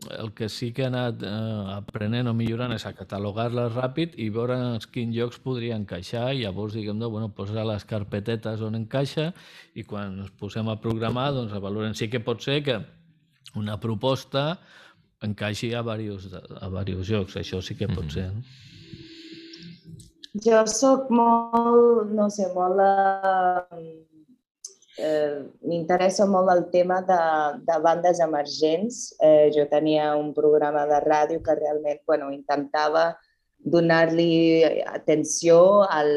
el 0.10 0.32
que 0.34 0.50
sí 0.50 0.72
que 0.74 0.82
he 0.82 0.88
anat 0.90 1.22
eh, 1.22 1.30
aprenent 1.76 2.28
o 2.32 2.34
millorant 2.34 2.74
és 2.74 2.86
a 2.90 2.94
catalogar-les 2.98 3.74
ràpid 3.76 4.16
i 4.18 4.30
veure 4.34 4.56
en 4.58 4.80
quins 4.94 5.14
llocs 5.16 5.38
podria 5.44 5.78
encaixar 5.78 6.32
i 6.34 6.42
llavors, 6.42 6.74
diguem-ne, 6.74 7.06
bueno, 7.06 7.30
posar 7.38 7.66
les 7.70 7.86
carpetetes 7.86 8.64
on 8.66 8.80
encaixa 8.80 9.30
i 9.78 9.86
quan 9.86 10.18
ens 10.24 10.34
posem 10.42 10.72
a 10.74 10.80
programar, 10.82 11.30
doncs 11.36 11.54
valorem. 11.54 11.94
Sí 11.94 12.10
que 12.10 12.24
pot 12.24 12.42
ser 12.42 12.64
que 12.66 12.80
una 13.62 13.78
proposta 13.80 14.58
encaixi 15.22 15.74
a 15.78 15.84
diversos, 15.86 16.34
a 16.34 16.72
diversos 16.82 17.14
llocs, 17.14 17.38
això 17.38 17.62
sí 17.62 17.78
que 17.78 17.88
pot 17.88 18.06
mm 18.06 18.10
-hmm. 18.10 18.14
ser. 18.14 18.34
No? 18.34 18.42
Jo 20.44 20.66
sóc 20.66 21.10
molt, 21.12 22.10
no 22.16 22.30
sé, 22.30 22.48
molt... 22.56 22.80
Uh 22.80 24.11
eh, 24.98 25.44
m'interessa 25.68 26.26
molt 26.28 26.52
el 26.54 26.66
tema 26.72 27.02
de, 27.08 27.22
de 27.68 27.78
bandes 27.84 28.20
emergents. 28.24 29.04
Eh, 29.22 29.52
jo 29.56 29.68
tenia 29.72 30.16
un 30.20 30.34
programa 30.34 30.86
de 30.90 31.00
ràdio 31.06 31.42
que 31.44 31.58
realment 31.60 32.02
bueno, 32.08 32.32
intentava 32.32 33.12
donar-li 33.62 34.64
atenció 34.90 35.84
al, 35.84 36.12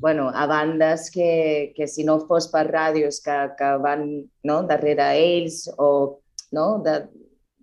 bueno, 0.00 0.30
a 0.34 0.46
bandes 0.46 1.10
que, 1.10 1.72
que 1.76 1.86
si 1.86 2.04
no 2.04 2.18
fos 2.26 2.48
per 2.50 2.66
ràdios 2.70 3.20
que, 3.22 3.36
que 3.58 3.76
van 3.82 4.06
no, 4.44 4.62
darrere 4.66 5.12
ells 5.20 5.68
o 5.78 6.18
no, 6.52 6.66
de 6.82 7.06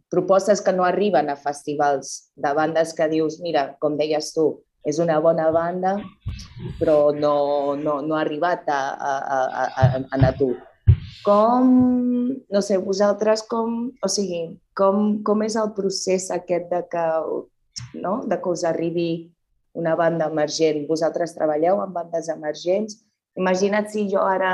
propostes 0.09 0.61
que 0.61 0.73
no 0.73 0.85
arriben 0.85 1.29
a 1.29 1.35
festivals, 1.37 2.31
de 2.35 2.53
bandes 2.53 2.95
que 2.97 3.07
dius, 3.11 3.39
mira, 3.43 3.75
com 3.79 3.97
deies 3.97 4.31
tu, 4.33 4.63
és 4.87 4.99
una 5.03 5.19
bona 5.19 5.49
banda, 5.51 5.97
però 6.79 7.11
no, 7.15 7.75
no, 7.75 7.99
no 8.01 8.15
ha 8.15 8.23
arribat 8.23 8.67
a, 8.71 8.81
a, 8.95 9.13
a, 9.27 9.85
a, 9.99 10.19
a 10.29 10.33
tu. 10.37 10.53
Com, 11.25 11.69
no 12.49 12.61
sé, 12.63 12.79
vosaltres 12.79 13.43
com, 13.49 13.89
o 14.01 14.09
sigui, 14.09 14.45
com, 14.77 15.19
com 15.27 15.43
és 15.43 15.57
el 15.59 15.73
procés 15.75 16.29
aquest 16.31 16.69
de 16.71 16.83
que 16.89 17.05
no? 17.93 18.23
de 18.25 18.41
que 18.41 18.49
us 18.49 18.63
arribi 18.63 19.31
una 19.73 19.95
banda 19.95 20.27
emergent. 20.31 20.85
Vosaltres 20.87 21.35
treballeu 21.35 21.81
amb 21.83 21.95
bandes 21.95 22.29
emergents. 22.31 22.99
Imagina't 23.39 23.89
si 23.91 24.07
jo 24.11 24.23
ara, 24.25 24.53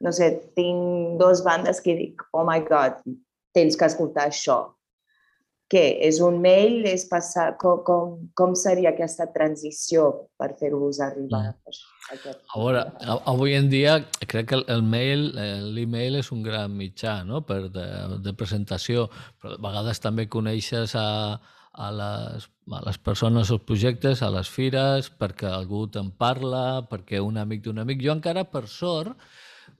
no 0.00 0.12
sé, 0.12 0.30
tinc 0.56 1.18
dos 1.20 1.42
bandes 1.44 1.82
que 1.82 1.96
dic, 1.98 2.22
oh 2.32 2.44
my 2.46 2.62
god, 2.68 3.00
tens 3.56 3.76
que 3.76 3.88
escoltar 3.88 4.28
això. 4.30 4.75
Què? 5.72 5.82
És 6.06 6.20
un 6.22 6.38
mail? 6.42 6.84
És 6.86 7.08
passar... 7.10 7.48
Com, 7.58 7.80
com, 7.86 8.12
com 8.38 8.54
seria 8.58 8.92
aquesta 8.92 9.26
transició 9.34 10.06
per 10.38 10.52
fer-vos 10.60 11.00
arribar 11.02 11.40
mm. 11.42 11.48
a 11.50 11.56
aquest... 11.56 11.88
A 12.54 12.60
veure, 12.62 12.84
avui 13.26 13.56
en 13.58 13.66
dia 13.72 13.96
crec 14.30 14.52
que 14.52 14.60
el 14.70 14.84
mail, 14.86 15.32
l'email 15.74 16.20
és 16.20 16.30
un 16.30 16.44
gran 16.44 16.70
mitjà 16.70 17.16
no? 17.26 17.40
per 17.48 17.64
de, 17.74 17.86
de 18.22 18.34
presentació, 18.38 19.08
però 19.42 19.56
a 19.56 19.62
vegades 19.66 19.98
també 20.04 20.28
coneixes 20.30 20.94
a, 20.94 21.08
a 21.74 21.88
les, 21.98 22.46
a 22.70 22.84
les 22.86 23.00
persones, 23.02 23.50
als 23.50 23.66
projectes, 23.66 24.22
a 24.22 24.30
les 24.30 24.46
fires, 24.46 25.10
perquè 25.10 25.50
algú 25.50 25.88
te'n 25.90 26.12
parla, 26.14 26.86
perquè 26.86 27.18
un 27.22 27.42
amic 27.42 27.66
d'un 27.66 27.82
amic. 27.82 28.06
Jo 28.06 28.14
encara, 28.14 28.46
per 28.54 28.68
sort, 28.70 29.18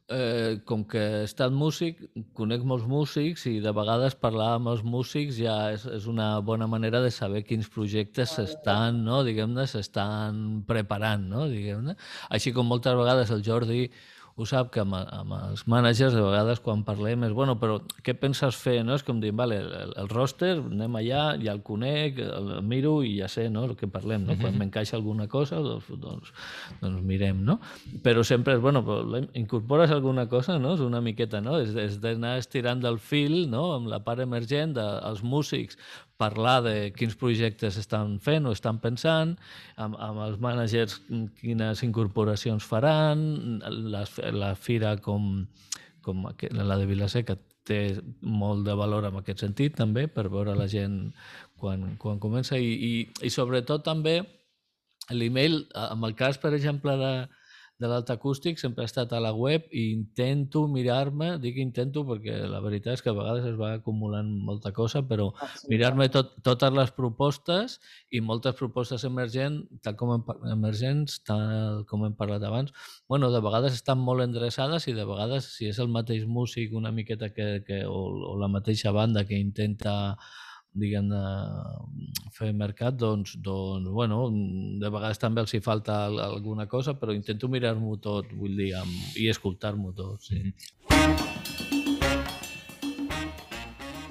eh, 0.09 0.59
com 0.65 0.85
que 0.87 1.01
he 1.01 1.23
estat 1.27 1.53
músic, 1.53 2.01
conec 2.39 2.65
molts 2.65 2.87
músics 2.89 3.47
i 3.51 3.57
de 3.65 3.73
vegades 3.75 4.17
parlar 4.19 4.53
amb 4.57 4.71
els 4.73 4.83
músics 4.87 5.39
ja 5.41 5.57
és, 5.75 5.87
és 5.99 6.07
una 6.11 6.29
bona 6.41 6.69
manera 6.71 7.01
de 7.05 7.11
saber 7.15 7.43
quins 7.47 7.69
projectes 7.73 8.37
s'estan, 8.37 9.03
no, 9.07 9.23
diguem-ne, 9.27 9.67
s'estan 9.71 10.63
preparant, 10.69 11.27
no, 11.33 11.47
diguem-ne. 11.51 11.97
Així 12.31 12.55
com 12.57 12.69
moltes 12.71 12.99
vegades 12.99 13.33
el 13.35 13.43
Jordi 13.47 13.87
ho 14.37 14.45
sap 14.45 14.68
que 14.72 14.82
amb, 14.82 14.93
amb 14.95 15.32
els 15.39 15.62
mànagers 15.70 16.12
de 16.12 16.20
vegades 16.20 16.61
quan 16.61 16.82
parlem 16.84 17.22
és, 17.24 17.32
bueno, 17.32 17.55
però 17.57 17.78
què 18.05 18.12
penses 18.20 18.59
fer? 18.61 18.82
No? 18.84 18.99
És 18.99 19.05
com 19.07 19.20
dir, 19.22 19.30
vale, 19.37 19.57
el, 19.64 19.95
el 20.03 20.11
roster, 20.12 20.59
anem 20.61 20.99
allà, 21.01 21.22
ja 21.41 21.55
el 21.55 21.62
conec, 21.64 22.20
el, 22.20 22.51
el 22.59 22.66
miro 22.68 22.99
i 23.01 23.14
ja 23.16 23.30
sé 23.32 23.47
no? 23.53 23.64
el 23.64 23.72
que 23.80 23.89
parlem. 23.89 24.26
No? 24.26 24.34
Uh 24.34 24.37
-huh. 24.37 24.43
Quan 24.45 24.59
m'encaixa 24.61 24.97
alguna 25.01 25.26
cosa, 25.26 25.62
doncs, 25.64 25.89
doncs, 25.89 26.32
doncs 26.82 27.03
mirem. 27.03 27.45
No? 27.45 27.61
Però 28.05 28.24
sempre 28.24 28.55
és, 28.55 28.61
bueno, 28.61 28.84
però 28.84 29.24
incorpores 29.32 29.91
alguna 29.91 30.28
cosa, 30.28 30.59
no? 30.59 30.74
És 30.74 30.80
una 30.80 31.01
miqueta, 31.01 31.41
no? 31.41 31.59
És, 31.59 31.74
és 31.74 32.01
d'anar 32.01 32.37
estirant 32.37 32.80
del 32.80 32.99
fil, 32.99 33.49
no? 33.51 33.72
Amb 33.72 33.89
la 33.89 34.05
part 34.05 34.20
emergent 34.20 34.74
dels 34.74 35.22
músics, 35.22 35.78
parlar 36.17 36.61
de 36.64 36.75
quins 36.97 37.17
projectes 37.19 37.77
estan 37.81 38.17
fent 38.25 38.49
o 38.49 38.55
estan 38.57 38.81
pensant, 38.83 39.35
amb, 39.77 39.99
amb 40.01 40.23
els 40.27 40.39
mànagers 40.43 40.99
quines 41.41 41.83
incorporacions 41.87 42.64
faran, 42.64 43.61
la, 43.93 44.05
la 44.33 44.55
fira 44.57 44.97
com, 45.05 45.45
com 46.05 46.25
la 46.27 46.81
de 46.81 46.89
Vilaseca 46.89 47.37
té 47.67 47.81
molt 48.23 48.64
de 48.67 48.77
valor 48.79 49.09
en 49.09 49.19
aquest 49.19 49.43
sentit 49.43 49.75
també 49.77 50.07
per 50.07 50.29
veure 50.31 50.55
la 50.57 50.69
gent 50.71 51.01
quan, 51.59 51.97
quan 52.01 52.21
comença. 52.23 52.59
I, 52.59 52.73
i, 52.73 52.93
i 53.27 53.33
sobretot 53.33 53.85
també 53.85 54.21
l'email, 55.11 55.64
amb 55.75 56.07
el 56.09 56.14
cas 56.19 56.39
per 56.43 56.55
exemple 56.55 56.95
de, 57.01 57.12
de 57.79 57.89
l'alt 57.91 58.09
acústic 58.12 58.57
sempre 58.61 58.85
ha 58.85 58.89
estat 58.89 59.12
a 59.12 59.20
la 59.20 59.33
web 59.37 59.66
i 59.68 59.91
intento 59.93 60.62
mirar-me, 60.72 61.35
dic 61.43 61.59
intento 61.61 62.07
perquè 62.09 62.39
la 62.49 62.62
veritat 62.64 62.97
és 62.97 63.05
que 63.05 63.12
a 63.12 63.16
vegades 63.16 63.45
es 63.51 63.59
va 63.61 63.74
acumulant 63.77 64.31
molta 64.49 64.72
cosa, 64.77 65.03
però 65.05 65.29
mirar-me 65.68 66.09
tot, 66.12 66.33
totes 66.47 66.72
les 66.72 66.95
propostes 66.97 67.77
i 68.11 68.22
moltes 68.24 68.57
propostes 68.57 69.05
emergents, 69.09 69.68
tal 69.85 69.99
com 70.01 70.14
hem, 70.14 70.24
emergents, 70.55 71.20
tal 71.29 71.85
com 71.91 72.07
hem 72.09 72.16
parlat 72.16 72.49
abans, 72.49 72.72
bueno, 73.09 73.31
de 73.35 73.45
vegades 73.45 73.77
estan 73.77 74.01
molt 74.01 74.24
endreçades 74.24 74.89
i 74.89 74.97
de 74.97 75.05
vegades 75.05 75.53
si 75.59 75.68
és 75.68 75.81
el 75.83 75.93
mateix 75.93 76.24
músic 76.24 76.72
una 76.72 76.95
miqueta 76.97 77.29
que, 77.37 77.61
que 77.66 77.85
o, 77.85 78.07
o 78.33 78.35
la 78.41 78.49
mateixa 78.49 78.95
banda 78.97 79.27
que 79.29 79.37
intenta 79.37 80.16
diguem 80.77 81.11
fer 82.37 82.53
mercat, 82.53 82.97
doncs, 83.01 83.37
doncs, 83.43 83.89
bueno, 83.89 84.27
de 84.81 84.91
vegades 84.93 85.20
també 85.22 85.43
els 85.45 85.55
hi 85.57 85.62
falta 85.64 86.05
alguna 86.07 86.68
cosa, 86.68 86.97
però 87.01 87.14
intento 87.16 87.49
mirar-m'ho 87.49 87.97
tot, 88.03 88.33
vull 88.37 88.57
dir, 88.59 88.74
amb, 88.79 88.93
i 89.16 89.31
escoltar-m'ho 89.33 89.95
tot, 89.97 90.29
sí. 90.29 90.53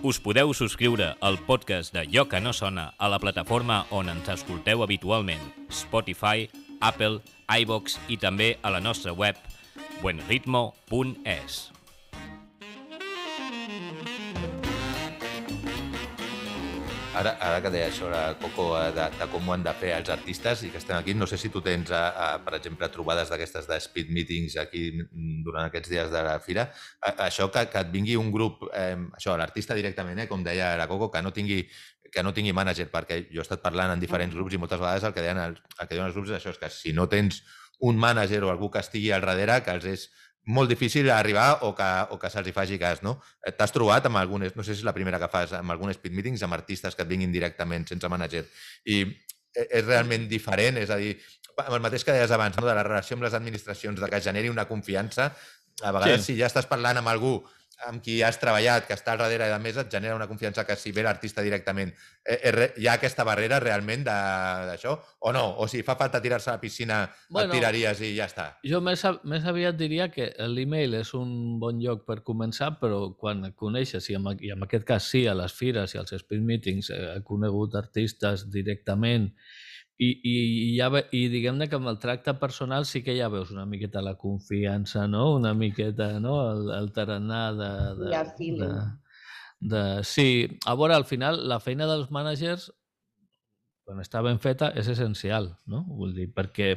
Us 0.06 0.20
podeu 0.22 0.52
subscriure 0.54 1.16
al 1.26 1.40
podcast 1.48 1.94
de 1.96 2.04
Lloc 2.06 2.30
que 2.36 2.42
no 2.42 2.54
sona 2.54 2.92
a 3.02 3.10
la 3.10 3.18
plataforma 3.18 3.86
on 3.90 4.12
ens 4.14 4.30
escolteu 4.30 4.84
habitualment, 4.86 5.42
Spotify, 5.74 6.46
Apple, 6.78 7.24
iVox 7.50 7.98
i 8.14 8.20
també 8.22 8.54
a 8.62 8.70
la 8.70 8.84
nostra 8.86 9.14
web 9.18 9.40
buenritmo.es. 10.04 11.75
Ara, 17.16 17.32
ara 17.40 17.62
que 17.64 17.70
deia 17.72 17.92
sobre 17.96 18.18
Coco 18.42 18.66
eh, 18.76 18.90
de, 18.92 19.06
de 19.16 19.26
com 19.32 19.48
ho 19.48 19.54
han 19.56 19.64
de 19.64 19.72
fer 19.80 19.94
els 19.96 20.10
artistes 20.12 20.66
i 20.68 20.72
que 20.74 20.82
estem 20.82 20.98
aquí, 20.98 21.14
no 21.16 21.28
sé 21.32 21.38
si 21.40 21.48
tu 21.54 21.62
tens, 21.64 21.94
a, 21.96 22.02
a, 22.12 22.26
per 22.44 22.58
exemple, 22.58 22.90
trobades 22.92 23.32
d'aquestes 23.32 23.70
de 23.70 23.78
speed 23.80 24.12
meetings 24.12 24.58
aquí 24.60 24.90
durant 25.46 25.70
aquests 25.70 25.94
dies 25.94 26.12
de 26.12 26.24
la 26.28 26.36
fira. 26.44 26.68
A, 27.00 27.14
això 27.30 27.48
que, 27.54 27.64
que 27.72 27.84
et 27.86 27.94
vingui 27.94 28.18
un 28.20 28.34
grup, 28.36 28.68
eh, 28.76 28.98
això, 29.16 29.38
l'artista 29.40 29.78
directament, 29.80 30.20
eh, 30.26 30.28
com 30.28 30.44
deia 30.44 30.74
la 30.76 30.90
Coco, 30.92 31.08
que 31.14 31.24
no 31.24 31.32
tingui 31.36 31.64
que 32.16 32.24
no 32.24 32.32
tingui 32.36 32.54
mànager, 32.56 32.86
perquè 32.92 33.26
jo 33.28 33.42
he 33.42 33.44
estat 33.44 33.64
parlant 33.64 33.92
en 33.92 34.00
diferents 34.00 34.32
mm. 34.32 34.40
grups 34.40 34.56
i 34.56 34.60
moltes 34.60 34.80
vegades 34.80 35.04
el 35.04 35.16
que 35.16 35.24
deien 35.24 35.40
els, 35.42 35.64
el 35.80 35.88
que 35.88 35.96
diuen 35.98 36.08
els 36.08 36.16
grups 36.16 36.32
és 36.32 36.38
això, 36.38 36.54
és 36.54 36.62
que 36.62 36.70
si 36.72 36.94
no 36.96 37.10
tens 37.12 37.42
un 37.84 38.00
mànager 38.00 38.44
o 38.44 38.52
algú 38.52 38.70
que 38.72 38.80
estigui 38.80 39.12
al 39.12 39.26
darrere, 39.26 39.62
que 39.64 39.74
els 39.76 39.88
és 39.92 40.06
molt 40.46 40.70
difícil 40.70 41.10
arribar 41.10 41.60
o 41.66 41.74
que, 41.76 41.90
o 42.14 42.20
que 42.22 42.30
se'ls 42.30 42.52
faci 42.54 42.78
cas, 42.82 43.02
no? 43.06 43.18
T'has 43.58 43.74
trobat 43.74 44.06
amb 44.06 44.20
algunes, 44.22 44.56
no 44.56 44.64
sé 44.64 44.74
si 44.74 44.84
és 44.84 44.88
la 44.88 44.94
primera 44.94 45.20
que 45.22 45.30
fas, 45.32 45.56
amb 45.58 45.74
algunes 45.74 45.98
speed 45.98 46.14
meetings 46.14 46.44
amb 46.46 46.58
artistes 46.58 46.96
que 46.96 47.06
et 47.06 47.10
vinguin 47.10 47.34
directament, 47.34 47.88
sense 47.90 48.10
manager, 48.12 48.46
i 48.86 49.02
e, 49.02 49.66
és 49.66 49.86
realment 49.86 50.30
diferent, 50.30 50.78
és 50.82 50.94
a 50.94 51.00
dir, 51.02 51.16
el 51.66 51.82
mateix 51.82 52.06
que 52.06 52.14
deies 52.14 52.32
abans, 52.36 52.58
no? 52.60 52.68
de 52.68 52.78
la 52.78 52.86
relació 52.86 53.18
amb 53.18 53.26
les 53.26 53.34
administracions, 53.34 54.00
de 54.00 54.10
que 54.12 54.22
generi 54.22 54.52
una 54.54 54.68
confiança, 54.70 55.32
a 55.82 55.92
vegades 55.92 56.22
sí. 56.24 56.34
si 56.34 56.40
ja 56.40 56.48
estàs 56.48 56.70
parlant 56.70 57.02
amb 57.02 57.12
algú 57.12 57.40
amb 57.88 58.02
qui 58.04 58.22
has 58.24 58.40
treballat, 58.40 58.86
que 58.88 58.96
està 58.96 59.14
al 59.14 59.22
darrere 59.22 59.50
de 59.52 59.58
més, 59.62 59.78
et 59.78 59.92
genera 59.92 60.16
una 60.16 60.28
confiança 60.30 60.66
que 60.66 60.78
si 60.80 60.94
ve 60.96 61.04
l'artista 61.04 61.44
directament, 61.46 61.92
eh, 62.24 62.38
eh, 62.38 62.68
hi 62.80 62.88
ha 62.88 62.96
aquesta 63.00 63.26
barrera 63.28 63.60
realment 63.60 64.06
d'això? 64.08 64.96
O 65.28 65.34
no? 65.36 65.44
O 65.60 65.68
si 65.72 65.84
fa 65.84 65.98
falta 66.00 66.22
tirar-se 66.22 66.50
a 66.50 66.56
la 66.56 66.62
piscina, 66.62 67.02
bueno, 67.30 67.52
et 67.52 67.60
tiraries 67.60 68.02
i 68.02 68.14
ja 68.18 68.30
està? 68.32 68.48
Jo 68.66 68.82
més, 68.82 69.04
més 69.24 69.46
aviat 69.46 69.78
diria 69.78 70.10
que 70.14 70.32
l'email 70.48 70.96
és 71.02 71.14
un 71.18 71.60
bon 71.60 71.82
lloc 71.84 72.06
per 72.08 72.22
començar, 72.24 72.76
però 72.82 73.12
quan 73.20 73.52
coneixes, 73.56 74.10
i 74.10 74.18
en, 74.20 74.32
i 74.40 74.56
en 74.56 74.64
aquest 74.66 74.88
cas 74.88 75.12
sí, 75.12 75.26
a 75.28 75.36
les 75.38 75.54
fires 75.54 75.96
i 75.96 76.02
als 76.02 76.16
speed 76.16 76.44
meetings, 76.48 76.90
eh, 76.90 77.04
he 77.18 77.22
conegut 77.28 77.76
artistes 77.76 78.48
directament 78.52 79.32
i, 79.98 80.10
i, 80.10 80.34
i, 80.34 80.70
ja 80.76 80.90
ve, 80.92 81.06
i 81.16 81.26
diguem-ne 81.32 81.70
que 81.72 81.78
amb 81.80 81.88
el 81.92 82.00
tracte 82.04 82.34
personal 82.40 82.88
sí 82.90 83.02
que 83.04 83.16
ja 83.16 83.30
veus 83.32 83.54
una 83.54 83.66
miqueta 83.70 84.04
la 84.04 84.18
confiança, 84.20 85.06
no? 85.08 85.30
Una 85.38 85.54
miqueta, 85.56 86.10
no? 86.20 86.36
El, 86.52 86.72
el 86.76 86.92
tarannà 86.96 87.44
de... 87.56 87.70
de, 88.02 88.10
ja, 88.12 88.24
de, 88.36 88.72
de, 89.72 89.84
sí, 90.04 90.28
a 90.66 90.76
veure, 90.76 90.98
al 90.98 91.08
final, 91.08 91.40
la 91.48 91.62
feina 91.64 91.88
dels 91.88 92.12
mànagers, 92.12 92.68
quan 93.88 94.04
està 94.04 94.24
ben 94.26 94.42
feta, 94.44 94.74
és 94.76 94.90
essencial, 94.92 95.54
no? 95.72 95.86
Vull 95.88 96.16
dir, 96.18 96.28
perquè, 96.36 96.74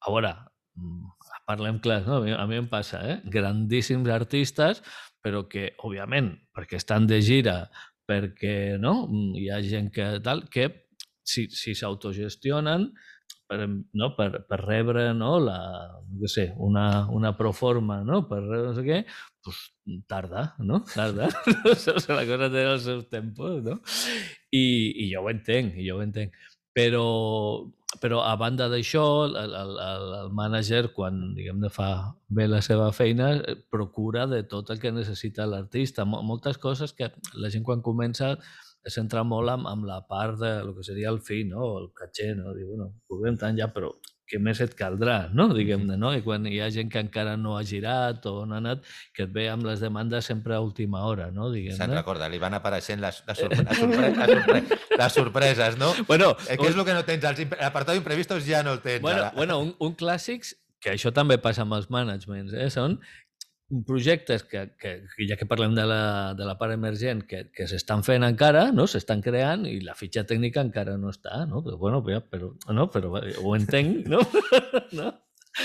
a 0.00 0.10
veure, 0.10 0.34
mm, 0.74 1.32
parlem 1.46 1.78
clar, 1.84 2.02
no? 2.08 2.18
a, 2.18 2.24
mi, 2.24 2.34
a 2.34 2.48
mi 2.50 2.58
em 2.58 2.68
passa, 2.72 3.04
eh? 3.06 3.20
Grandíssims 3.30 4.10
artistes, 4.10 4.82
però 5.22 5.44
que, 5.46 5.70
òbviament, 5.86 6.34
perquè 6.56 6.80
estan 6.80 7.06
de 7.06 7.20
gira, 7.22 7.60
perquè 8.10 8.78
no? 8.82 9.04
hi 9.38 9.50
ha 9.52 9.60
gent 9.62 9.92
que 9.94 10.16
tal, 10.24 10.48
que 10.50 10.70
si 11.30 11.46
si 11.54 11.76
s'autogestionen 11.78 12.90
per, 13.50 13.66
no? 13.66 14.12
per, 14.14 14.44
per 14.46 14.60
rebre 14.62 15.08
no? 15.14 15.32
la, 15.42 15.58
no 16.06 16.28
sé, 16.30 16.52
una, 16.56 17.08
una 17.10 17.34
proforma 17.36 18.00
no? 18.06 18.22
per 18.30 18.40
no 18.46 18.70
sé 18.76 18.84
què, 18.86 19.00
pues, 19.42 19.58
tarda, 20.10 20.52
no? 20.62 20.84
Tarda. 20.92 21.26
la 22.20 22.24
cosa 22.28 22.50
té 22.52 22.62
els 22.62 22.86
seus 22.86 23.08
tempos, 23.10 23.58
no? 23.66 23.80
I, 24.54 24.64
I 25.02 25.10
jo 25.10 25.24
ho 25.24 25.32
entenc, 25.32 25.74
i 25.74 25.88
jo 25.88 25.98
ho 25.98 26.06
entenc. 26.06 26.38
Però, 26.76 27.04
però 27.98 28.22
a 28.22 28.36
banda 28.38 28.68
d'això, 28.70 29.04
el, 29.26 29.56
el, 29.58 29.74
el 30.20 30.32
mànager, 30.36 30.84
quan 30.94 31.32
diguem 31.34 31.66
fa 31.74 31.90
bé 32.30 32.46
la 32.46 32.62
seva 32.62 32.92
feina, 32.94 33.32
eh, 33.40 33.58
procura 33.74 34.28
de 34.30 34.44
tot 34.46 34.70
el 34.70 34.78
que 34.82 34.94
necessita 34.94 35.48
l'artista. 35.50 36.06
Moltes 36.06 36.62
coses 36.62 36.94
que 36.94 37.10
la 37.34 37.50
gent 37.50 37.66
quan 37.66 37.82
comença 37.82 38.36
es 38.86 38.96
centra 38.96 39.24
molt 39.26 39.52
amb, 39.52 39.68
amb 39.68 39.84
la 39.88 40.00
part 40.08 40.38
de 40.40 40.54
lo 40.64 40.74
que 40.76 40.84
seria 40.86 41.10
el 41.10 41.20
fi, 41.20 41.42
no? 41.44 41.76
el 41.80 41.90
caché, 41.96 42.32
no? 42.36 42.54
Diu, 42.56 42.70
bueno, 42.72 42.92
puguem 43.08 43.36
tant 43.40 43.58
ja, 43.58 43.68
però 43.74 43.92
què 44.30 44.38
més 44.38 44.60
et 44.62 44.76
caldrà, 44.78 45.16
no? 45.34 45.48
diguem-ne, 45.56 45.96
no? 45.98 46.12
I 46.14 46.22
quan 46.22 46.46
hi 46.46 46.60
ha 46.62 46.68
gent 46.70 46.90
que 46.92 47.02
encara 47.02 47.34
no 47.36 47.56
ha 47.58 47.64
girat 47.66 48.26
o 48.30 48.44
no 48.46 48.56
ha 48.56 48.60
anat, 48.62 48.86
que 49.16 49.26
et 49.26 49.32
ve 49.34 49.48
amb 49.50 49.66
les 49.66 49.82
demandes 49.82 50.28
sempre 50.30 50.54
a 50.54 50.60
última 50.62 51.02
hora, 51.08 51.30
no? 51.34 51.50
Diguem-ne. 51.50 51.78
Se'n 51.80 51.96
recorda, 51.96 52.30
li 52.30 52.38
van 52.42 52.54
apareixent 52.56 53.02
les, 53.02 53.20
les, 53.26 53.42
sorpre 53.42 53.64
les, 53.66 53.80
sorpre 53.82 54.12
les, 54.14 54.32
sorpre 54.36 54.80
les 55.02 55.18
sorpreses, 55.18 55.78
no? 55.82 55.90
Bueno, 56.06 56.32
eh, 56.46 56.56
què 56.60 56.70
és 56.70 56.78
el 56.78 56.86
que 56.86 56.96
no 56.96 57.04
tens? 57.08 57.44
L'apartat 57.58 57.96
d'imprevistos 57.98 58.46
ja 58.46 58.62
no 58.66 58.76
el 58.78 58.84
tens. 58.86 59.02
Bueno, 59.02 59.26
ara. 59.26 59.34
bueno 59.36 59.58
un, 59.66 59.74
un 59.82 59.98
clàssics, 59.98 60.54
que 60.80 60.94
això 60.94 61.12
també 61.12 61.36
passa 61.42 61.66
amb 61.66 61.76
els 61.76 61.90
managements, 61.92 62.54
eh? 62.56 62.70
són 62.72 62.96
projectes 63.86 64.42
que, 64.42 64.74
que, 64.78 64.92
que 65.14 65.28
ja 65.28 65.38
que 65.38 65.46
parlem 65.46 65.74
de 65.74 65.86
la, 65.86 66.34
de 66.34 66.46
la 66.46 66.56
part 66.58 66.74
emergent, 66.74 67.22
que, 67.28 67.44
que 67.54 67.68
s'estan 67.70 68.02
fent 68.06 68.26
encara, 68.26 68.68
no? 68.74 68.88
s'estan 68.90 69.22
creant 69.22 69.66
i 69.70 69.78
la 69.84 69.96
fitxa 69.98 70.26
tècnica 70.26 70.64
encara 70.64 70.96
no 70.98 71.12
està, 71.14 71.44
no? 71.46 71.62
Però, 71.64 71.78
bueno, 71.78 72.02
però, 72.06 72.22
però, 72.26 72.52
no? 72.74 72.86
però 72.90 73.14
ho 73.16 73.56
entenc, 73.56 74.08
no? 74.10 74.22
no? 74.98 75.10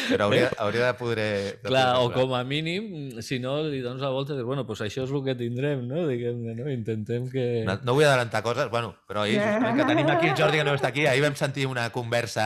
Però 0.09 0.25
hauria, 0.25 0.49
hauria 0.59 0.87
de 0.89 0.93
poder... 0.97 1.33
De 1.61 1.69
Clar, 1.69 1.85
poder 1.95 2.05
o 2.05 2.11
com 2.13 2.33
a 2.37 2.43
mínim, 2.45 3.21
si 3.25 3.37
no, 3.39 3.57
li 3.69 3.81
dones 3.83 4.01
la 4.03 4.11
volta 4.13 4.33
i 4.33 4.39
dius, 4.39 4.47
bueno, 4.47 4.65
pues 4.67 4.81
això 4.85 5.05
és 5.05 5.13
el 5.13 5.23
que 5.25 5.37
tindrem, 5.39 5.85
no? 5.87 6.05
Diguem-ne, 6.09 6.55
no? 6.57 6.69
Intentem 6.73 7.29
que... 7.31 7.45
No, 7.67 7.77
no 7.85 7.97
vull 7.97 8.07
adelantar 8.07 8.41
coses, 8.45 8.69
bueno, 8.73 8.95
però 9.09 9.23
ahir, 9.23 9.39
justament 9.39 9.81
que 9.81 9.89
tenim 9.93 10.13
aquí 10.13 10.29
el 10.33 10.37
Jordi 10.37 10.61
que 10.61 10.67
no 10.67 10.77
està 10.77 10.89
aquí, 10.93 11.05
ahir 11.09 11.25
vam 11.25 11.37
sentir 11.39 11.69
una 11.69 11.89
conversa 11.95 12.45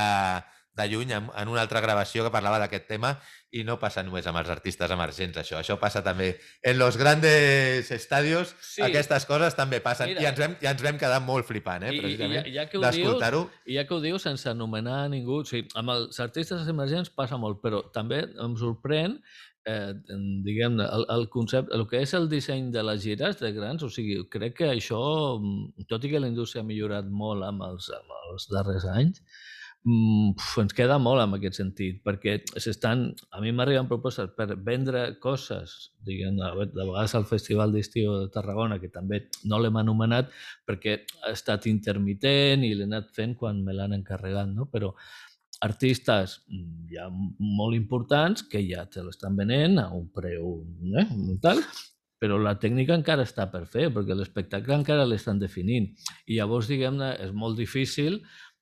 de 0.80 0.88
lluny 0.92 1.12
en, 1.18 1.28
en 1.36 1.52
una 1.52 1.62
altra 1.62 1.82
gravació 1.84 2.26
que 2.26 2.32
parlava 2.34 2.62
d'aquest 2.62 2.88
tema 2.90 3.18
i 3.52 3.64
no 3.66 3.80
passa 3.82 4.04
només 4.06 4.28
amb 4.30 4.38
els 4.42 4.50
artistes 4.54 4.92
emergents, 4.94 5.40
això. 5.42 5.58
Això 5.60 5.80
passa 5.82 6.04
també 6.06 6.32
en 6.62 6.78
los 6.78 6.98
grandes 7.02 7.90
estadios, 7.92 8.54
sí. 8.62 8.84
aquestes 8.86 9.26
coses 9.30 9.58
també 9.58 9.82
passen. 9.82 10.14
Mira, 10.14 10.22
I, 10.22 10.30
ens 10.30 10.42
vam, 10.42 10.56
I 10.62 10.70
ens 10.70 10.86
vam 10.86 11.02
quedar 11.02 11.20
molt 11.26 11.50
flipant, 11.50 11.88
eh, 11.88 11.96
precisament, 11.98 12.46
i, 12.46 12.54
i 12.54 12.60
ja, 12.60 12.68
ja 12.70 12.84
d'escoltar-ho. 12.86 13.44
I 13.66 13.80
ja 13.80 13.86
que 13.90 13.98
ho 13.98 14.02
dius 14.04 14.28
sense 14.30 14.50
anomenar 14.52 15.08
ningú, 15.14 15.42
o 15.42 15.50
sigui, 15.50 15.68
amb 15.80 15.96
els 15.96 16.22
artistes 16.22 16.70
emergents 16.70 17.10
passa 17.10 17.42
molt, 17.42 17.62
però 17.64 17.82
també 17.96 18.24
em 18.30 18.58
sorprèn 18.60 19.18
eh, 19.70 19.94
diguem-ne, 20.46 20.86
el, 20.86 21.06
el 21.16 21.28
concepte, 21.34 21.74
el 21.76 21.86
que 21.90 22.02
és 22.06 22.14
el 22.18 22.30
disseny 22.32 22.70
de 22.76 22.84
les 22.86 23.04
gires 23.04 23.40
de 23.42 23.52
grans, 23.56 23.84
o 23.86 23.90
sigui, 23.94 24.22
crec 24.32 24.58
que 24.62 24.72
això, 24.72 25.02
tot 25.92 26.06
i 26.06 26.12
que 26.14 26.22
la 26.22 26.30
indústria 26.32 26.64
ha 26.64 26.70
millorat 26.70 27.10
molt 27.10 27.46
amb 27.48 27.66
els, 27.70 27.90
amb 27.96 28.16
els 28.22 28.50
darrers 28.54 28.88
anys, 28.94 29.24
mm, 29.86 30.36
ens 30.64 30.76
queda 30.76 30.98
molt 31.02 31.24
en 31.24 31.36
aquest 31.38 31.60
sentit, 31.60 32.02
perquè 32.06 32.38
s'estan, 32.58 33.08
a 33.32 33.42
mi 33.44 33.54
m'arriben 33.56 33.90
propostes 33.90 34.32
per 34.38 34.50
vendre 34.66 35.06
coses, 35.24 35.92
diguem, 36.06 36.40
de 36.40 36.84
vegades 36.84 37.16
al 37.16 37.28
Festival 37.30 37.74
d'Estiu 37.76 38.16
de 38.18 38.30
Tarragona, 38.34 38.80
que 38.82 38.92
també 38.94 39.26
no 39.46 39.60
l'hem 39.62 39.80
anomenat 39.82 40.32
perquè 40.68 41.00
ha 41.24 41.34
estat 41.34 41.70
intermitent 41.72 42.66
i 42.66 42.74
l'he 42.76 42.88
anat 42.90 43.14
fent 43.16 43.38
quan 43.40 43.64
me 43.64 43.76
l'han 43.76 43.96
encarregat, 44.00 44.52
no? 44.52 44.70
però 44.72 44.94
artistes 45.66 46.40
mm, 46.48 46.90
ja 46.94 47.10
molt 47.12 47.76
importants 47.76 48.46
que 48.48 48.64
ja 48.64 48.86
te 48.88 49.04
l'estan 49.04 49.36
venent 49.36 49.80
a 49.82 49.90
un 49.96 50.08
preu 50.16 50.60
eh, 50.96 51.08
tal, 51.44 51.60
però 52.20 52.36
la 52.40 52.58
tècnica 52.60 52.98
encara 52.98 53.24
està 53.24 53.46
per 53.52 53.64
fer, 53.72 53.88
perquè 53.96 54.16
l'espectacle 54.16 54.76
encara 54.76 55.08
l'estan 55.08 55.40
definint. 55.40 55.88
I 56.28 56.40
llavors, 56.40 56.68
diguem-ne, 56.68 57.14
és 57.24 57.32
molt 57.32 57.56
difícil 57.60 58.20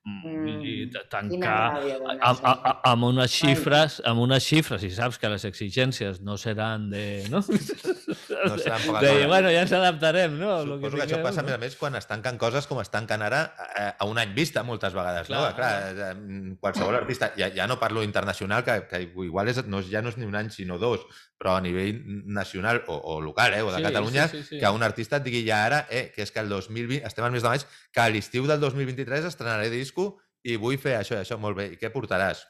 Mm. 0.08 0.60
I 0.64 0.74
tancar 1.10 1.78
amb, 2.24 2.40
amb, 2.86 3.04
unes 3.10 3.32
xifres, 3.34 3.98
amb 4.08 4.22
unes 4.24 4.46
xifres, 4.46 4.84
i 4.86 4.90
saps 4.94 5.18
que 5.20 5.28
les 5.28 5.44
exigències 5.48 6.22
no 6.24 6.38
seran 6.40 6.88
de... 6.92 7.04
No, 7.28 7.42
no 7.42 8.56
seran 8.56 8.82
poca 8.86 9.02
de, 9.04 9.26
bueno, 9.26 9.52
ja 9.52 9.66
ens 9.66 9.74
adaptarem, 9.76 10.38
no? 10.40 10.54
Suposo 10.64 10.96
que, 10.96 11.02
que 11.02 11.06
això 11.08 11.20
passa, 11.24 11.44
no? 11.44 11.52
a 11.54 11.60
més, 11.60 11.76
quan 11.76 11.98
es 11.98 12.08
tanquen 12.08 12.40
coses 12.40 12.68
com 12.70 12.80
es 12.82 12.92
tanquen 12.94 13.24
ara 13.26 13.42
a, 13.52 13.88
a 13.98 14.08
un 14.08 14.20
any 14.22 14.32
vista, 14.36 14.64
moltes 14.64 14.96
vegades, 14.96 15.28
clar, 15.28 15.44
no? 15.44 15.56
Clar, 15.58 15.72
eh, 15.92 16.56
qualsevol 16.62 16.98
artista, 17.02 17.32
ja, 17.36 17.50
ja 17.54 17.68
no 17.68 17.78
parlo 17.82 18.06
internacional, 18.06 18.64
que, 18.64 18.80
que 18.88 19.04
igual 19.28 19.52
és, 19.52 19.60
no, 19.68 19.82
ja 19.84 20.02
no 20.04 20.14
és 20.14 20.20
ni 20.20 20.28
un 20.28 20.38
any, 20.40 20.52
sinó 20.54 20.80
dos, 20.80 21.04
però 21.38 21.54
a 21.56 21.62
nivell 21.62 22.02
nacional 22.26 22.82
o, 22.88 22.96
o 22.96 23.20
local, 23.20 23.54
eh, 23.54 23.62
o 23.62 23.70
de 23.70 23.78
sí, 23.78 23.82
Catalunya, 23.82 24.28
sí, 24.28 24.42
sí, 24.42 24.48
sí. 24.50 24.58
que 24.58 24.72
un 24.74 24.82
artista 24.82 25.20
et 25.20 25.28
digui 25.28 25.44
ja 25.46 25.62
ara 25.68 25.84
eh, 25.88 26.08
que 26.14 26.24
és 26.24 26.34
que 26.34 26.42
el 26.42 26.50
2020, 26.50 27.04
estem 27.06 27.24
al 27.24 27.32
mes 27.34 27.44
de 27.44 27.52
maig, 27.52 27.66
que 27.94 28.02
a 28.02 28.08
l'estiu 28.10 28.48
del 28.50 28.58
2023 28.60 29.28
estrenaré 29.30 29.70
disco 29.98 30.18
i 30.44 30.56
vull 30.56 30.78
fer 30.78 30.96
això 30.98 31.16
i 31.16 31.22
això, 31.22 31.38
molt 31.38 31.56
bé. 31.58 31.72
I 31.74 31.76
què 31.80 31.90
portaràs? 31.90 32.44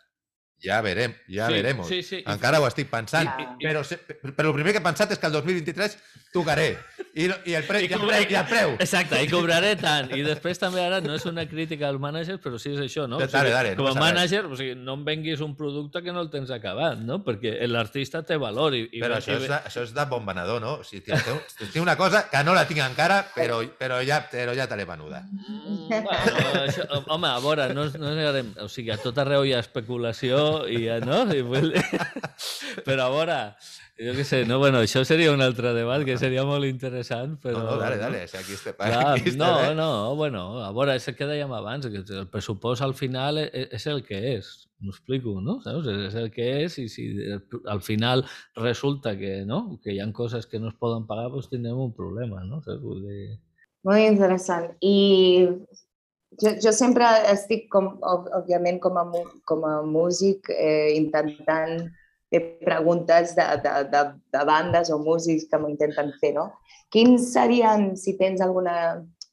Ja 0.62 0.80
verem, 0.82 1.14
ja 1.28 1.46
sí, 1.46 1.54
veremos. 1.54 1.86
Sí, 1.86 2.02
sí. 2.02 2.18
Encara 2.26 2.58
ho 2.58 2.66
estic 2.66 2.88
pensant, 2.90 3.28
I, 3.38 3.44
i, 3.62 3.66
però, 3.68 3.84
però 4.34 4.50
el 4.50 4.56
primer 4.56 4.72
que 4.74 4.80
he 4.80 4.84
pensat 4.84 5.12
és 5.14 5.20
que 5.22 5.28
el 5.30 5.36
2023 5.36 5.94
tocaré. 6.34 6.72
I, 7.14 7.28
i, 7.46 7.54
el, 7.54 7.62
pre, 7.66 7.84
I, 7.84 7.86
el, 7.94 8.02
preu, 8.02 8.24
i 8.26 8.36
el 8.40 8.48
preu. 8.50 8.72
Exacte, 8.82 9.20
i 9.22 9.30
cobraré 9.30 9.76
tant. 9.78 10.10
I 10.18 10.24
després 10.26 10.58
també 10.58 10.82
ara 10.82 10.98
no 11.02 11.14
és 11.14 11.24
una 11.30 11.44
crítica 11.50 11.86
al 11.88 12.00
mànager, 12.02 12.40
però 12.42 12.58
sí 12.58 12.72
és 12.74 12.80
això, 12.82 13.06
no? 13.10 13.20
O 13.20 13.22
sigui, 13.22 13.32
dale, 13.36 13.52
dale, 13.54 13.76
com 13.78 13.86
a 13.86 13.94
no 13.94 14.02
mànager, 14.02 14.42
o 14.46 14.58
sigui, 14.58 14.74
no 14.74 14.96
em 14.98 15.04
venguis 15.06 15.44
un 15.46 15.54
producte 15.58 16.02
que 16.02 16.14
no 16.14 16.26
el 16.26 16.30
tens 16.34 16.50
acabat, 16.54 16.98
no? 17.06 17.20
Perquè 17.26 17.54
l'artista 17.70 18.24
té 18.26 18.38
valor. 18.38 18.74
I, 18.74 18.88
i 18.98 19.02
però 19.04 19.20
això, 19.22 19.38
és 19.38 19.46
de, 19.46 19.60
això 19.70 19.86
és 19.86 19.94
de 19.94 20.06
bon 20.10 20.26
venedor, 20.26 20.58
no? 20.64 20.74
O 20.82 20.86
sigui, 20.86 21.04
tinc, 21.06 21.54
tinc 21.62 21.80
una 21.84 21.94
cosa 21.98 22.24
que 22.32 22.42
no 22.42 22.56
la 22.58 22.66
tinc 22.66 22.82
encara, 22.82 23.20
però, 23.34 23.60
però 23.78 24.02
ja, 24.06 24.24
però 24.30 24.58
ja 24.58 24.66
te 24.66 24.78
l'he 24.78 24.88
venuda. 24.90 25.22
Mm, 25.22 26.02
bueno, 26.02 26.50
això, 26.66 26.90
home, 27.06 27.30
a 27.30 27.38
veure, 27.46 27.70
no, 27.78 27.86
no 27.94 28.14
negarem, 28.18 28.52
o 28.66 28.68
sigui, 28.70 28.90
a 28.94 28.98
tot 29.02 29.22
arreu 29.22 29.46
hi 29.46 29.54
ha 29.54 29.62
especulació 29.62 30.47
i, 30.70 30.86
no? 31.04 31.24
I, 31.32 31.42
però 32.86 33.08
a 33.08 33.12
veure, 33.14 33.38
jo 33.98 34.14
què 34.14 34.24
sé, 34.26 34.44
no, 34.46 34.60
bueno, 34.62 34.84
això 34.84 35.02
seria 35.08 35.32
un 35.34 35.42
altre 35.42 35.72
debat 35.74 36.04
que 36.06 36.14
seria 36.20 36.44
molt 36.46 36.68
interessant, 36.68 37.34
però... 37.42 37.58
No, 37.58 37.64
no, 37.72 37.76
dale, 37.80 37.98
dale, 37.98 38.22
o 38.22 38.30
sigui, 38.30 38.44
aquí 38.44 38.54
estem, 38.54 38.76
Clar, 38.78 39.02
aquí 39.16 39.32
estem, 39.32 39.42
no, 39.42 39.50
eh? 39.64 39.74
no, 39.74 39.88
bueno, 40.20 40.44
a 40.62 40.70
veure, 40.76 40.94
és 41.00 41.08
el 41.10 41.16
que 41.18 41.26
dèiem 41.26 41.54
abans, 41.56 41.88
que 41.90 42.04
el 42.04 42.28
pressupost 42.30 42.86
al 42.86 42.94
final 42.98 43.42
és, 43.42 43.50
és 43.80 43.88
el 43.90 44.04
que 44.06 44.20
és, 44.36 44.52
m'ho 44.78 44.94
explico, 44.94 45.34
no? 45.42 45.58
Saps? 45.64 45.90
És 46.06 46.14
el 46.20 46.30
que 46.34 46.46
és 46.62 46.78
i 46.78 46.86
si 46.92 47.08
al 47.66 47.82
final 47.82 48.22
resulta 48.60 49.16
que, 49.18 49.42
no? 49.48 49.80
que 49.82 49.96
hi 49.96 49.98
ha 49.98 50.06
coses 50.14 50.46
que 50.46 50.62
no 50.62 50.70
es 50.70 50.78
poden 50.78 51.06
pagar, 51.10 51.32
doncs 51.34 51.50
tindrem 51.50 51.82
un 51.88 51.94
problema, 51.96 52.44
no? 52.46 52.62
Saps? 52.62 52.78
Vull 52.84 53.02
dir... 53.02 53.38
Molt 53.86 54.04
interessant. 54.04 54.70
I 54.84 55.48
jo, 56.42 56.54
jo 56.62 56.72
sempre 56.74 57.06
estic, 57.32 57.68
com, 57.72 57.94
òbviament, 58.02 58.80
com 58.82 58.98
a, 59.00 59.04
com 59.48 59.64
a 59.66 59.74
músic, 59.86 60.50
eh, 60.54 60.94
intentant 60.96 61.88
fer 62.30 62.42
preguntes 62.64 63.34
de, 63.36 63.46
de, 63.64 63.74
de, 63.92 64.02
de 64.34 64.42
bandes 64.44 64.90
o 64.92 64.98
músics 65.00 65.48
que 65.48 65.60
m'ho 65.60 65.70
intenten 65.72 66.12
fer, 66.20 66.34
no? 66.36 66.50
Quins 66.92 67.32
serien, 67.32 67.94
si 67.96 68.16
tens 68.20 68.40
alguna 68.44 68.76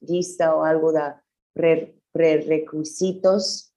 llista 0.06 0.54
o 0.56 0.64
alguna 0.68 1.10
de 1.56 1.76
prerequisitos 2.16 3.72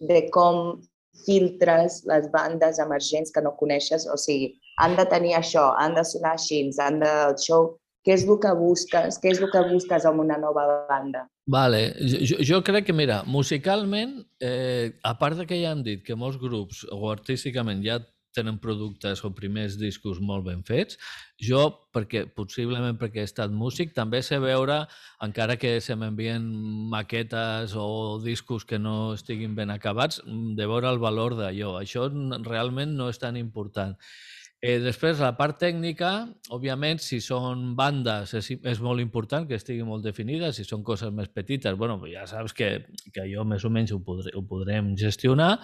de 0.00 0.26
com 0.32 0.78
filtres 1.24 2.02
les 2.08 2.28
bandes 2.32 2.78
emergents 2.78 3.32
que 3.32 3.42
no 3.44 3.56
coneixes? 3.56 4.06
O 4.08 4.16
sigui, 4.20 4.54
han 4.80 4.96
de 4.96 5.06
tenir 5.08 5.34
això, 5.36 5.70
han 5.80 5.96
de 5.96 6.04
sonar 6.04 6.36
així, 6.36 6.62
han 6.80 7.00
de... 7.00 7.12
Això, 7.32 7.64
què 8.06 8.14
és 8.14 8.22
el 8.22 8.36
que 8.38 8.52
busques? 8.54 9.18
Què 9.18 9.32
és 9.34 9.40
el 9.42 9.50
que 9.50 9.64
busques 9.66 10.04
amb 10.06 10.22
una 10.22 10.38
nova 10.38 10.64
banda? 10.86 11.24
Vale, 11.50 11.80
jo, 12.22 12.38
jo 12.38 12.60
crec 12.66 12.86
que, 12.86 12.94
mira, 12.94 13.24
musicalment, 13.26 14.20
eh, 14.38 14.94
a 15.02 15.16
part 15.18 15.38
de 15.40 15.46
que 15.46 15.58
ja 15.58 15.72
hem 15.74 15.82
dit 15.82 16.04
que 16.06 16.14
molts 16.14 16.38
grups 16.38 16.84
o 16.94 17.10
artísticament 17.10 17.82
ja 17.82 17.98
tenen 18.36 18.60
productes 18.60 19.22
o 19.24 19.32
primers 19.34 19.78
discos 19.80 20.20
molt 20.20 20.44
ben 20.46 20.62
fets. 20.68 21.00
Jo, 21.40 21.64
perquè 21.96 22.26
possiblement 22.36 22.98
perquè 23.00 23.24
he 23.24 23.28
estat 23.28 23.50
músic, 23.52 23.94
també 23.96 24.20
sé 24.22 24.38
veure, 24.42 24.82
encara 25.24 25.56
que 25.60 25.78
se 25.80 25.96
m'envien 25.96 26.44
maquetes 26.92 27.74
o 27.80 28.20
discos 28.22 28.68
que 28.68 28.78
no 28.78 29.14
estiguin 29.16 29.56
ben 29.56 29.72
acabats, 29.74 30.20
de 30.26 30.68
veure 30.68 30.92
el 30.92 31.02
valor 31.02 31.38
d'allò. 31.40 31.76
Això 31.80 32.06
realment 32.44 32.94
no 32.98 33.10
és 33.12 33.22
tan 33.22 33.40
important. 33.40 33.96
Eh, 34.64 34.78
després, 34.80 35.18
la 35.20 35.34
part 35.36 35.58
tècnica, 35.60 36.10
òbviament, 36.56 36.96
si 37.04 37.18
són 37.20 37.74
bandes 37.76 38.30
és, 38.38 38.46
és 38.64 38.78
molt 38.80 39.02
important 39.02 39.44
que 39.44 39.58
estigui 39.60 39.84
molt 39.84 40.06
definida, 40.06 40.48
si 40.56 40.64
són 40.64 40.80
coses 40.82 41.12
més 41.12 41.28
petites, 41.28 41.76
bueno, 41.76 41.98
ja 42.08 42.24
saps 42.26 42.56
que, 42.56 42.70
que 43.12 43.26
jo 43.28 43.44
més 43.44 43.66
o 43.68 43.70
menys 43.70 43.92
ho, 43.92 43.98
podré, 44.06 44.32
ho 44.32 44.40
podrem 44.48 44.94
gestionar, 44.96 45.58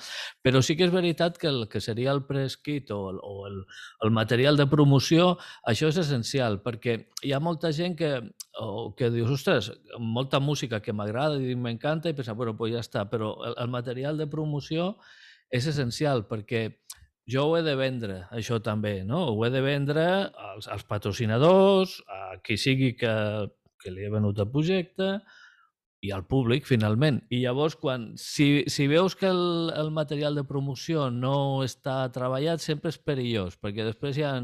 però 0.45 0.61
sí 0.61 0.77
que 0.77 0.85
és 0.85 0.93
veritat 0.93 1.41
que 1.41 1.49
el 1.49 1.65
que 1.73 1.81
seria 1.81 2.13
el 2.13 2.21
press 2.29 2.59
kit 2.61 2.93
o, 2.93 3.01
el, 3.15 3.23
o 3.25 3.49
el, 3.49 3.59
el 4.05 4.13
material 4.13 4.61
de 4.61 4.69
promoció, 4.69 5.39
això 5.65 5.89
és 5.89 6.03
essencial, 6.05 6.61
perquè 6.61 6.99
hi 7.25 7.33
ha 7.33 7.41
molta 7.41 7.73
gent 7.73 7.97
que, 7.97 8.13
o, 8.61 8.93
que 8.93 9.09
dius, 9.17 9.33
ostres, 9.41 9.73
molta 9.97 10.37
música 10.37 10.85
que 10.85 10.93
m'agrada 10.93 11.41
i 11.41 11.57
m'encanta 11.57 12.13
i 12.13 12.21
pensa, 12.21 12.37
bueno, 12.37 12.59
pues 12.61 12.77
ja 12.77 12.85
està, 12.85 13.09
però 13.09 13.39
el, 13.41 13.57
el 13.57 13.73
material 13.73 14.21
de 14.21 14.29
promoció 14.29 14.93
és 15.53 15.67
essencial 15.69 16.25
perquè 16.29 16.67
jo 17.31 17.47
ho 17.49 17.57
he 17.57 17.63
de 17.63 17.75
vendre, 17.79 18.23
això 18.35 18.59
també, 18.63 19.03
no? 19.07 19.25
Ho 19.31 19.45
he 19.47 19.51
de 19.55 19.63
vendre 19.63 20.07
als, 20.51 20.67
als 20.67 20.83
patrocinadors, 20.89 22.01
a 22.11 22.39
qui 22.43 22.59
sigui 22.59 22.93
que, 22.99 23.15
que 23.83 23.95
li 23.95 24.07
he 24.07 24.11
venut 24.11 24.41
el 24.43 24.51
projecte 24.51 25.15
i 26.03 26.11
al 26.11 26.25
públic, 26.27 26.67
finalment. 26.67 27.21
I 27.31 27.45
llavors, 27.45 27.77
quan, 27.79 28.11
si, 28.19 28.65
si 28.67 28.89
veus 28.91 29.15
que 29.19 29.31
el, 29.31 29.71
el 29.79 29.93
material 29.95 30.35
de 30.35 30.47
promoció 30.49 31.09
no 31.15 31.63
està 31.63 32.03
treballat, 32.15 32.63
sempre 32.65 32.91
és 32.91 32.99
perillós, 32.99 33.55
perquè 33.63 33.87
després 33.87 34.19
hi 34.19 34.27
ha 34.27 34.35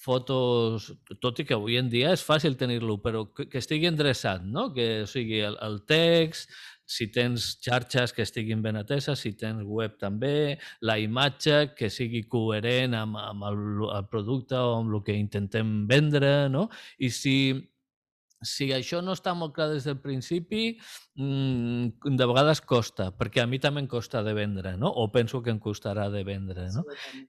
fotos, 0.00 0.88
tot 1.22 1.38
i 1.38 1.44
que 1.46 1.54
avui 1.54 1.76
en 1.78 1.90
dia 1.92 2.10
és 2.16 2.24
fàcil 2.24 2.56
tenir-lo, 2.58 2.96
però 3.04 3.26
que, 3.32 3.46
que 3.52 3.60
estigui 3.60 3.86
endreçat, 3.88 4.42
no? 4.44 4.70
Que 4.74 5.04
o 5.04 5.10
sigui 5.10 5.44
el, 5.44 5.58
el 5.64 5.82
text, 5.88 6.50
si 6.86 7.08
tens 7.12 7.54
xarxes 7.64 8.12
que 8.12 8.24
estiguin 8.24 8.62
ben 8.62 8.76
ateses, 8.76 9.20
si 9.24 9.34
tens 9.38 9.64
web 9.64 9.96
també, 10.00 10.58
la 10.84 10.98
imatge 11.00 11.74
que 11.78 11.90
sigui 11.90 12.24
coherent 12.30 12.96
amb, 12.98 13.18
amb 13.20 13.46
el, 13.50 13.62
el 13.88 14.08
producte 14.10 14.58
o 14.58 14.78
amb 14.80 14.94
el 14.94 15.04
que 15.06 15.16
intentem 15.16 15.84
vendre, 15.90 16.34
no? 16.52 16.68
I 16.98 17.10
si, 17.10 17.36
si 18.48 18.70
això 18.72 19.00
no 19.02 19.14
està 19.16 19.34
molt 19.36 19.54
clar 19.56 19.68
des 19.72 19.86
del 19.88 19.98
principi, 20.02 20.76
mmm, 21.18 22.14
de 22.16 22.28
vegades 22.30 22.60
costa, 22.60 23.10
perquè 23.16 23.42
a 23.42 23.46
mi 23.50 23.60
també 23.62 23.82
em 23.82 23.88
costa 23.90 24.22
de 24.26 24.34
vendre, 24.36 24.76
no? 24.80 24.88
o 24.88 25.10
penso 25.12 25.42
que 25.42 25.52
em 25.52 25.60
costarà 25.62 26.08
de 26.12 26.24
vendre. 26.24 26.68
No? 26.74 26.84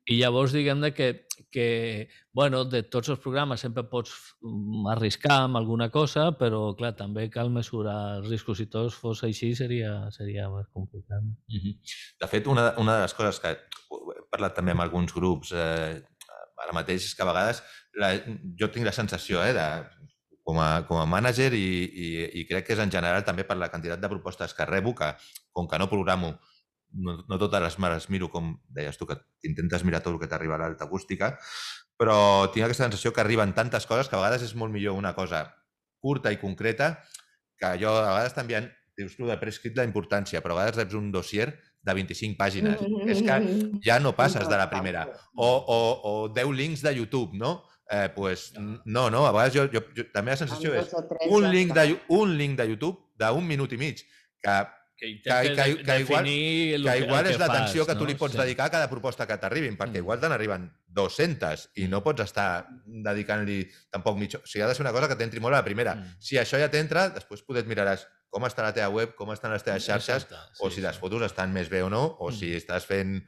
I 0.06 0.20
llavors 0.20 0.56
diguem 0.56 0.84
que, 0.96 1.28
que 1.52 1.68
bueno, 2.34 2.64
de 2.66 2.84
tots 2.84 3.10
els 3.14 3.22
programes 3.24 3.64
sempre 3.64 3.86
pots 3.90 4.14
mm, 4.42 4.88
arriscar 4.96 5.42
amb 5.46 5.60
alguna 5.62 5.90
cosa, 5.90 6.32
però 6.38 6.76
clar, 6.78 6.96
també 7.00 7.30
cal 7.34 7.50
mesurar 7.50 8.20
els 8.20 8.30
riscos. 8.30 8.60
Si 8.60 8.68
tots 8.72 8.96
fos 8.96 9.24
així 9.28 9.54
seria, 9.56 10.10
seria 10.16 10.50
més 10.50 10.68
complicat. 10.74 11.22
Mm 11.24 11.62
-hmm. 11.62 11.80
De 12.22 12.28
fet, 12.28 12.48
una, 12.48 12.74
una 12.78 12.98
de 12.98 13.02
les 13.02 13.14
coses 13.14 13.40
que 13.40 13.52
he 13.52 13.58
parlat 14.32 14.56
també 14.56 14.72
amb 14.72 14.82
alguns 14.82 15.14
grups 15.14 15.52
eh, 15.52 16.02
ara 16.64 16.76
mateix 16.76 17.06
és 17.06 17.16
que 17.16 17.24
a 17.24 17.30
vegades 17.30 17.62
la, 18.02 18.12
jo 18.60 18.70
tinc 18.72 18.88
la 18.88 18.96
sensació 18.96 19.44
eh, 19.44 19.54
de 19.56 19.68
com 20.46 20.60
a, 20.62 20.86
com 20.86 21.00
a 21.02 21.08
mànager 21.10 21.50
i, 21.58 21.68
i, 22.06 22.10
i 22.42 22.44
crec 22.46 22.68
que 22.68 22.76
és 22.76 22.82
en 22.84 22.92
general 22.94 23.26
també 23.26 23.48
per 23.50 23.58
la 23.58 23.72
quantitat 23.74 24.02
de 24.02 24.12
propostes 24.12 24.54
que 24.54 24.68
rebo, 24.70 24.94
que 24.94 25.10
com 25.52 25.68
que 25.68 25.80
no 25.82 25.90
programo, 25.90 26.36
no, 26.94 27.18
no 27.26 27.40
totes 27.42 27.64
les 27.64 27.80
mares 27.82 28.08
miro 28.14 28.30
com 28.30 28.54
deies 28.78 29.00
tu, 29.02 29.08
que 29.10 29.18
intentes 29.50 29.84
mirar 29.84 30.04
tot 30.06 30.14
el 30.14 30.22
que 30.22 30.30
t'arriba 30.30 30.60
a 30.60 30.62
l'alta 30.62 30.86
acústica, 30.86 31.34
però 31.98 32.18
tinc 32.54 32.68
aquesta 32.68 32.86
sensació 32.86 33.12
que 33.16 33.24
arriben 33.26 33.56
tantes 33.58 33.90
coses 33.90 34.12
que 34.12 34.20
a 34.20 34.22
vegades 34.22 34.46
és 34.46 34.56
molt 34.56 34.74
millor 34.74 35.00
una 35.00 35.16
cosa 35.18 35.48
curta 36.04 36.30
i 36.30 36.38
concreta 36.38 36.94
que 37.58 37.78
jo 37.82 37.96
a 37.98 38.12
vegades 38.14 38.36
t'envien, 38.38 38.70
dius 39.00 39.18
tu 39.18 39.26
de 39.26 39.40
prescrit 39.42 39.78
la 39.80 39.88
importància, 39.88 40.44
però 40.44 40.54
a 40.54 40.62
vegades 40.62 40.84
reps 40.84 40.98
un 41.00 41.10
dossier 41.12 41.50
de 41.86 41.94
25 41.94 42.38
pàgines. 42.38 42.82
Mm 42.82 42.86
-hmm. 42.86 43.10
És 43.10 43.22
que 43.22 43.82
ja 43.82 44.00
no 44.00 44.16
passes 44.16 44.48
de 44.48 44.58
la 44.58 44.70
primera. 44.70 45.08
O, 45.36 45.50
o, 45.50 45.80
o 46.04 46.30
10 46.30 46.52
links 46.52 46.82
de 46.82 46.94
YouTube, 46.96 47.38
no? 47.38 47.64
Eh, 47.92 48.10
pues, 48.16 48.54
no, 48.58 49.10
no, 49.10 49.26
a 49.28 49.34
vegades 49.34 49.54
jo, 49.54 49.68
jo, 49.74 49.84
jo 49.98 50.08
també 50.14 50.34
la 50.34 50.40
sensació 50.42 50.74
és 50.80 50.94
un 51.30 51.50
link, 51.52 51.76
de, 51.76 52.00
un 52.16 52.38
link 52.38 52.58
de 52.60 52.70
YouTube 52.72 53.12
d'un 53.20 53.46
minut 53.46 53.74
i 53.76 53.82
mig 53.82 54.02
que 54.42 54.58
que, 54.98 55.22
que, 55.22 55.56
que, 55.56 55.84
que, 55.84 56.00
igual, 56.00 56.24
que 56.24 56.98
igual 57.04 57.28
és 57.28 57.38
l'atenció 57.40 57.84
que 57.84 57.98
tu 58.00 58.06
li 58.08 58.16
pots 58.16 58.32
sí. 58.32 58.40
dedicar 58.40 58.70
a 58.70 58.74
cada 58.78 58.88
proposta 58.88 59.28
que 59.28 59.36
t'arribin, 59.42 59.76
perquè 59.76 60.00
mm. 60.00 60.04
igual 60.06 60.22
te 60.22 60.30
n'arriben 60.32 60.70
200 60.96 61.66
i 61.84 61.90
no 61.92 62.00
pots 62.06 62.24
estar 62.24 62.66
dedicant-li 62.86 63.60
tampoc 63.92 64.16
mitja... 64.22 64.40
O 64.40 64.48
sigui, 64.48 64.64
ha 64.64 64.70
de 64.72 64.78
ser 64.78 64.86
una 64.86 64.94
cosa 64.96 65.10
que 65.12 65.18
t'entri 65.20 65.44
molt 65.44 65.58
a 65.58 65.60
la 65.60 65.68
primera. 65.68 65.98
Mm. 66.00 66.22
Si 66.24 66.40
això 66.40 66.62
ja 66.62 66.72
t'entra, 66.72 67.10
després 67.12 67.44
poder 67.44 67.66
miraràs 67.68 68.08
com 68.32 68.48
està 68.48 68.64
la 68.64 68.72
teva 68.76 68.88
web, 68.92 69.14
com 69.20 69.32
estan 69.36 69.52
les 69.52 69.64
teves 69.64 69.84
xarxes, 69.84 70.26
Exacte, 70.26 70.56
sí, 70.56 70.64
o 70.64 70.72
si 70.72 70.80
sí. 70.80 70.86
les 70.88 70.98
fotos 71.00 71.24
estan 71.28 71.54
més 71.56 71.70
bé 71.72 71.84
o 71.84 71.92
no, 71.92 72.06
o 72.20 72.32
mm. 72.32 72.40
si 72.40 72.56
estàs 72.56 72.88
fent 72.88 73.20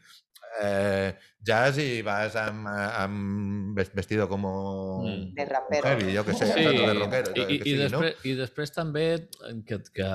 eh, 0.62 1.16
jazz 1.48 1.80
i 1.80 2.02
vas 2.04 2.36
amb, 2.40 2.68
amb 2.68 3.78
vestido 3.96 4.28
como 4.28 5.04
mm. 5.04 5.34
de 5.36 5.46
rapero. 5.46 5.88
Heavy, 5.88 6.16
jo 6.16 6.24
que 6.26 6.34
sé, 6.34 6.48
sí. 6.52 6.66
de 6.66 6.94
rockero. 6.94 7.32
I, 7.36 7.46
i, 7.56 7.60
i, 7.72 7.76
després, 7.80 7.94
no? 7.94 8.30
I 8.30 8.34
després 8.40 8.74
també 8.76 9.06
que, 9.68 9.80
que 9.96 10.10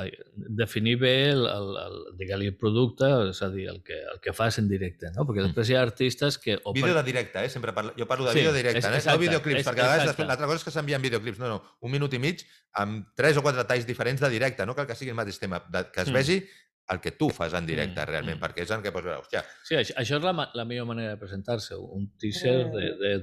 definir 0.61 0.99
bé 1.01 1.15
el, 1.31 1.47
el, 1.49 1.71
el, 1.85 1.99
el, 2.29 2.47
el 2.49 2.57
producte, 2.61 3.09
és 3.31 3.43
a 3.43 3.51
dir, 3.55 3.69
el 3.73 3.83
que, 3.87 3.99
el 4.15 4.21
que 4.25 4.35
fas 4.37 4.59
en 4.61 4.69
directe, 4.71 5.13
no? 5.17 5.27
Perquè 5.29 5.45
mm. 5.45 5.53
després 5.53 5.73
hi 5.73 5.79
ha 5.79 5.85
artistes 5.87 6.39
que... 6.43 6.59
O 6.65 6.75
vídeo 6.77 6.97
de 6.99 7.07
directe, 7.07 7.45
eh? 7.45 7.53
Sempre 7.53 7.73
parlo, 7.77 7.95
jo 7.99 8.09
parlo 8.11 8.29
de 8.29 8.37
sí, 8.37 8.43
vídeo 8.43 8.57
directe, 8.57 8.85
és, 8.85 9.07
eh? 9.07 9.13
no 9.13 9.23
videoclips, 9.23 9.63
és, 9.63 9.71
perquè 9.71 9.87
a 9.87 9.93
vegades 9.95 10.27
l'altra 10.27 10.51
cosa 10.51 10.61
és 10.61 10.67
que 10.69 10.75
s'envien 10.75 11.05
videoclips, 11.05 11.41
no, 11.43 11.55
no, 11.55 11.63
un 11.81 11.95
minut 11.95 12.13
i 12.13 12.21
mig 12.23 12.45
amb 12.83 13.09
tres 13.19 13.39
o 13.39 13.45
quatre 13.45 13.65
talls 13.69 13.89
diferents 13.89 14.21
de 14.21 14.31
directe, 14.33 14.67
no 14.69 14.77
cal 14.77 14.89
que 14.89 14.97
sigui 14.99 15.13
el 15.13 15.19
mateix 15.19 15.41
tema, 15.41 15.61
de, 15.73 15.87
que 15.93 16.05
es 16.05 16.11
mm. 16.11 16.21
vegi 16.21 16.43
el 16.91 17.01
que 17.01 17.13
tu 17.13 17.31
fas 17.31 17.55
en 17.55 17.67
directe, 17.67 18.01
mm, 18.01 18.09
realment, 18.09 18.37
mm. 18.37 18.43
perquè 18.43 18.65
és 18.67 18.73
el 18.75 18.83
que 18.83 18.93
pots 18.93 19.07
veure, 19.07 19.21
hòstia... 19.23 19.45
Sí, 19.65 19.77
això, 19.79 19.95
això 20.03 20.19
és 20.19 20.25
la, 20.27 20.49
la 20.59 20.65
millor 20.69 20.89
manera 20.91 21.15
de 21.15 21.21
presentar-se, 21.21 21.79
un 21.79 22.09
teaser 22.21 22.57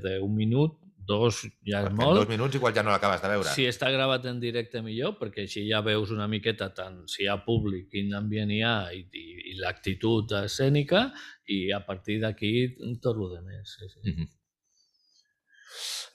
d'un 0.03 0.35
minut, 0.35 0.79
dos 1.09 1.41
ja 1.65 1.81
és 1.81 1.87
perquè 1.87 1.97
molt. 1.97 2.13
En 2.13 2.21
dos 2.21 2.29
minuts 2.29 2.57
igual 2.59 2.73
ja 2.75 2.83
no 2.85 2.93
l'acabes 2.93 3.21
de 3.23 3.31
veure. 3.33 3.53
Si 3.55 3.65
està 3.69 3.89
gravat 3.93 4.25
en 4.29 4.41
directe 4.41 4.83
millor, 4.85 5.15
perquè 5.19 5.45
així 5.47 5.65
ja 5.67 5.81
veus 5.85 6.13
una 6.15 6.29
miqueta 6.31 6.69
tant 6.77 7.01
si 7.09 7.23
hi 7.25 7.29
ha 7.31 7.39
públic, 7.45 7.87
quin 7.93 8.13
ambient 8.17 8.51
hi 8.53 8.61
ha 8.65 8.75
i, 8.95 9.05
i, 9.09 9.27
i 9.53 9.55
l'actitud 9.61 10.35
escènica, 10.43 11.07
i 11.49 11.63
a 11.75 11.81
partir 11.85 12.19
d'aquí 12.23 12.53
tot 13.01 13.15
el 13.15 13.31
de 13.37 13.41
més. 13.47 13.77
Sí, 13.77 13.89
sí. 13.89 14.03
Mm 14.03 14.13
-hmm. 14.17 14.35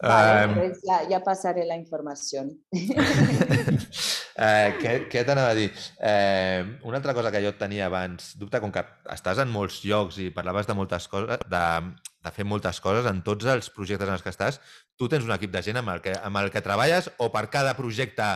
Vale, 0.02 0.46
um... 0.46 0.54
pues 0.54 0.80
ya, 0.82 1.08
ya 1.08 1.20
pasaré 1.22 1.64
la 1.64 1.76
información. 1.76 2.58
eh, 4.36 4.74
què 4.80 4.94
què 5.10 5.24
t'anava 5.26 5.52
a 5.52 5.58
dir? 5.58 5.68
Eh, 5.98 6.62
una 6.88 6.98
altra 7.00 7.14
cosa 7.16 7.32
que 7.34 7.42
jo 7.44 7.54
tenia 7.58 7.86
abans, 7.86 8.32
dubte, 8.40 8.60
com 8.62 8.72
que 8.74 8.84
estàs 9.14 9.42
en 9.42 9.52
molts 9.52 9.82
llocs 9.86 10.18
i 10.22 10.30
parlaves 10.34 10.68
de 10.70 10.78
moltes 10.78 11.08
coses, 11.12 11.44
de, 11.50 11.66
de 12.24 12.34
fer 12.34 12.48
moltes 12.48 12.80
coses 12.84 13.06
en 13.10 13.22
tots 13.26 13.46
els 13.50 13.70
projectes 13.74 14.08
en 14.08 14.16
els 14.16 14.24
que 14.24 14.34
estàs, 14.34 14.60
tu 14.98 15.10
tens 15.10 15.26
un 15.26 15.34
equip 15.36 15.54
de 15.54 15.62
gent 15.66 15.80
amb 15.82 15.94
el 15.94 16.02
que, 16.04 16.16
amb 16.18 16.42
el 16.42 16.50
que 16.54 16.64
treballes 16.64 17.10
o 17.18 17.30
per 17.34 17.48
cada 17.52 17.76
projecte 17.78 18.32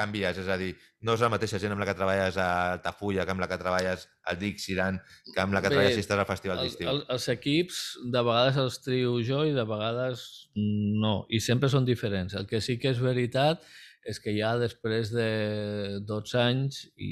canvies? 0.00 0.38
És 0.40 0.48
a 0.48 0.56
dir, 0.60 0.70
no 1.04 1.14
és 1.16 1.22
la 1.24 1.30
mateixa 1.32 1.58
gent 1.60 1.74
amb 1.74 1.82
la 1.82 1.88
que 1.88 1.96
treballes 1.98 2.38
a 2.40 2.48
Altafulla 2.76 3.26
que 3.26 3.34
amb 3.34 3.42
la 3.42 3.48
que 3.50 3.58
treballes 3.60 4.06
al 4.30 4.38
Dixiran, 4.40 5.00
que 5.34 5.42
amb 5.42 5.54
la 5.56 5.60
que 5.60 5.68
Bé, 5.68 5.76
treballes 5.76 5.98
si 5.98 6.04
estàs 6.04 6.22
al 6.22 6.28
Festival 6.28 6.62
d'Estiu. 6.62 6.88
El, 6.92 7.04
els 7.12 7.28
equips, 7.34 7.82
de 8.14 8.24
vegades 8.30 8.60
els 8.62 8.80
trio 8.84 9.18
jo 9.26 9.44
i 9.48 9.54
de 9.56 9.66
vegades 9.68 10.24
no, 10.56 11.24
i 11.28 11.42
sempre 11.44 11.70
són 11.72 11.88
diferents. 11.88 12.36
El 12.38 12.48
que 12.50 12.62
sí 12.64 12.78
que 12.80 12.94
és 12.94 13.02
veritat 13.02 13.60
és 13.60 13.78
que 14.24 14.32
ja 14.32 14.54
després 14.58 15.10
de 15.12 16.00
12 16.08 16.38
anys 16.40 16.80
i 16.96 17.10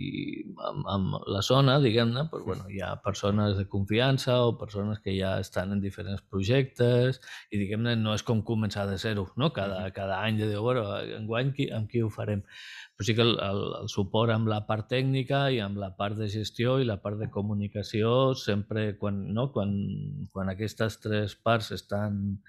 amb, 0.68 0.86
amb 0.88 1.16
la 1.28 1.42
zona, 1.44 1.76
diguem-ne, 1.84 2.24
pues, 2.32 2.44
bueno, 2.46 2.66
hi 2.72 2.80
ha 2.82 2.94
persones 3.04 3.56
de 3.58 3.66
confiança 3.68 4.38
o 4.46 4.56
persones 4.58 5.00
que 5.04 5.14
ja 5.18 5.36
estan 5.42 5.74
en 5.76 5.82
diferents 5.84 6.24
projectes 6.32 7.20
i, 7.50 7.58
diguem-ne, 7.60 7.94
no 8.00 8.16
és 8.16 8.24
com 8.26 8.42
començar 8.42 8.86
de 8.88 8.96
zero, 8.98 9.28
no? 9.36 9.52
Cada, 9.52 9.84
cada 9.96 10.22
any 10.24 10.40
de 10.40 10.48
dir, 10.50 10.58
bueno, 10.64 10.86
enguany 11.18 11.52
qui, 11.56 11.68
amb 11.74 11.90
qui 11.92 12.02
ho 12.02 12.10
farem? 12.12 12.42
Però 12.96 13.06
sí 13.06 13.14
que 13.14 13.22
el, 13.22 13.36
el, 13.44 13.62
el 13.82 13.92
suport 13.92 14.32
amb 14.34 14.50
la 14.50 14.62
part 14.66 14.88
tècnica 14.90 15.44
i 15.54 15.60
amb 15.62 15.78
la 15.78 15.92
part 15.94 16.18
de 16.18 16.26
gestió 16.32 16.78
i 16.80 16.88
la 16.88 16.98
part 17.04 17.20
de 17.20 17.30
comunicació, 17.30 18.34
sempre 18.34 18.90
quan, 18.98 19.26
no? 19.36 19.50
quan, 19.54 19.76
quan 20.32 20.50
aquestes 20.50 20.98
tres 21.04 21.36
parts 21.36 21.70
estan 21.76 22.40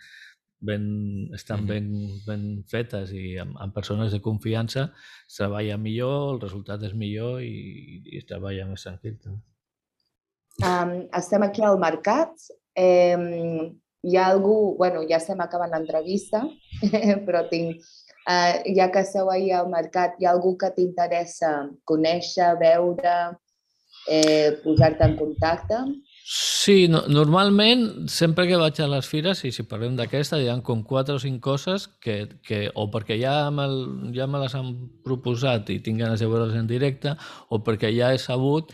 ben, 0.59 1.29
estan 1.35 1.65
ben, 1.67 1.89
ben 2.27 2.63
fetes 2.69 3.13
i 3.15 3.37
amb, 3.41 3.57
amb 3.61 3.75
persones 3.75 4.11
de 4.13 4.21
confiança, 4.23 4.89
es 5.27 5.39
treballa 5.39 5.77
millor, 5.77 6.33
el 6.35 6.41
resultat 6.43 6.83
és 6.87 6.95
millor 6.97 7.43
i, 7.45 8.01
i 8.05 8.19
es 8.19 8.27
treballa 8.29 8.67
més 8.69 8.83
tranquil. 8.87 9.17
Um, 10.59 10.95
estem 11.15 11.45
aquí 11.45 11.63
al 11.63 11.79
mercat. 11.79 12.33
Eh, 12.75 13.15
hi 14.03 14.15
ha 14.15 14.27
algú... 14.31 14.75
bueno, 14.77 15.03
ja 15.07 15.19
estem 15.19 15.39
acabant 15.43 15.71
l'entrevista, 15.75 16.45
però 17.27 17.47
tinc... 17.51 17.83
Uh, 18.29 18.61
ja 18.75 18.91
que 18.93 19.01
esteu 19.01 19.29
ahir 19.31 19.55
al 19.57 19.69
mercat, 19.71 20.19
hi 20.19 20.27
ha 20.27 20.33
algú 20.35 20.51
que 20.59 20.67
t'interessa 20.75 21.49
conèixer, 21.89 22.51
veure, 22.59 23.13
eh, 24.11 24.59
posar-te 24.61 25.07
en 25.07 25.15
contacte? 25.17 25.79
Sí, 26.31 26.87
no, 26.87 26.99
normalment, 27.09 28.07
sempre 28.13 28.43
que 28.45 28.57
vaig 28.61 28.77
a 28.83 28.85
les 28.91 29.07
fires, 29.09 29.39
i 29.47 29.49
si 29.49 29.63
parlem 29.65 29.95
d'aquesta, 29.97 30.37
hi 30.37 30.45
ha 30.51 30.59
com 30.67 30.83
quatre 30.85 31.15
o 31.17 31.21
cinc 31.23 31.39
coses 31.41 31.87
que, 32.05 32.19
que 32.45 32.59
o 32.77 32.85
perquè 32.93 33.17
ja, 33.17 33.33
me, 33.49 33.65
ja 34.13 34.27
me 34.29 34.43
les 34.43 34.53
han 34.53 34.69
proposat 35.07 35.71
i 35.73 35.79
tinc 35.81 35.97
ganes 36.03 36.21
de 36.21 36.29
veure's 36.29 36.53
en 36.59 36.69
directe, 36.69 37.15
o 37.49 37.63
perquè 37.65 37.89
ja 37.95 38.11
he 38.13 38.21
sabut 38.21 38.69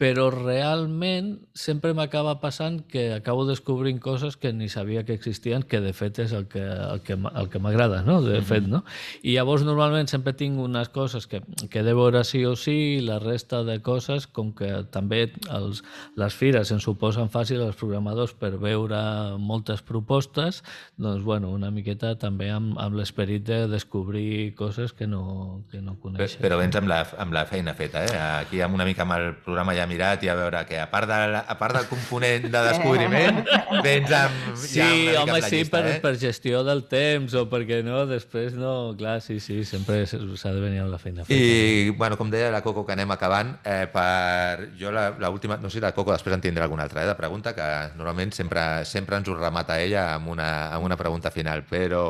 però 0.00 0.30
realment 0.32 1.34
sempre 1.52 1.92
m'acaba 1.92 2.38
passant 2.40 2.78
que 2.88 3.10
acabo 3.12 3.44
descobrint 3.44 3.98
coses 4.00 4.38
que 4.40 4.48
ni 4.56 4.70
sabia 4.72 5.02
que 5.04 5.12
existien, 5.12 5.60
que 5.60 5.82
de 5.84 5.92
fet 5.92 6.22
és 6.24 6.32
el 6.32 6.46
que, 6.48 6.62
el 6.64 7.02
que, 7.04 7.18
el 7.20 7.50
que 7.52 7.60
m'agrada, 7.60 8.00
no? 8.06 8.22
de 8.24 8.40
fet. 8.40 8.64
No? 8.64 8.80
I 9.20 9.34
llavors 9.36 9.66
normalment 9.68 10.08
sempre 10.08 10.32
tinc 10.32 10.56
unes 10.56 10.88
coses 10.88 11.28
que, 11.28 11.42
que 11.68 11.82
de 11.84 11.92
veure 11.92 12.22
sí 12.24 12.40
o 12.48 12.54
sí 12.56 12.76
i 12.94 13.02
la 13.04 13.18
resta 13.20 13.60
de 13.68 13.76
coses, 13.84 14.24
com 14.24 14.54
que 14.56 14.70
també 14.88 15.26
els, 15.52 15.82
les 16.16 16.38
fires 16.38 16.72
ens 16.72 16.88
suposen 16.88 17.28
fàcil 17.28 17.60
als 17.66 17.76
programadors 17.76 18.32
per 18.32 18.54
veure 18.56 19.02
moltes 19.36 19.84
propostes, 19.84 20.62
doncs 20.96 21.28
bueno, 21.28 21.52
una 21.52 21.68
miqueta 21.68 22.14
també 22.16 22.48
amb, 22.54 22.72
amb 22.80 22.96
l'esperit 22.96 23.44
de 23.44 23.66
descobrir 23.68 24.54
coses 24.56 24.96
que 24.96 25.04
no, 25.04 25.60
que 25.68 25.84
no 25.84 25.98
coneixen. 26.00 26.40
Però 26.40 26.56
vens 26.56 26.80
amb 26.80 26.88
la, 26.88 27.04
amb 27.20 27.36
la 27.36 27.44
feina 27.44 27.76
feta, 27.76 28.08
eh? 28.08 28.18
Aquí 28.40 28.64
amb 28.64 28.80
una 28.80 28.88
mica 28.88 29.04
amb 29.04 29.18
el 29.20 29.30
programa 29.44 29.76
ja 29.76 29.89
mirat 29.90 30.22
i 30.24 30.30
a 30.30 30.36
veure 30.38 30.62
que 30.68 30.78
a 30.80 30.86
part, 30.90 31.10
de, 31.10 31.40
a 31.40 31.56
part 31.58 31.76
del 31.76 31.88
component 31.90 32.46
de 32.50 32.62
descobriment 32.68 33.42
vens 33.84 34.14
amb, 34.16 34.50
sí, 34.56 34.80
ja 34.80 35.24
una 35.24 35.36
home, 35.36 35.42
sí, 35.42 35.60
llista, 35.60 35.76
per, 35.76 35.90
eh? 35.90 35.98
per 36.02 36.14
gestió 36.20 36.62
del 36.66 36.84
temps 36.90 37.34
o 37.38 37.44
perquè 37.50 37.80
no, 37.86 38.04
després 38.08 38.54
no, 38.58 38.94
clar, 38.98 39.18
sí, 39.24 39.40
sí, 39.42 39.62
sempre 39.68 40.02
s'ha 40.06 40.52
de 40.54 40.60
venir 40.62 40.82
amb 40.84 40.92
la 40.92 41.00
feina 41.02 41.24
feta. 41.26 41.36
I, 41.36 41.90
bueno, 41.96 42.18
com 42.20 42.30
deia 42.32 42.50
la 42.52 42.62
Coco, 42.64 42.84
que 42.86 42.94
anem 42.94 43.10
acabant, 43.14 43.56
eh, 43.64 43.86
per 43.90 44.70
jo 44.80 44.92
l'última, 44.94 45.58
no 45.60 45.70
sé 45.70 45.78
si 45.78 45.84
la 45.84 45.92
Coco 45.96 46.14
després 46.14 46.36
en 46.36 46.44
tindrà 46.44 46.66
alguna 46.66 46.86
altra 46.86 47.04
eh, 47.04 47.08
de 47.08 47.16
pregunta, 47.18 47.54
que 47.56 47.68
normalment 47.98 48.34
sempre, 48.36 48.84
sempre 48.88 49.18
ens 49.20 49.28
ho 49.30 49.36
remata 49.36 49.78
ella 49.80 50.06
amb 50.14 50.30
una, 50.34 50.50
amb 50.74 50.86
una 50.86 50.98
pregunta 51.00 51.32
final, 51.34 51.64
però 51.68 52.04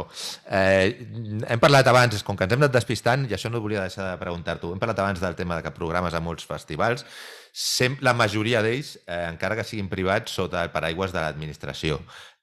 eh, 0.51 0.97
hem 1.47 1.63
parlat 1.63 1.89
abans, 1.91 2.23
com 2.27 2.39
que 2.39 2.47
ens 2.47 2.57
hem 2.57 2.65
anat 2.65 2.77
despistant, 2.77 3.27
i 3.29 3.37
això 3.37 3.53
no 3.53 3.63
volia 3.63 3.85
deixar 3.85 4.13
de 4.13 4.21
preguntar-t'ho, 4.21 4.75
hem 4.75 4.83
parlat 4.83 5.05
abans 5.05 5.23
del 5.23 5.39
tema 5.39 5.59
de 5.59 5.67
que 5.67 5.75
programes 5.77 6.15
a 6.15 6.23
molts 6.25 6.47
festivals, 6.49 7.07
sempre, 7.53 8.05
la 8.07 8.15
majoria 8.15 8.63
d'ells, 8.63 8.97
eh, 9.07 9.25
encara 9.29 9.57
que 9.59 9.65
siguin 9.67 9.89
privats, 9.89 10.33
sota 10.33 10.65
el 10.65 10.73
paraigües 10.75 11.15
de 11.15 11.23
l'administració. 11.23 12.01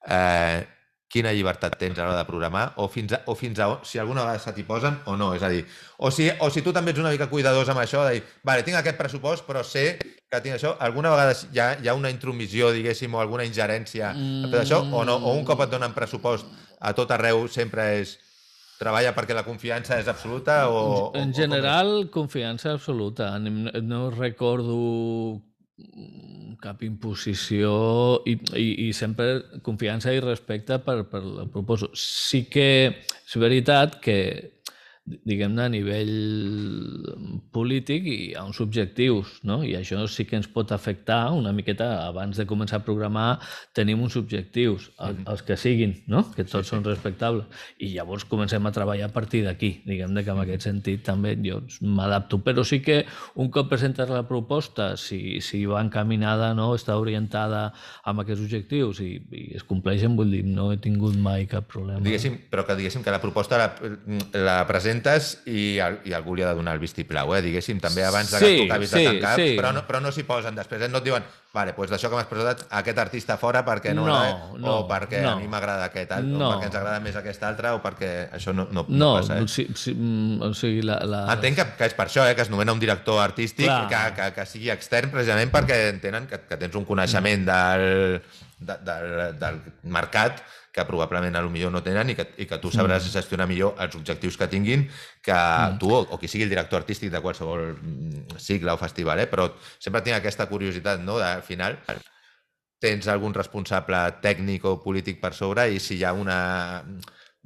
Eh, 0.07 0.65
quina 1.07 1.31
llibertat 1.31 1.77
tens 1.79 1.97
a 1.97 2.03
l'hora 2.03 2.19
de 2.19 2.27
programar 2.27 2.65
o 2.83 2.89
fins 2.91 3.13
a, 3.15 3.21
o 3.31 3.35
fins 3.39 3.59
a 3.63 3.69
si 3.87 3.99
alguna 3.99 4.25
vegada 4.25 4.41
se 4.43 4.51
t'hi 4.53 4.65
posen 4.67 4.99
o 5.07 5.15
no. 5.15 5.31
És 5.37 5.43
a 5.43 5.49
dir, 5.49 5.63
o 5.97 6.11
si, 6.11 6.27
o 6.43 6.49
si 6.51 6.61
tu 6.65 6.73
també 6.75 6.91
ets 6.91 6.99
una 6.99 7.13
mica 7.13 7.29
cuidadós 7.31 7.71
amb 7.71 7.81
això, 7.83 8.03
de 8.07 8.17
dir, 8.17 8.23
vale, 8.43 8.65
tinc 8.67 8.79
aquest 8.79 8.99
pressupost, 8.99 9.47
però 9.47 9.63
sé 9.63 9.87
que 9.97 10.41
tinc 10.43 10.57
això. 10.57 10.75
Alguna 10.83 11.13
vegada 11.15 11.35
hi 11.47 11.63
ha, 11.63 11.69
hi 11.79 11.87
ha 11.87 11.95
una 11.95 12.11
intromissió, 12.11 12.73
diguéssim, 12.75 13.15
o 13.15 13.23
alguna 13.23 13.47
ingerència 13.47 14.11
mm. 14.13 14.51
per 14.51 14.65
això, 14.65 14.83
o 14.83 15.05
no? 15.07 15.15
O 15.23 15.37
un 15.39 15.47
cop 15.47 15.63
et 15.63 15.71
donen 15.71 15.95
pressupost 15.95 16.51
a 16.79 16.93
tot 16.93 17.11
arreu 17.15 17.47
sempre 17.49 17.87
és 18.01 18.17
treballa 18.77 19.13
perquè 19.17 19.35
la 19.35 19.45
confiança 19.47 19.97
és 20.01 20.07
absoluta 20.11 20.63
o... 20.69 21.11
En 21.17 21.33
general, 21.33 21.93
o 22.05 22.11
confiança 22.13 22.73
absoluta. 22.75 23.33
No 23.39 24.07
recordo 24.13 24.77
cap 26.61 26.81
imposició 26.85 27.71
i, 28.25 28.33
i, 28.57 28.67
i 28.87 28.93
sempre 28.97 29.59
confiança 29.65 30.13
i 30.13 30.21
respecte 30.23 30.79
per, 30.81 31.03
per 31.09 31.21
la 31.23 31.45
proposo. 31.53 31.91
Sí 31.93 32.45
que 32.49 32.69
és 32.89 33.37
veritat 33.37 33.99
que 34.01 34.17
diguem-ne, 35.07 35.63
a 35.63 35.71
nivell 35.71 36.11
polític 37.55 38.07
i 38.11 38.17
a 38.35 38.43
uns 38.47 38.59
objectius, 38.63 39.37
no? 39.47 39.61
I 39.63 39.75
això 39.79 40.03
sí 40.11 40.25
que 40.27 40.35
ens 40.39 40.49
pot 40.51 40.73
afectar 40.75 41.31
una 41.35 41.53
miqueta, 41.55 41.87
abans 42.07 42.37
de 42.39 42.45
començar 42.49 42.81
a 42.81 42.85
programar, 42.85 43.27
tenim 43.77 44.01
uns 44.03 44.17
objectius, 44.19 44.89
el, 45.03 45.21
els 45.31 45.43
que 45.47 45.57
siguin, 45.59 45.95
no? 46.11 46.25
Que 46.35 46.43
tots 46.43 46.67
sí, 46.67 46.71
sí. 46.71 46.75
són 46.75 46.85
respectables. 46.87 47.47
I 47.79 47.93
llavors 47.93 48.27
comencem 48.27 48.67
a 48.67 48.73
treballar 48.75 49.07
a 49.07 49.13
partir 49.15 49.45
d'aquí. 49.45 49.71
Diguem-ne 49.87 50.25
que 50.25 50.35
en 50.35 50.43
aquest 50.43 50.67
sentit 50.67 51.05
també 51.07 51.37
jo 51.43 51.61
m'adapto. 51.81 52.41
Però 52.43 52.65
sí 52.67 52.81
que 52.83 52.99
un 53.39 53.51
cop 53.53 53.71
presentes 53.71 54.11
la 54.11 54.25
proposta, 54.27 54.95
si, 54.99 55.39
si 55.45 55.63
va 55.69 55.83
encaminada, 55.85 56.51
no? 56.57 56.73
està 56.75 56.97
orientada 56.99 57.69
amb 58.07 58.25
aquests 58.25 58.43
objectius 58.43 59.01
i, 59.05 59.13
i 59.31 59.47
es 59.55 59.63
compleixen, 59.67 60.17
vull 60.19 60.35
dir, 60.35 60.43
no 60.47 60.69
he 60.73 60.81
tingut 60.83 61.15
mai 61.15 61.47
cap 61.49 61.69
problema. 61.71 62.03
Diguéssim, 62.03 62.37
però 62.51 62.67
que 62.67 62.75
diguéssim 62.77 63.05
que 63.05 63.13
la 63.13 63.23
proposta 63.23 63.59
la, 63.61 63.71
la 64.35 64.59
presenta 64.67 64.96
presentes 64.97 65.41
i, 65.45 65.77
i 65.77 66.13
algú 66.13 66.35
li 66.35 66.43
ha 66.43 66.51
de 66.51 66.55
donar 66.55 66.75
el 66.75 66.81
vistiplau, 66.81 67.33
eh? 67.35 67.41
diguéssim, 67.41 67.79
també 67.79 68.03
abans 68.05 68.31
de 68.31 68.39
que 68.39 68.45
sí, 68.45 68.57
tu 68.57 68.71
acabis 68.71 68.89
sí, 68.91 68.99
de 68.99 69.11
tancar, 69.11 69.35
sí. 69.39 69.49
però, 69.57 69.73
no, 69.73 69.83
però 69.87 70.01
no 70.01 70.11
s'hi 70.11 70.23
posen 70.23 70.55
després, 70.55 70.81
eh? 70.81 70.89
no 70.91 71.01
et 71.01 71.07
diuen 71.07 71.25
vale, 71.57 71.73
pues 71.73 71.89
d'això 71.89 72.09
que 72.11 72.17
m'has 72.17 72.29
presentat, 72.29 72.65
aquest 72.79 72.99
artista 73.01 73.37
fora 73.41 73.63
perquè 73.65 73.93
no, 73.97 74.05
no, 74.05 74.17
eh? 74.23 74.33
no 74.61 74.73
o 74.81 74.87
perquè 74.89 75.23
no. 75.23 75.31
a 75.31 75.39
mi 75.39 75.47
m'agrada 75.49 75.87
aquest 75.89 76.11
altre, 76.13 76.33
no. 76.33 76.45
o 76.45 76.51
perquè 76.53 76.69
ens 76.69 76.79
agrada 76.79 77.01
més 77.03 77.17
aquest 77.17 77.45
altre, 77.47 77.73
o 77.73 77.81
perquè 77.81 78.11
això 78.37 78.53
no, 78.53 78.67
no, 78.69 78.85
no, 78.87 78.97
no 78.99 79.11
passa. 79.17 79.39
Eh? 79.39 79.47
Sí, 79.49 79.67
sí, 79.73 79.95
mm, 79.95 80.41
o 80.45 80.51
sigui, 80.57 80.83
la, 80.85 80.99
la... 81.07 81.23
Entenc 81.33 81.57
que, 81.61 81.67
que 81.79 81.89
és 81.89 81.97
per 81.97 82.07
això, 82.09 82.27
eh? 82.27 82.35
que 82.37 82.45
es 82.45 82.51
nomena 82.53 82.75
un 82.75 82.83
director 82.83 83.23
artístic 83.23 83.71
que, 83.89 84.03
que, 84.19 84.31
que 84.35 84.47
sigui 84.49 84.69
extern 84.73 85.13
precisament 85.13 85.53
perquè 85.53 85.79
entenen 85.95 86.29
que, 86.29 86.43
que 86.49 86.59
tens 86.61 86.77
un 86.77 86.85
coneixement 86.85 87.47
del, 87.47 88.19
de, 88.59 88.77
del, 88.83 89.37
del 89.39 89.59
mercat 89.83 90.41
que 90.73 90.85
probablement 90.85 91.35
a 91.35 91.41
lo 91.41 91.49
millor 91.49 91.71
no 91.73 91.81
tenen 91.85 92.11
i 92.11 92.15
que, 92.17 92.25
i 92.37 92.45
que 92.49 92.59
tu 92.61 92.69
sabràs 92.73 93.03
mm. 93.05 93.13
gestionar 93.13 93.47
millor 93.49 93.77
els 93.81 93.95
objectius 93.97 94.37
que 94.37 94.49
tinguin 94.51 94.85
que 95.25 95.37
mm. 95.37 95.79
tu 95.81 95.89
o, 95.93 96.03
o 96.05 96.19
qui 96.21 96.29
sigui 96.29 96.45
el 96.45 96.53
director 96.53 96.81
artístic 96.81 97.13
de 97.13 97.21
qualsevol 97.23 97.71
mm, 97.73 98.37
cicle 98.41 98.73
o 98.73 98.81
festival, 98.81 99.23
eh? 99.23 99.29
però 99.29 99.49
sempre 99.77 100.03
tinc 100.05 100.19
aquesta 100.19 100.49
curiositat, 100.49 101.01
no?, 101.01 101.17
de, 101.21 101.31
al 101.39 101.45
final 101.45 101.79
tens 102.81 103.07
algun 103.09 103.33
responsable 103.33 103.99
tècnic 104.21 104.65
o 104.69 104.77
polític 104.83 105.21
per 105.21 105.33
sobre 105.33 105.65
i 105.73 105.81
si 105.81 105.97
hi 105.97 106.05
ha 106.05 106.13
una 106.13 106.37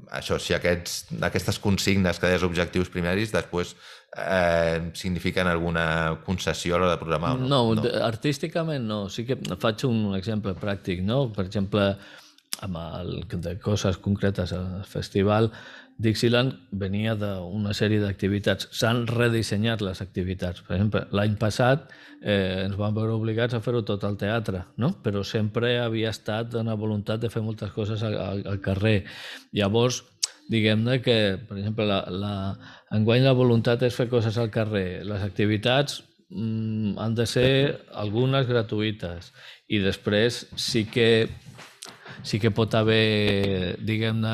això, 0.09 0.39
si 0.41 0.55
aquests, 0.55 1.11
aquestes 1.21 1.59
consignes 1.61 2.19
que 2.19 2.29
deies 2.29 2.43
objectius 2.47 2.89
primaris 2.91 3.31
després 3.31 3.75
eh, 4.17 4.91
signifiquen 4.93 5.47
alguna 5.47 6.19
concessió 6.25 6.75
a 6.75 6.79
l'hora 6.79 6.95
de 6.95 7.01
programar 7.01 7.35
no? 7.39 7.47
No, 7.47 7.61
no, 7.75 7.91
artísticament 8.03 8.87
no. 8.87 9.03
Sí 9.09 9.25
que 9.27 9.37
faig 9.59 9.85
un 9.87 10.15
exemple 10.17 10.55
pràctic, 10.59 11.03
no? 11.05 11.29
Per 11.35 11.45
exemple, 11.47 11.93
amb 12.61 12.81
el, 12.81 13.21
de 13.31 13.57
coses 13.59 13.97
concretes 13.97 14.53
al 14.57 14.83
festival, 14.85 15.51
Dixieland 16.01 16.55
venia 16.81 17.13
d'una 17.19 17.75
sèrie 17.77 18.01
d'activitats. 18.01 18.71
S'han 18.73 19.03
redissenyat 19.09 19.83
les 19.85 20.01
activitats. 20.01 20.63
Per 20.65 20.75
exemple, 20.75 21.03
l'any 21.13 21.35
passat 21.39 21.91
eh, 22.21 22.65
ens 22.65 22.77
vam 22.79 22.95
veure 22.95 23.13
obligats 23.13 23.53
a 23.53 23.61
fer-ho 23.61 23.83
tot 23.85 24.03
al 24.07 24.17
teatre, 24.17 24.63
no? 24.81 24.95
però 25.03 25.21
sempre 25.23 25.75
havia 25.79 26.09
estat 26.09 26.57
una 26.57 26.73
voluntat 26.73 27.21
de 27.21 27.29
fer 27.29 27.43
moltes 27.45 27.73
coses 27.75 28.01
al, 28.07 28.17
al, 28.17 28.41
al 28.49 28.61
carrer. 28.65 29.03
Llavors, 29.53 30.01
diguem-ne 30.49 30.97
que, 31.05 31.17
per 31.47 31.59
exemple, 31.59 31.85
la, 31.85 32.01
la, 32.09 32.33
enguany 32.95 33.25
la 33.25 33.35
voluntat 33.37 33.83
és 33.87 33.95
fer 33.95 34.09
coses 34.11 34.37
al 34.37 34.51
carrer. 34.53 35.03
Les 35.07 35.23
activitats 35.23 36.01
mm, 36.29 36.97
han 36.99 37.15
de 37.15 37.27
ser 37.29 37.51
algunes 38.03 38.47
gratuïtes 38.49 39.31
i 39.71 39.79
després 39.83 40.45
sí 40.59 40.85
que 40.91 41.29
sí 42.23 42.39
que 42.39 42.51
pot 42.53 42.73
haver, 42.77 43.77
diguem-ne, 43.81 44.33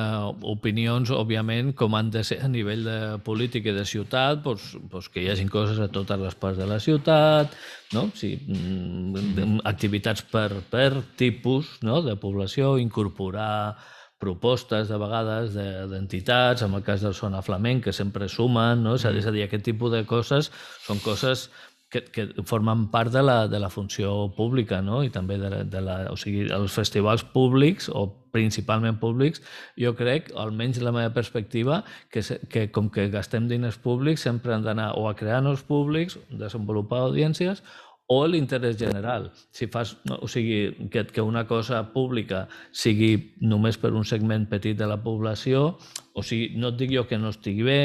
opinions, 0.50 1.12
òbviament, 1.14 1.72
com 1.78 1.96
han 1.96 2.10
de 2.12 2.24
ser 2.28 2.40
a 2.44 2.50
nivell 2.52 2.84
de 2.88 2.98
política 3.24 3.72
i 3.72 3.76
de 3.78 3.86
ciutat, 3.88 4.42
doncs, 4.44 4.74
doncs 4.92 5.10
que 5.14 5.24
hi 5.24 5.30
hagin 5.32 5.52
coses 5.52 5.80
a 5.80 5.90
totes 5.94 6.20
les 6.20 6.36
parts 6.36 6.60
de 6.60 6.68
la 6.68 6.80
ciutat, 6.84 7.54
no? 7.96 8.08
sí, 8.18 8.34
mm, 8.44 9.62
activitats 9.70 10.26
per, 10.28 10.50
per 10.72 10.90
tipus 11.20 11.78
no? 11.88 12.02
de 12.04 12.18
població, 12.20 12.76
incorporar 12.82 13.78
propostes 14.18 14.90
de 14.90 14.98
vegades 14.98 15.54
d'entitats, 15.54 16.64
en 16.66 16.74
el 16.74 16.84
cas 16.84 17.06
del 17.06 17.14
Sona 17.14 17.44
Flamenc, 17.46 17.86
que 17.86 17.94
sempre 17.94 18.30
sumen, 18.30 18.84
no? 18.84 18.96
és 18.98 19.06
a 19.06 19.14
dir, 19.32 19.46
aquest 19.46 19.66
tipus 19.70 19.94
de 19.94 20.04
coses 20.10 20.52
són 20.86 21.02
coses 21.06 21.50
que, 21.90 22.02
que 22.12 22.28
formen 22.44 22.88
part 22.92 23.14
de 23.14 23.22
la, 23.24 23.48
de 23.48 23.60
la 23.60 23.70
funció 23.72 24.34
pública, 24.36 24.82
no? 24.84 25.04
I 25.06 25.12
també 25.14 25.38
de, 25.40 25.64
de 25.72 25.82
la, 25.84 25.98
o 26.12 26.18
sigui, 26.20 26.48
els 26.52 26.74
festivals 26.76 27.24
públics 27.24 27.88
o 27.88 28.04
principalment 28.36 29.00
públics, 29.00 29.42
jo 29.80 29.94
crec, 29.98 30.28
almenys 30.36 30.82
la 30.84 30.92
meva 30.92 31.14
perspectiva, 31.16 31.82
que, 32.12 32.22
que 32.52 32.68
com 32.76 32.92
que 32.94 33.08
gastem 33.14 33.48
diners 33.48 33.80
públics 33.82 34.28
sempre 34.28 34.54
han 34.54 34.68
d'anar 34.68 34.92
o 35.00 35.08
a 35.08 35.16
crear 35.16 35.40
nous 35.46 35.64
públics, 35.64 36.20
desenvolupar 36.30 37.06
audiències, 37.08 37.64
o 38.08 38.26
l'interès 38.26 38.78
general. 38.80 39.32
Si 39.52 39.68
fas, 39.68 39.98
o 40.08 40.28
sigui, 40.32 40.88
que, 40.90 41.04
que 41.12 41.22
una 41.22 41.44
cosa 41.48 41.82
pública 41.92 42.46
sigui 42.72 43.34
només 43.44 43.78
per 43.78 43.92
un 43.92 44.08
segment 44.08 44.48
petit 44.48 44.78
de 44.80 44.88
la 44.88 45.00
població, 45.04 45.76
o 46.16 46.24
sigui, 46.24 46.54
no 46.56 46.72
et 46.72 46.78
dic 46.80 46.94
jo 46.96 47.04
que 47.08 47.20
no 47.20 47.34
estigui 47.36 47.68
bé, 47.68 47.82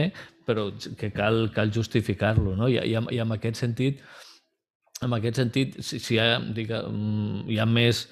però 0.46 0.68
que 0.98 1.10
cal, 1.14 1.48
cal 1.54 1.72
justificar-lo, 1.74 2.54
no? 2.58 2.68
I, 2.70 2.78
i, 2.86 2.94
i 2.94 3.22
en 3.22 3.34
aquest 3.34 3.58
sentit, 3.64 4.02
en 5.02 5.14
aquest 5.18 5.40
sentit, 5.42 5.80
si, 5.82 5.98
si 5.98 6.14
hi, 6.14 6.20
ha, 6.22 6.36
digue, 6.54 6.84
hi 7.50 7.58
ha 7.58 7.68
més... 7.68 8.06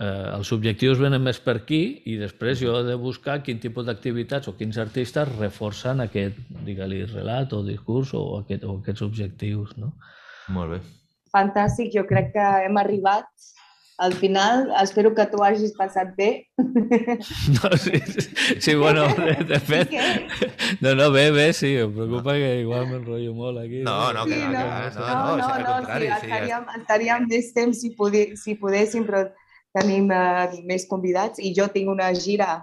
Eh, 0.00 0.06
els 0.36 0.52
objectius 0.54 1.00
venen 1.02 1.20
més 1.20 1.40
per 1.42 1.56
aquí 1.58 1.80
i 2.08 2.14
després 2.16 2.60
jo 2.60 2.76
he 2.78 2.84
de 2.86 2.94
buscar 2.96 3.40
quin 3.42 3.58
tipus 3.60 3.84
d'activitats 3.88 4.48
o 4.48 4.54
quins 4.56 4.78
artistes 4.78 5.34
reforcen 5.34 6.00
aquest, 6.06 6.38
digue-li, 6.64 7.02
relat 7.10 7.52
o 7.58 7.60
discurs 7.66 8.14
o, 8.14 8.22
aquest, 8.38 8.64
o 8.64 8.78
aquests 8.78 9.04
objectius, 9.04 9.74
no? 9.82 9.90
Molt 10.54 10.76
bé 10.76 10.80
fantàstic. 11.34 11.92
Jo 11.94 12.06
crec 12.08 12.32
que 12.34 12.46
hem 12.66 12.78
arribat 12.80 13.28
al 14.00 14.14
final. 14.14 14.72
Espero 14.82 15.14
que 15.14 15.26
tu 15.28 15.42
hagis 15.44 15.74
passat 15.76 16.14
bé. 16.16 16.30
No, 17.56 17.76
sí, 17.76 18.00
sí 18.58 18.74
bueno, 18.74 19.06
de, 19.14 19.34
de 19.44 19.60
fet... 19.60 19.90
No, 20.80 20.94
no, 20.94 21.10
bé, 21.10 21.30
bé, 21.30 21.52
sí, 21.52 21.74
em 21.76 21.92
preocupa 21.92 22.32
que 22.38 22.60
igual 22.62 22.86
m'enrotllo 22.88 23.34
molt 23.34 23.58
aquí. 23.60 23.82
No, 23.84 24.12
no, 24.16 24.24
que 24.24 24.38
sí, 24.38 24.46
no, 24.46 24.52
no, 24.52 24.62
no, 24.62 24.62
no, 24.62 25.36
no, 25.36 25.36
no, 25.36 25.58
no, 25.58 25.80
no, 25.82 25.98
sí, 25.98 26.08
estaríem, 26.14 26.68
estaríem 26.78 27.26
més 27.28 27.50
temps 27.56 27.80
si, 27.82 27.90
poder, 27.98 28.24
si 28.40 28.54
podéssim, 28.60 29.04
però 29.08 29.26
tenim 29.76 30.10
uh, 30.10 30.50
més 30.66 30.86
convidats 30.90 31.40
i 31.42 31.52
jo 31.56 31.68
tinc 31.70 31.90
una 31.92 32.10
gira. 32.16 32.60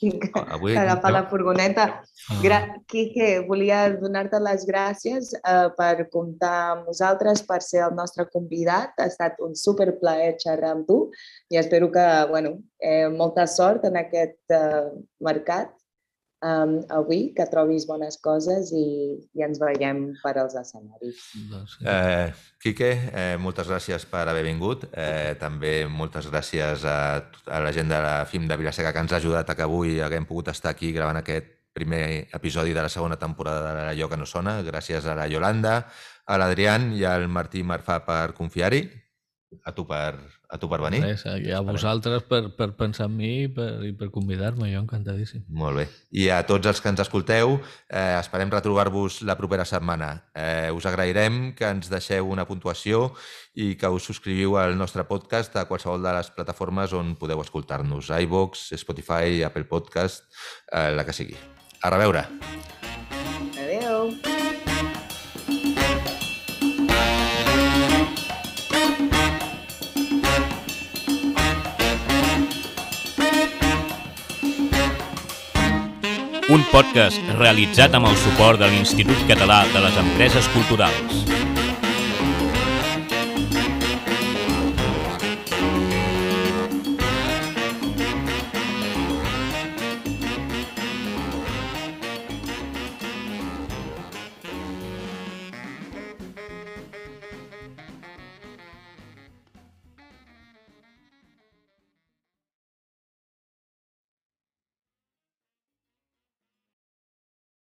tinc 0.00 0.26
ah, 0.38 0.56
Avui, 0.56 0.74
agafar 0.78 1.12
la 1.14 1.24
furgoneta. 1.30 1.86
Ah. 2.00 2.38
Gra 2.42 2.60
Quique, 2.90 3.30
volia 3.48 3.84
donar-te 3.94 4.40
les 4.42 4.66
gràcies 4.68 5.32
uh, 5.40 5.68
per 5.78 6.08
comptar 6.12 6.54
amb 6.74 6.90
nosaltres, 6.90 7.44
per 7.46 7.60
ser 7.66 7.84
el 7.86 7.94
nostre 7.98 8.26
convidat. 8.32 8.96
Ha 8.98 9.08
estat 9.10 9.38
un 9.46 9.54
superplaer 9.58 10.34
xerrar 10.42 10.74
amb 10.76 10.88
tu 10.88 11.00
i 11.50 11.60
espero 11.60 11.90
que, 11.94 12.06
bueno, 12.30 12.56
eh, 12.80 13.08
molta 13.12 13.46
sort 13.50 13.86
en 13.86 13.98
aquest 14.00 14.56
uh, 14.56 14.90
mercat 15.22 15.74
um, 16.42 16.80
avui, 16.88 17.30
que 17.36 17.46
trobis 17.50 17.86
bones 17.88 18.18
coses 18.22 18.72
i, 18.76 18.86
i 19.36 19.44
ens 19.44 19.60
veiem 19.60 20.02
per 20.22 20.34
als 20.40 20.56
escenaris. 20.58 21.22
Doncs 21.50 21.76
eh, 21.84 22.32
Quique, 22.60 22.90
eh, 23.12 23.36
moltes 23.40 23.68
gràcies 23.70 24.06
per 24.10 24.26
haver 24.28 24.44
vingut. 24.46 24.86
Eh, 24.92 25.36
també 25.40 25.84
moltes 25.88 26.30
gràcies 26.32 26.84
a, 26.88 26.98
a 27.46 27.62
la 27.64 27.72
gent 27.76 27.92
de 27.92 28.00
la 28.04 28.18
FIM 28.28 28.48
de 28.50 28.58
Vilaseca 28.60 28.92
que 28.92 29.04
ens 29.04 29.14
ha 29.14 29.20
ajudat 29.20 29.50
a 29.50 29.56
que 29.58 29.66
avui 29.66 30.00
haguem 30.04 30.28
pogut 30.28 30.52
estar 30.52 30.74
aquí 30.74 30.92
gravant 30.96 31.20
aquest 31.20 31.56
primer 31.72 32.26
episodi 32.34 32.74
de 32.74 32.82
la 32.82 32.90
segona 32.90 33.16
temporada 33.16 33.74
de 33.74 33.84
Allò 33.92 34.08
que 34.10 34.18
no 34.18 34.26
sona. 34.26 34.58
Gràcies 34.66 35.06
a 35.06 35.14
la 35.14 35.28
Yolanda, 35.30 35.84
a 36.26 36.38
l'Adrián 36.38 36.90
i 36.96 37.04
al 37.06 37.28
Martí 37.28 37.62
Marfà 37.62 38.00
per 38.06 38.32
confiar-hi. 38.38 38.82
A 39.64 39.72
tu 39.74 39.84
per, 39.86 40.14
a 40.48 40.58
tu 40.58 40.68
per 40.70 40.78
venir. 40.82 41.00
Res, 41.04 41.24
i 41.42 41.50
a 41.52 41.60
vosaltres 41.64 42.22
per, 42.28 42.42
per 42.56 42.70
pensar 42.78 43.08
en 43.10 43.16
mi 43.18 43.30
i 43.44 43.48
per, 43.52 43.68
i 43.86 43.92
per 43.96 44.10
convidar-me, 44.14 44.70
jo 44.72 44.82
encantadíssim. 44.84 45.42
Molt 45.50 45.80
bé. 45.80 45.86
I 46.22 46.28
a 46.34 46.40
tots 46.46 46.70
els 46.70 46.80
que 46.80 46.90
ens 46.92 47.02
escolteu, 47.02 47.56
eh, 47.90 48.16
esperem 48.20 48.52
retrobar-vos 48.52 49.20
la 49.26 49.36
propera 49.38 49.66
setmana. 49.68 50.12
Eh, 50.34 50.70
us 50.74 50.86
agrairem 50.86 51.52
que 51.58 51.68
ens 51.68 51.90
deixeu 51.92 52.30
una 52.30 52.46
puntuació 52.48 53.08
i 53.58 53.74
que 53.76 53.90
us 53.90 54.06
subscriviu 54.06 54.56
al 54.60 54.76
nostre 54.78 55.04
podcast 55.08 55.56
a 55.58 55.66
qualsevol 55.68 56.02
de 56.02 56.14
les 56.18 56.30
plataformes 56.34 56.94
on 56.96 57.16
podeu 57.20 57.42
escoltar-nos. 57.42 58.12
iVox, 58.22 58.70
Spotify, 58.78 59.42
Apple 59.46 59.66
Podcast, 59.66 60.30
eh, 60.72 60.90
la 60.94 61.04
que 61.04 61.16
sigui. 61.16 61.38
A 61.82 61.90
reveure! 61.90 62.28
Un 76.50 76.64
podcast 76.66 77.20
realitzat 77.38 77.94
amb 77.94 78.08
el 78.10 78.16
suport 78.18 78.58
de 78.58 78.66
l'Institut 78.72 79.22
Català 79.28 79.60
de 79.70 79.84
les 79.84 80.02
Empreses 80.02 80.50
Culturals. 80.56 81.59